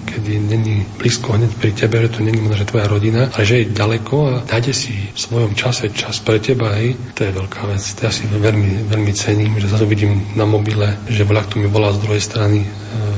keď 0.05 0.23
není 0.39 0.85
blízko 1.01 1.35
hneď 1.35 1.53
pri 1.57 1.71
tebe, 1.73 1.97
že 2.05 2.13
to 2.13 2.21
není 2.21 2.41
možno, 2.41 2.61
že 2.61 2.71
tvoja 2.71 2.87
rodina, 2.87 3.33
ale 3.33 3.45
že 3.49 3.65
je 3.65 3.73
ďaleko 3.73 4.17
a 4.29 4.35
nájde 4.45 4.73
si 4.77 4.93
v 4.93 5.19
svojom 5.19 5.53
čase 5.57 5.89
čas 5.97 6.21
pre 6.21 6.37
teba, 6.39 6.77
hej, 6.77 6.97
to 7.17 7.25
je 7.25 7.33
veľká 7.33 7.63
vec. 7.69 7.83
To 7.99 8.01
ja 8.05 8.13
si 8.13 8.29
veľmi, 8.29 8.93
veľmi 8.93 9.13
cením, 9.17 9.57
že 9.57 9.73
zase 9.73 9.89
vidím 9.89 10.37
na 10.37 10.45
mobile, 10.45 11.01
že 11.09 11.25
voľa 11.25 11.49
kto 11.49 11.55
mi 11.65 11.69
volá 11.69 11.93
z 11.97 12.03
druhej 12.05 12.23
strany 12.23 12.59
e, 12.63 12.69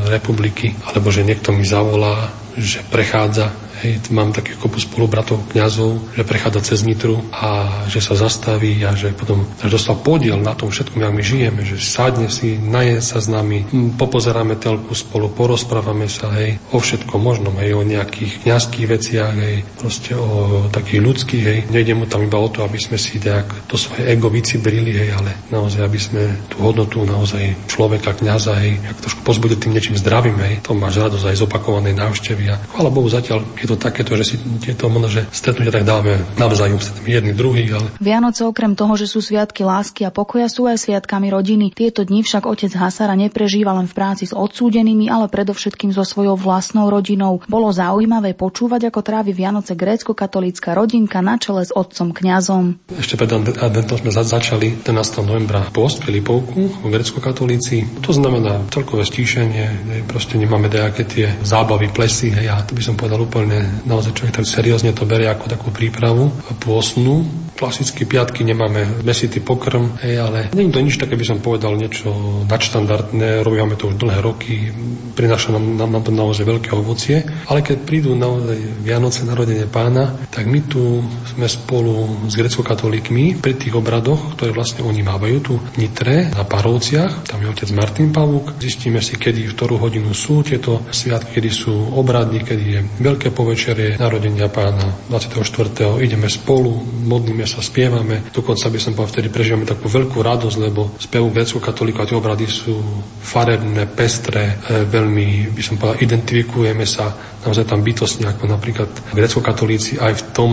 republiky, 0.09 0.73
alebo 0.87 1.11
že 1.11 1.27
niekto 1.27 1.51
mi 1.51 1.67
zavolá, 1.67 2.31
že 2.55 2.81
prechádza 2.89 3.66
Hej, 3.85 4.09
mám 4.09 4.33
takých 4.33 4.57
kopu 4.57 4.81
spolubratov, 4.81 5.53
kňazov, 5.53 6.17
že 6.17 6.25
prechádza 6.25 6.61
cez 6.73 6.81
Nitru 6.89 7.21
a 7.29 7.85
že 7.93 8.01
sa 8.01 8.17
zastaví 8.17 8.81
a 8.89 8.97
že 8.97 9.13
potom 9.13 9.45
že 9.61 9.69
dostal 9.69 10.01
podiel 10.01 10.41
na 10.41 10.57
tom 10.57 10.73
všetkom, 10.73 11.05
jak 11.05 11.13
my 11.13 11.23
žijeme, 11.23 11.61
že 11.61 11.77
sadne 11.77 12.33
si, 12.33 12.57
naje 12.57 13.05
sa 13.05 13.21
s 13.21 13.29
nami, 13.29 13.69
popozeráme 14.01 14.57
telku 14.57 14.97
spolu, 14.97 15.29
porozprávame 15.29 16.09
sa, 16.09 16.33
hej, 16.41 16.57
o 16.73 16.81
všetkom 16.81 17.21
možnom, 17.21 17.53
hej, 17.61 17.77
o 17.77 17.85
nejakých 17.85 18.49
kňazských 18.49 18.87
veciach, 18.89 19.35
hej, 19.37 19.57
proste 19.77 20.17
o 20.17 20.65
takých 20.73 21.01
ľudských, 21.05 21.45
hej. 21.45 21.59
Nejde 21.69 21.93
mu 21.93 22.09
tam 22.09 22.25
iba 22.25 22.41
o 22.41 22.49
to, 22.49 22.65
aby 22.65 22.81
sme 22.81 22.97
si 22.97 23.21
nejak 23.21 23.69
to 23.69 23.77
svoje 23.77 24.09
ego 24.09 24.33
vycibrili, 24.33 24.97
hej, 24.97 25.11
ale 25.13 25.37
naozaj, 25.53 25.85
aby 25.85 26.01
sme 26.01 26.23
tú 26.49 26.65
hodnotu 26.65 27.05
naozaj 27.05 27.69
človeka, 27.69 28.17
kňaza, 28.17 28.57
hej, 28.65 28.81
jak 28.81 28.99
trošku 29.05 29.21
pozbudili 29.21 29.61
tým 29.61 29.77
niečím 29.77 30.01
zdravým, 30.01 30.39
hej. 30.41 30.55
To 30.65 30.73
máš 30.73 30.97
radosť 30.97 31.25
aj 31.29 31.37
z 31.37 31.45
opakovanej 31.45 31.95
návštevy 31.97 32.45
a 32.49 32.57
chvála 32.73 32.89
Bohu 32.89 33.09
zatiaľ, 33.13 33.45
je 33.67 33.75
to 33.75 33.83
takéto, 33.83 34.15
že 34.15 34.23
si 34.23 34.37
tieto 34.63 34.87
možno, 34.87 35.11
že 35.11 35.27
stretnutia 35.35 35.75
tak 35.75 35.83
dávame 35.83 36.23
navzájom 36.39 36.79
jedný 37.03 37.35
druhý. 37.35 37.67
Ale... 37.75 37.91
Vianoce 37.99 38.47
okrem 38.47 38.79
toho, 38.79 38.95
že 38.95 39.11
sú 39.11 39.19
sviatky 39.19 39.67
lásky 39.67 40.07
a 40.07 40.15
pokoja, 40.15 40.47
sú 40.47 40.71
aj 40.71 40.87
sviatkami 40.87 41.35
rodiny. 41.35 41.75
Tieto 41.75 42.07
dni 42.07 42.23
však 42.23 42.47
otec 42.47 42.71
Hasara 42.79 43.19
neprežíva 43.19 43.75
len 43.75 43.91
v 43.91 43.95
práci 43.99 44.31
s 44.31 44.31
odsúdenými, 44.31 45.11
ale 45.11 45.27
predovšetkým 45.27 45.91
so 45.91 46.07
svojou 46.07 46.39
vlastnou 46.39 46.87
rodinou. 46.87 47.43
Bolo 47.51 47.75
zaujímavé 47.75 48.39
počúvať, 48.39 48.95
ako 48.95 49.03
trávi 49.03 49.35
Vianoce 49.35 49.75
grécko-katolícka 49.75 50.79
rodinka 50.79 51.19
na 51.19 51.35
čele 51.43 51.67
s 51.67 51.75
otcom 51.75 52.15
kňazom. 52.15 52.79
Ešte 52.95 53.19
pred 53.19 53.35
adventom 53.35 53.99
sme 53.99 54.15
začali 54.15 54.87
11. 54.87 55.27
novembra 55.27 55.67
post 55.75 56.07
Filipovku, 56.07 56.87
grécko-katolíci. 56.87 58.05
To 58.05 58.15
znamená 58.15 58.63
celkové 58.71 59.03
stíšenie, 59.03 60.05
proste 60.07 60.37
nemáme 60.37 60.69
nejaké 60.69 61.09
tie 61.09 61.33
zábavy, 61.41 61.89
plesy, 61.89 62.29
hej, 62.29 62.53
a 62.53 62.61
to 62.61 62.77
by 62.77 62.83
som 62.85 62.93
povedal 62.93 63.25
úplne, 63.25 63.56
naozaj 63.85 64.13
človek 64.17 64.43
tak 64.43 64.47
seriózne 64.47 64.93
to 64.93 65.09
berie 65.09 65.29
ako 65.29 65.47
takú 65.49 65.69
prípravu 65.71 66.33
pôsnu, 66.61 67.25
klasicky 67.57 68.05
piatky 68.05 68.45
nemáme 68.45 69.03
mesitý 69.03 69.41
pokrm, 69.41 69.97
hej, 70.05 70.21
ale 70.21 70.39
nie 70.53 70.69
je 70.69 70.75
to 70.77 70.85
nič 70.85 70.97
také, 71.01 71.17
by 71.17 71.25
som 71.25 71.41
povedal, 71.41 71.75
niečo 71.75 72.13
nadštandardné, 72.45 73.41
robíme 73.41 73.75
to 73.81 73.91
už 73.91 73.97
dlhé 73.97 74.21
roky, 74.21 74.71
prináša 75.17 75.57
nám, 75.57 75.81
nám, 75.81 75.91
nám 75.97 76.05
to 76.05 76.13
naozaj 76.13 76.45
veľké 76.45 76.71
ovocie, 76.77 77.25
ale 77.49 77.65
keď 77.65 77.77
prídu 77.89 78.13
naozaj 78.13 78.85
Vianoce, 78.85 79.25
narodenie 79.25 79.65
pána, 79.65 80.13
tak 80.29 80.45
my 80.45 80.61
tu 80.69 81.01
sme 81.33 81.49
spolu 81.49 82.29
s 82.29 82.37
grecko-katolíkmi 82.37 83.41
pri 83.41 83.57
tých 83.57 83.73
obradoch, 83.73 84.37
ktoré 84.37 84.53
vlastne 84.53 84.85
oni 84.85 85.01
mávajú 85.01 85.37
tu 85.41 85.55
v 85.57 85.89
Nitre, 85.89 86.29
na 86.37 86.45
Parovciach, 86.45 87.25
tam 87.25 87.41
je 87.41 87.49
otec 87.49 87.71
Martin 87.73 88.13
Pavúk, 88.13 88.61
zistíme 88.61 89.01
si, 89.01 89.17
kedy, 89.17 89.49
v 89.49 89.55
ktorú 89.57 89.81
hodinu 89.81 90.13
sú 90.13 90.45
tieto 90.45 90.85
sviatky, 90.93 91.41
kedy 91.41 91.51
sú 91.51 91.73
obrady, 91.97 92.45
kedy 92.45 92.65
je 92.69 92.81
veľké 93.01 93.33
povečerie 93.33 93.97
narodenia 93.97 94.53
pána. 94.53 94.93
24. 95.09 96.05
ideme 96.05 96.29
spolu, 96.29 96.77
modlíme 97.09 97.46
sa, 97.47 97.65
spievame. 97.65 98.29
Dokonca 98.35 98.69
by 98.69 98.79
som 98.79 98.93
povedal, 98.93 99.23
vtedy 99.23 99.29
prežívame 99.33 99.65
takú 99.65 99.87
veľkú 99.87 100.19
radosť, 100.21 100.57
lebo 100.61 100.95
spevu 100.99 101.33
grecko 101.33 101.59
katolíkov 101.63 102.05
a 102.05 102.09
tie 102.11 102.19
obrady 102.19 102.47
sú 102.51 102.77
farebné, 103.23 103.87
pestré, 103.91 104.59
e, 104.67 104.85
veľmi, 104.85 105.55
by 105.55 105.63
som 105.63 105.79
povedal, 105.79 106.03
identifikujeme 106.03 106.85
sa 106.85 107.15
naozaj 107.47 107.65
tam 107.65 107.81
bytostne, 107.81 108.27
ako 108.27 108.45
napríklad 108.51 108.91
grecko 109.15 109.41
katolíci 109.41 109.97
aj 109.97 110.13
v 110.19 110.23
tom, 110.35 110.51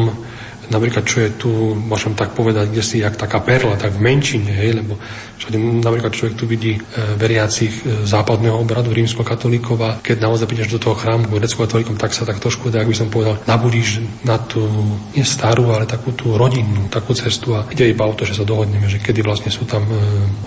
napríklad 0.70 1.04
čo 1.04 1.18
je 1.26 1.30
tu, 1.36 1.52
môžem 1.76 2.16
tak 2.16 2.32
povedať, 2.32 2.72
kde 2.72 2.84
si 2.86 3.04
jak 3.04 3.20
taká 3.20 3.44
perla, 3.44 3.76
tak 3.76 3.98
v 3.98 4.06
menšine, 4.06 4.52
hej, 4.54 4.80
lebo 4.80 4.96
všade 5.44 5.60
napríklad 5.60 6.16
človek 6.16 6.36
tu 6.39 6.48
vidí 6.48 6.80
e, 6.80 6.82
veriacich 7.20 7.84
e, 7.84 8.08
západného 8.08 8.56
obradu 8.56 8.96
rímsko-katolíkov 8.96 9.78
a 9.84 10.00
keď 10.00 10.24
naozaj 10.24 10.48
prídeš 10.48 10.80
do 10.80 10.80
toho 10.80 10.96
chrámu 10.96 11.28
grecko-katolíkom, 11.28 12.00
tak 12.00 12.16
sa 12.16 12.24
tak 12.24 12.39
trošku, 12.39 12.72
tak 12.72 12.88
by 12.88 12.96
som 12.96 13.12
povedal, 13.12 13.36
nabudíš 13.44 14.00
na 14.24 14.39
tú, 14.39 14.64
nie 15.12 15.28
starú, 15.28 15.76
ale 15.76 15.84
takú 15.84 16.16
tú 16.16 16.39
rodinnú, 16.39 16.88
takú 16.88 17.12
cestu 17.12 17.60
a 17.60 17.68
ide 17.68 17.91
iba 17.91 18.08
o 18.08 18.16
to, 18.16 18.24
že 18.24 18.39
sa 18.39 18.48
dohodneme, 18.48 18.88
že 18.88 19.04
kedy 19.04 19.20
vlastne 19.20 19.52
sú 19.52 19.68
tam 19.68 19.84
e, 19.84 19.96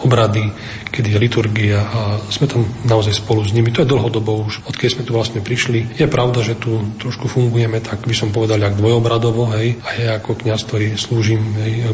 obrady, 0.00 0.48
kedy 0.88 1.12
je 1.12 1.18
liturgia 1.20 1.84
a 1.84 2.00
sme 2.32 2.48
tam 2.48 2.64
naozaj 2.88 3.20
spolu 3.20 3.44
s 3.44 3.52
nimi. 3.52 3.68
To 3.76 3.84
je 3.84 3.92
dlhodobo 3.92 4.48
už, 4.48 4.64
odkedy 4.64 4.96
sme 4.96 5.04
tu 5.04 5.12
vlastne 5.12 5.44
prišli. 5.44 6.00
Je 6.00 6.08
pravda, 6.08 6.40
že 6.40 6.56
tu 6.56 6.80
trošku 6.96 7.28
fungujeme, 7.28 7.84
tak 7.84 8.08
by 8.08 8.14
som 8.16 8.32
povedal, 8.32 8.56
jak 8.56 8.80
dvojobradovo, 8.80 9.52
hej, 9.60 9.76
a 9.84 9.88
ja 10.00 10.10
ako 10.16 10.40
kňaz, 10.40 10.64
ktorý 10.64 10.96
slúžim, 10.96 11.42
hej, 11.60 11.92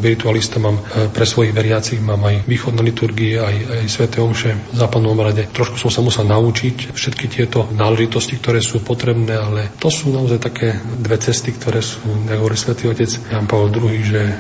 mám 0.63 0.79
pre 1.11 1.27
svojich 1.27 1.51
veriacich, 1.51 1.99
mám 1.99 2.23
aj 2.23 2.47
východné 2.47 2.92
liturgie, 2.93 3.41
aj, 3.41 3.57
aj 3.73 3.83
Svete 3.89 4.21
Omše 4.21 4.53
v 4.53 4.77
západnom 4.77 5.17
obrade. 5.17 5.49
Trošku 5.49 5.81
som 5.81 5.89
sa 5.89 6.05
musel 6.05 6.29
naučiť 6.29 6.93
všetky 6.93 7.27
tieto 7.33 7.65
náležitosti, 7.73 8.37
ktoré 8.37 8.61
sú 8.61 8.85
potrebné, 8.85 9.33
ale 9.33 9.73
to 9.81 9.89
sú 9.89 10.13
naozaj 10.13 10.37
také 10.37 10.77
dve 11.01 11.17
cesty, 11.17 11.57
ktoré 11.57 11.81
sú, 11.81 12.05
ako 12.29 12.45
hovorí 12.45 12.57
Svetý 12.61 12.93
Otec 12.93 13.09
Jan 13.33 13.49
Pavel 13.49 13.73
II, 13.73 13.97
že 14.05 14.23
e, 14.29 14.35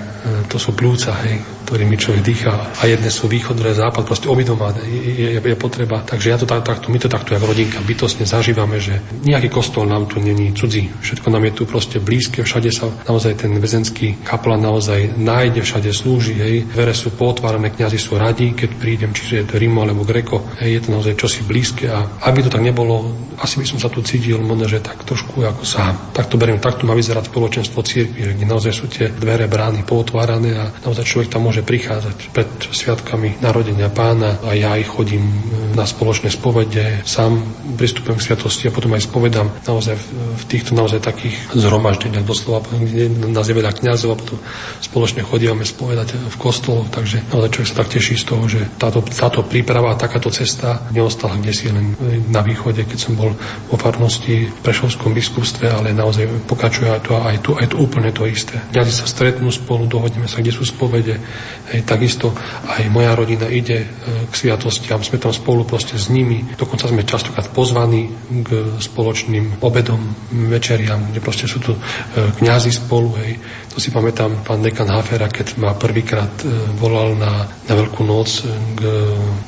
to 0.52 0.60
sú 0.60 0.76
plúca, 0.76 1.16
hej, 1.24 1.40
ktorými 1.72 1.96
človek 1.96 2.20
dýcha. 2.20 2.52
A 2.52 2.82
jedné 2.84 3.08
sú 3.08 3.32
východ, 3.32 3.56
druhé 3.56 3.72
západ, 3.72 4.04
proste 4.04 4.28
obidoma 4.28 4.76
je, 4.84 5.40
je, 5.40 5.40
je, 5.40 5.56
potreba. 5.56 6.04
Takže 6.04 6.28
ja 6.28 6.36
to 6.36 6.44
tak, 6.44 6.60
takto, 6.68 6.92
my 6.92 7.00
to 7.00 7.08
takto 7.08 7.32
ako 7.32 7.48
rodinka 7.48 7.80
bytostne 7.80 8.28
zažívame, 8.28 8.76
že 8.76 9.00
nejaký 9.24 9.48
kostol 9.48 9.88
nám 9.88 10.04
tu 10.04 10.20
není 10.20 10.52
cudzí. 10.52 10.92
Všetko 11.00 11.32
nám 11.32 11.48
je 11.48 11.52
tu 11.56 11.64
proste 11.64 11.96
blízke, 11.96 12.44
všade 12.44 12.68
sa 12.68 12.92
naozaj 13.08 13.40
ten 13.40 13.56
väzenský 13.56 14.20
kaplan 14.20 14.60
naozaj 14.60 15.16
nájde, 15.16 15.64
všade 15.64 15.88
slúži. 15.96 16.36
Hej. 16.36 16.68
Vere 16.76 16.92
sú 16.92 17.16
potvárané, 17.16 17.72
kňazi 17.72 17.96
sú 17.96 18.20
radi, 18.20 18.52
keď 18.52 18.70
prídem, 18.76 19.16
čiže 19.16 19.34
je 19.40 19.46
to 19.48 19.54
Rimo 19.56 19.80
alebo 19.80 20.04
Greko. 20.04 20.44
Hej, 20.60 20.76
je 20.76 20.80
to 20.84 20.88
naozaj 20.92 21.14
čosi 21.16 21.40
blízke. 21.48 21.88
A 21.88 22.20
aby 22.28 22.44
to 22.44 22.52
tak 22.52 22.60
nebolo, 22.60 23.16
asi 23.40 23.56
by 23.56 23.64
som 23.64 23.78
sa 23.80 23.88
tu 23.88 24.04
cítil 24.04 24.36
možno, 24.44 24.68
že 24.68 24.84
tak 24.84 25.00
trošku 25.08 25.40
ako 25.40 25.64
sám. 25.64 26.12
Tak 26.12 26.28
to 26.28 26.36
beriem, 26.36 26.60
takto 26.60 26.84
má 26.84 26.92
vyzerať 26.92 27.32
spoločenstvo 27.32 27.80
cirkvi, 27.80 28.36
kde 28.36 28.44
naozaj 28.44 28.72
sú 28.76 28.86
tie 28.92 29.08
dvere 29.08 29.48
brány 29.48 29.86
potvárané 29.88 30.50
a 30.58 30.64
naozaj 30.84 31.06
človek 31.06 31.32
tam 31.32 31.46
môže 31.46 31.61
prichádzať 31.62 32.16
pred 32.34 32.48
sviatkami 32.70 33.38
narodenia 33.38 33.92
pána 33.92 34.40
a 34.42 34.56
ja 34.56 34.74
aj 34.74 34.82
chodím 34.90 35.24
na 35.72 35.86
spoločné 35.86 36.28
spovede, 36.32 37.04
sám 37.06 37.40
pristupujem 37.76 38.18
k 38.18 38.26
sviatosti 38.26 38.68
a 38.68 38.74
potom 38.74 38.92
aj 38.96 39.06
spovedám 39.08 39.48
naozaj 39.64 39.96
v 40.38 40.44
týchto 40.48 40.74
naozaj 40.76 41.00
takých 41.00 41.36
zhromaždeniach 41.54 42.26
doslova, 42.26 42.64
kde 42.66 43.08
nás 43.30 43.46
je 43.48 43.56
veľa 43.56 43.72
kniazov 43.76 44.14
a 44.14 44.20
potom 44.20 44.38
spoločne 44.82 45.24
chodíme 45.24 45.64
spovedať 45.64 46.18
v 46.18 46.36
kostoloch, 46.36 46.90
takže 46.92 47.24
naozaj 47.32 47.50
človek 47.52 47.70
sa 47.70 47.78
tak 47.80 47.88
teší 47.92 48.14
z 48.18 48.24
toho, 48.28 48.44
že 48.50 48.60
táto, 48.76 49.00
táto 49.06 49.40
príprava 49.46 49.94
a 49.94 50.00
takáto 50.00 50.28
cesta 50.28 50.84
neostala 50.92 51.38
kde 51.38 51.52
si 51.52 51.66
len 51.72 51.96
na 52.28 52.44
východe, 52.44 52.84
keď 52.84 52.98
som 52.98 53.16
bol 53.16 53.32
vo 53.68 53.76
farnosti 53.76 54.48
v 54.48 54.60
Prešovskom 54.62 55.16
biskupstve, 55.16 55.66
ale 55.70 55.96
naozaj 55.96 56.28
pokračuje 56.46 56.88
aj 56.88 57.00
to, 57.02 57.14
aj 57.18 57.36
tu, 57.40 57.50
aj 57.56 57.66
tu 57.72 57.76
úplne 57.80 58.10
to 58.12 58.28
isté. 58.28 58.60
Kňazi 58.70 58.92
sa 58.92 59.06
stretnú 59.08 59.48
spolu, 59.50 59.88
dohodneme 59.88 60.28
sa, 60.28 60.44
kde 60.44 60.54
sú 60.54 60.62
spovede, 60.62 61.18
Takisto 61.86 62.36
aj 62.68 62.84
moja 62.92 63.16
rodina 63.16 63.48
ide 63.48 63.84
e, 63.84 63.86
k 64.28 64.32
sviatostiam, 64.32 65.00
sme 65.00 65.16
tam 65.16 65.32
spolu 65.32 65.64
proste 65.64 65.96
s 65.96 66.12
nimi. 66.12 66.44
Dokonca 66.52 66.88
sme 66.88 67.06
častokrát 67.06 67.48
pozvaní 67.48 68.12
k 68.44 68.76
spoločným 68.76 69.64
obedom, 69.64 70.00
večeriam, 70.52 71.00
kde 71.08 71.20
proste 71.24 71.48
sú 71.48 71.58
tu 71.64 71.72
e, 71.72 71.80
kňazi 72.36 72.72
spolu. 72.72 73.16
Hej. 73.24 73.40
To 73.72 73.80
si 73.80 73.88
pamätám, 73.88 74.44
pán 74.44 74.60
dekan 74.60 74.84
Hafera, 74.92 75.32
keď 75.32 75.56
ma 75.56 75.72
prvýkrát 75.72 76.28
e, 76.44 76.76
volal 76.76 77.16
na, 77.16 77.48
na 77.48 77.72
Veľkú 77.72 78.04
noc 78.04 78.44
k 78.76 78.82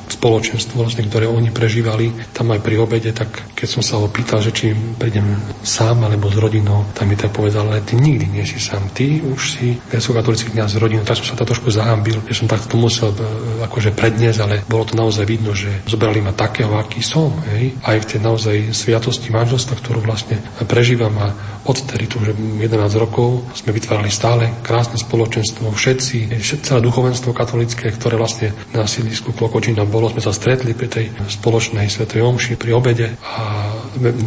spoločenstvu, 0.09 0.81
vlastne, 0.81 1.05
ktoré 1.05 1.29
oni 1.29 1.53
prežívali 1.53 2.09
tam 2.33 2.49
aj 2.49 2.65
pri 2.65 2.81
obede, 2.81 3.13
tak 3.13 3.53
keď 3.53 3.67
som 3.69 3.85
sa 3.85 4.01
ho 4.01 4.09
pýtal, 4.09 4.41
že 4.41 4.49
či 4.49 4.73
prídem 4.73 5.37
sám 5.61 6.09
alebo 6.09 6.33
s 6.33 6.41
rodinou, 6.41 6.89
tak 6.97 7.05
mi 7.05 7.13
tak 7.13 7.37
povedal, 7.37 7.69
ale 7.69 7.85
ty 7.85 7.93
nikdy 8.01 8.25
nie 8.25 8.41
si 8.49 8.57
sám, 8.57 8.89
ty 8.97 9.21
už 9.21 9.61
si 9.61 9.77
grecko-katolický 9.93 10.57
kniaz 10.57 10.73
s 10.73 10.81
rodinou, 10.81 11.05
tak 11.05 11.21
som 11.21 11.29
sa 11.29 11.37
to 11.37 11.45
trošku 11.45 11.69
zahambil, 11.69 12.25
že 12.25 12.41
som 12.41 12.49
takto 12.49 12.81
musel 12.81 13.13
e, 13.13 13.21
akože 13.61 13.93
predniesť, 13.93 14.39
ale 14.41 14.55
bolo 14.65 14.89
to 14.89 14.97
naozaj 14.97 15.21
vidno, 15.29 15.53
že 15.53 15.85
zobrali 15.85 16.25
ma 16.25 16.33
takého, 16.33 16.73
aký 16.81 17.05
som, 17.05 17.29
hej, 17.53 17.77
aj 17.85 17.97
v 18.01 18.07
tej 18.09 18.19
naozaj 18.25 18.57
sviatosti 18.73 19.29
manželstva, 19.29 19.77
ktorú 19.77 20.01
vlastne 20.01 20.41
prežívam 20.65 21.13
a 21.21 21.29
odtedy 21.65 22.05
to 22.09 22.21
už 22.21 22.37
11 22.61 22.71
rokov 22.97 23.41
sme 23.57 23.73
vytvárali 23.73 24.14
stále 24.15 24.55
krásne 24.63 24.95
spoločenstvo, 24.95 25.75
všetci, 25.75 26.39
celé 26.39 26.79
duchovenstvo 26.79 27.35
katolické, 27.35 27.91
ktoré 27.91 28.15
vlastne 28.15 28.55
na 28.71 28.87
sídlisku 28.87 29.35
Klokočina 29.35 29.83
bolo, 29.83 30.07
sme 30.07 30.23
sa 30.23 30.31
stretli 30.31 30.71
pri 30.71 30.87
tej 30.87 31.05
spoločnej 31.27 31.91
svetej 31.91 32.23
omši, 32.23 32.55
pri 32.55 32.71
obede 32.71 33.11
a 33.19 33.67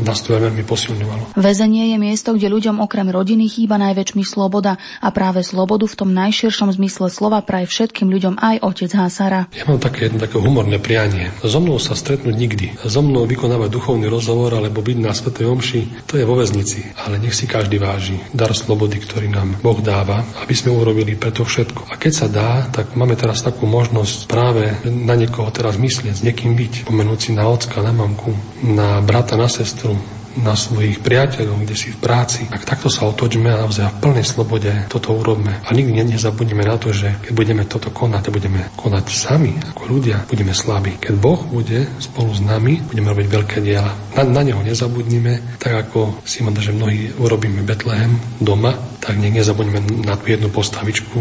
nás 0.05 0.21
to 0.21 0.37
veľmi 0.37 0.61
posilňovalo. 0.65 1.37
Väzenie 1.41 1.93
je 1.93 1.99
miesto, 2.01 2.37
kde 2.37 2.53
ľuďom 2.53 2.85
okrem 2.85 3.09
rodiny 3.09 3.49
chýba 3.49 3.81
najväčšmi 3.81 4.25
sloboda 4.25 4.77
a 5.01 5.09
práve 5.09 5.41
slobodu 5.41 5.89
v 5.89 5.97
tom 5.97 6.11
najširšom 6.13 6.69
zmysle 6.77 7.09
slova 7.09 7.41
praje 7.41 7.71
všetkým 7.73 8.13
ľuďom 8.13 8.35
aj 8.37 8.57
otec 8.61 8.91
Hásara. 8.93 9.49
Ja 9.57 9.65
mám 9.65 9.81
také 9.81 10.13
jedno 10.13 10.21
také 10.21 10.37
humorné 10.37 10.77
prianie. 10.77 11.33
So 11.41 11.63
mnou 11.63 11.81
sa 11.81 11.97
stretnúť 11.97 12.35
nikdy. 12.35 12.67
So 12.85 13.01
mnou 13.01 13.25
vykonávať 13.25 13.71
duchovný 13.73 14.07
rozhovor 14.11 14.53
alebo 14.53 14.85
byť 14.85 14.99
na 14.99 15.13
svetej 15.15 15.47
omši, 15.49 15.81
to 16.05 16.19
je 16.19 16.25
vo 16.29 16.37
väznici, 16.37 16.85
ale 17.07 17.23
nech 17.23 17.37
si 17.37 17.49
každý 17.49 17.79
váži 17.79 18.19
dar 18.35 18.51
slobody, 18.53 18.99
ktorý 18.99 19.31
nám 19.31 19.61
Boh 19.63 19.78
dáva, 19.81 20.25
aby 20.43 20.55
sme 20.55 20.75
urobili 20.75 21.15
preto 21.15 21.47
všetko. 21.47 21.89
A 21.91 21.95
keď 21.97 22.13
sa 22.13 22.27
dá, 22.29 22.51
tak 22.69 22.99
máme 22.99 23.15
teraz 23.15 23.41
takú 23.43 23.65
možnosť 23.65 24.29
práve 24.29 24.75
na 24.87 25.15
niekoho 25.15 25.49
teraz 25.55 25.79
myslieť, 25.79 26.15
s 26.21 26.25
niekým 26.27 26.55
byť, 26.55 26.89
pomenúť 26.89 27.19
si 27.19 27.31
na 27.35 27.47
ocka, 27.49 27.81
na 27.81 27.95
mamku, 27.95 28.35
na 28.65 28.99
brata, 29.01 29.39
na 29.39 29.47
sestru, 29.47 29.95
na 30.43 30.55
svojich 30.55 31.03
priateľov, 31.03 31.63
kde 31.65 31.75
si 31.75 31.95
v 31.95 31.99
práci. 32.01 32.47
Ak 32.49 32.65
takto 32.65 32.91
sa 32.91 33.07
otočme 33.11 33.51
a 33.51 33.67
v 33.67 34.01
plnej 34.01 34.27
slobode 34.27 34.71
toto 34.87 35.15
urobme. 35.15 35.63
A 35.67 35.71
nikdy 35.75 36.15
nezabudneme 36.15 36.65
na 36.65 36.79
to, 36.79 36.95
že 36.95 37.19
keď 37.23 37.33
budeme 37.35 37.63
toto 37.67 37.91
konať 37.91 38.23
a 38.29 38.35
budeme 38.35 38.61
konať 38.75 39.05
sami 39.11 39.53
ako 39.75 39.99
ľudia, 39.99 40.25
budeme 40.31 40.55
slabí. 40.55 40.99
Keď 40.99 41.15
Boh 41.19 41.41
bude 41.47 41.87
spolu 41.99 42.31
s 42.35 42.41
nami, 42.43 42.81
budeme 42.83 43.11
robiť 43.11 43.27
veľké 43.29 43.59
diela. 43.63 43.93
Na, 44.15 44.23
na 44.25 44.43
Neho 44.43 44.63
nezabudnime, 44.63 45.59
tak 45.61 45.89
ako 45.89 46.23
si 46.25 46.41
možno, 46.47 46.61
že 46.63 46.73
mnohí 46.73 47.13
urobíme 47.19 47.67
Betlehem 47.67 48.17
doma, 48.41 48.73
tak 49.03 49.19
nech 49.19 49.35
nezabudneme 49.35 50.07
na 50.07 50.17
tú 50.17 50.31
jednu 50.31 50.49
postavičku, 50.49 51.19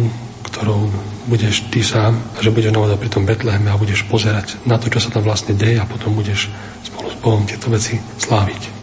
ktorou 0.47 0.88
budeš 1.28 1.68
ty 1.68 1.84
sám, 1.84 2.18
že 2.39 2.53
budeš 2.53 2.72
naozaj 2.72 2.97
pri 2.97 3.09
tom 3.11 3.28
Betleheme 3.28 3.70
a 3.70 3.80
budeš 3.80 4.07
pozerať 4.07 4.55
na 4.63 4.80
to, 4.80 4.88
čo 4.88 5.03
sa 5.03 5.11
tam 5.11 5.28
vlastne 5.28 5.53
deje 5.53 5.78
a 5.78 5.86
potom 5.86 6.15
budeš 6.15 6.47
spolu 6.88 7.07
s 7.11 7.18
Bohom 7.20 7.43
tieto 7.43 7.68
veci 7.68 7.99
sláviť. 7.99 8.76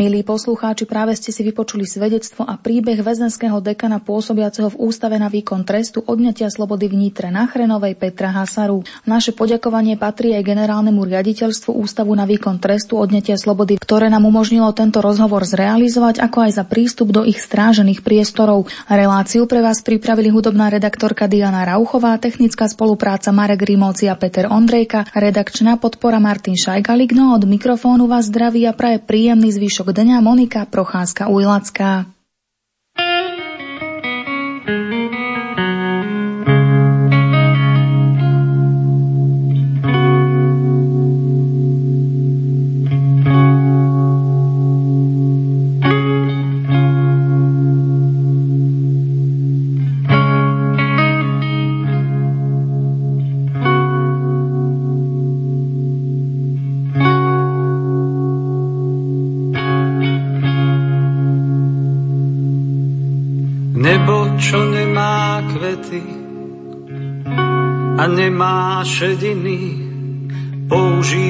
Milí 0.00 0.24
poslucháči, 0.24 0.88
práve 0.88 1.12
ste 1.12 1.28
si 1.28 1.44
vypočuli 1.44 1.84
svedectvo 1.84 2.48
a 2.48 2.56
príbeh 2.56 3.04
väzenského 3.04 3.60
dekana 3.60 4.00
pôsobiaceho 4.00 4.72
v 4.72 4.88
Ústave 4.88 5.20
na 5.20 5.28
výkon 5.28 5.60
trestu 5.68 6.00
odňatia 6.00 6.48
slobody 6.48 6.88
v 6.88 6.96
Nitre 7.04 7.28
na 7.28 7.44
Chrenovej 7.44 8.00
Petra 8.00 8.32
Hasaru. 8.32 8.80
Naše 9.04 9.36
poďakovanie 9.36 10.00
patrí 10.00 10.32
aj 10.32 10.48
generálnemu 10.48 11.04
riaditeľstvu 11.04 11.76
Ústavu 11.76 12.16
na 12.16 12.24
výkon 12.24 12.56
trestu 12.56 12.96
odňatia 12.96 13.36
slobody, 13.36 13.76
ktoré 13.76 14.08
nám 14.08 14.24
umožnilo 14.24 14.72
tento 14.72 15.04
rozhovor 15.04 15.44
zrealizovať, 15.44 16.24
ako 16.24 16.48
aj 16.48 16.52
za 16.56 16.64
prístup 16.64 17.12
do 17.12 17.20
ich 17.28 17.36
strážených 17.36 18.00
priestorov. 18.00 18.72
Reláciu 18.88 19.44
pre 19.44 19.60
vás 19.60 19.84
pripravili 19.84 20.32
hudobná 20.32 20.72
redaktorka 20.72 21.28
Diana 21.28 21.68
Rauchová, 21.68 22.16
technická 22.16 22.72
spolupráca 22.72 23.36
Marek 23.36 23.68
Rimóci 23.68 24.08
a 24.08 24.16
Peter 24.16 24.48
Ondrejka, 24.48 25.12
redakčná 25.12 25.76
podpora 25.76 26.16
Martin 26.16 26.56
Šajgalik, 26.56 27.12
no 27.12 27.36
od 27.36 27.44
mikrofónu 27.44 28.08
vás 28.08 28.32
zdraví 28.32 28.64
a 28.64 28.72
praje 28.72 28.96
príjemný 29.04 29.52
zvyšok 29.52 29.89
dňa 29.90 30.20
Monika 30.22 30.66
Procházka-Ujlacká. 30.66 31.90
a 31.90 32.19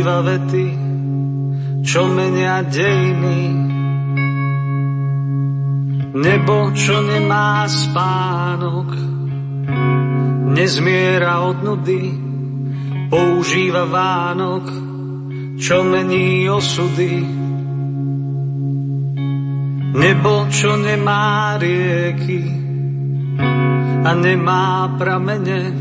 používa 0.01 0.25
vety, 0.25 0.69
čo 1.85 2.09
menia 2.09 2.65
dejiny. 2.65 3.41
Nebo, 6.17 6.73
čo 6.73 7.05
nemá 7.05 7.69
spánok, 7.69 8.89
nezmiera 10.57 11.45
od 11.45 11.61
nudy, 11.61 12.17
používa 13.13 13.85
Vánok, 13.93 14.65
čo 15.61 15.85
mení 15.85 16.49
osudy. 16.49 17.21
Nebo, 20.01 20.49
čo 20.49 20.81
nemá 20.81 21.61
rieky 21.61 22.41
a 24.01 24.11
nemá 24.17 24.97
pramene, 24.97 25.77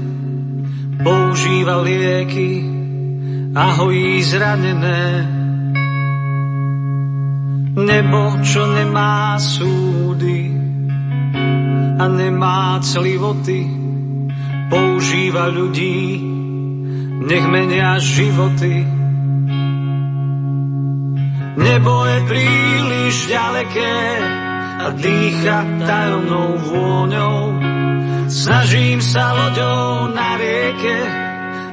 používa 1.08 1.80
lieky 1.80 2.79
a 3.56 3.64
hojí 3.74 4.24
zranené. 4.24 5.28
Nebo, 7.80 8.44
čo 8.44 8.68
nemá 8.76 9.40
súdy 9.40 10.52
a 12.00 12.06
nemá 12.08 12.84
clivoty, 12.84 13.66
používa 14.68 15.48
ľudí, 15.48 16.20
nech 17.24 17.46
menia 17.48 17.98
životy. 18.04 18.84
Nebo 21.60 21.94
je 22.08 22.20
príliš 22.28 23.16
ďaleké 23.32 23.98
a 24.80 24.86
dýcha 24.96 25.58
tajomnou 25.88 26.50
vôňou, 26.68 27.40
Snažím 28.30 29.02
sa 29.02 29.34
loďou 29.34 30.14
na 30.14 30.38
rieke 30.38 31.29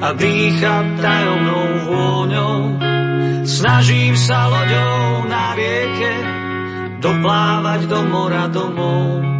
A 0.00 0.08
dýcha 0.12 0.74
tajomnou 1.00 1.68
vôňou. 1.88 2.56
Snažím 3.46 4.18
sa 4.18 4.50
loďou 4.50 5.30
na 5.30 5.54
rieke 5.54 6.14
doplávať 7.00 7.80
do 7.86 8.00
mora 8.10 8.50
domov. 8.50 9.35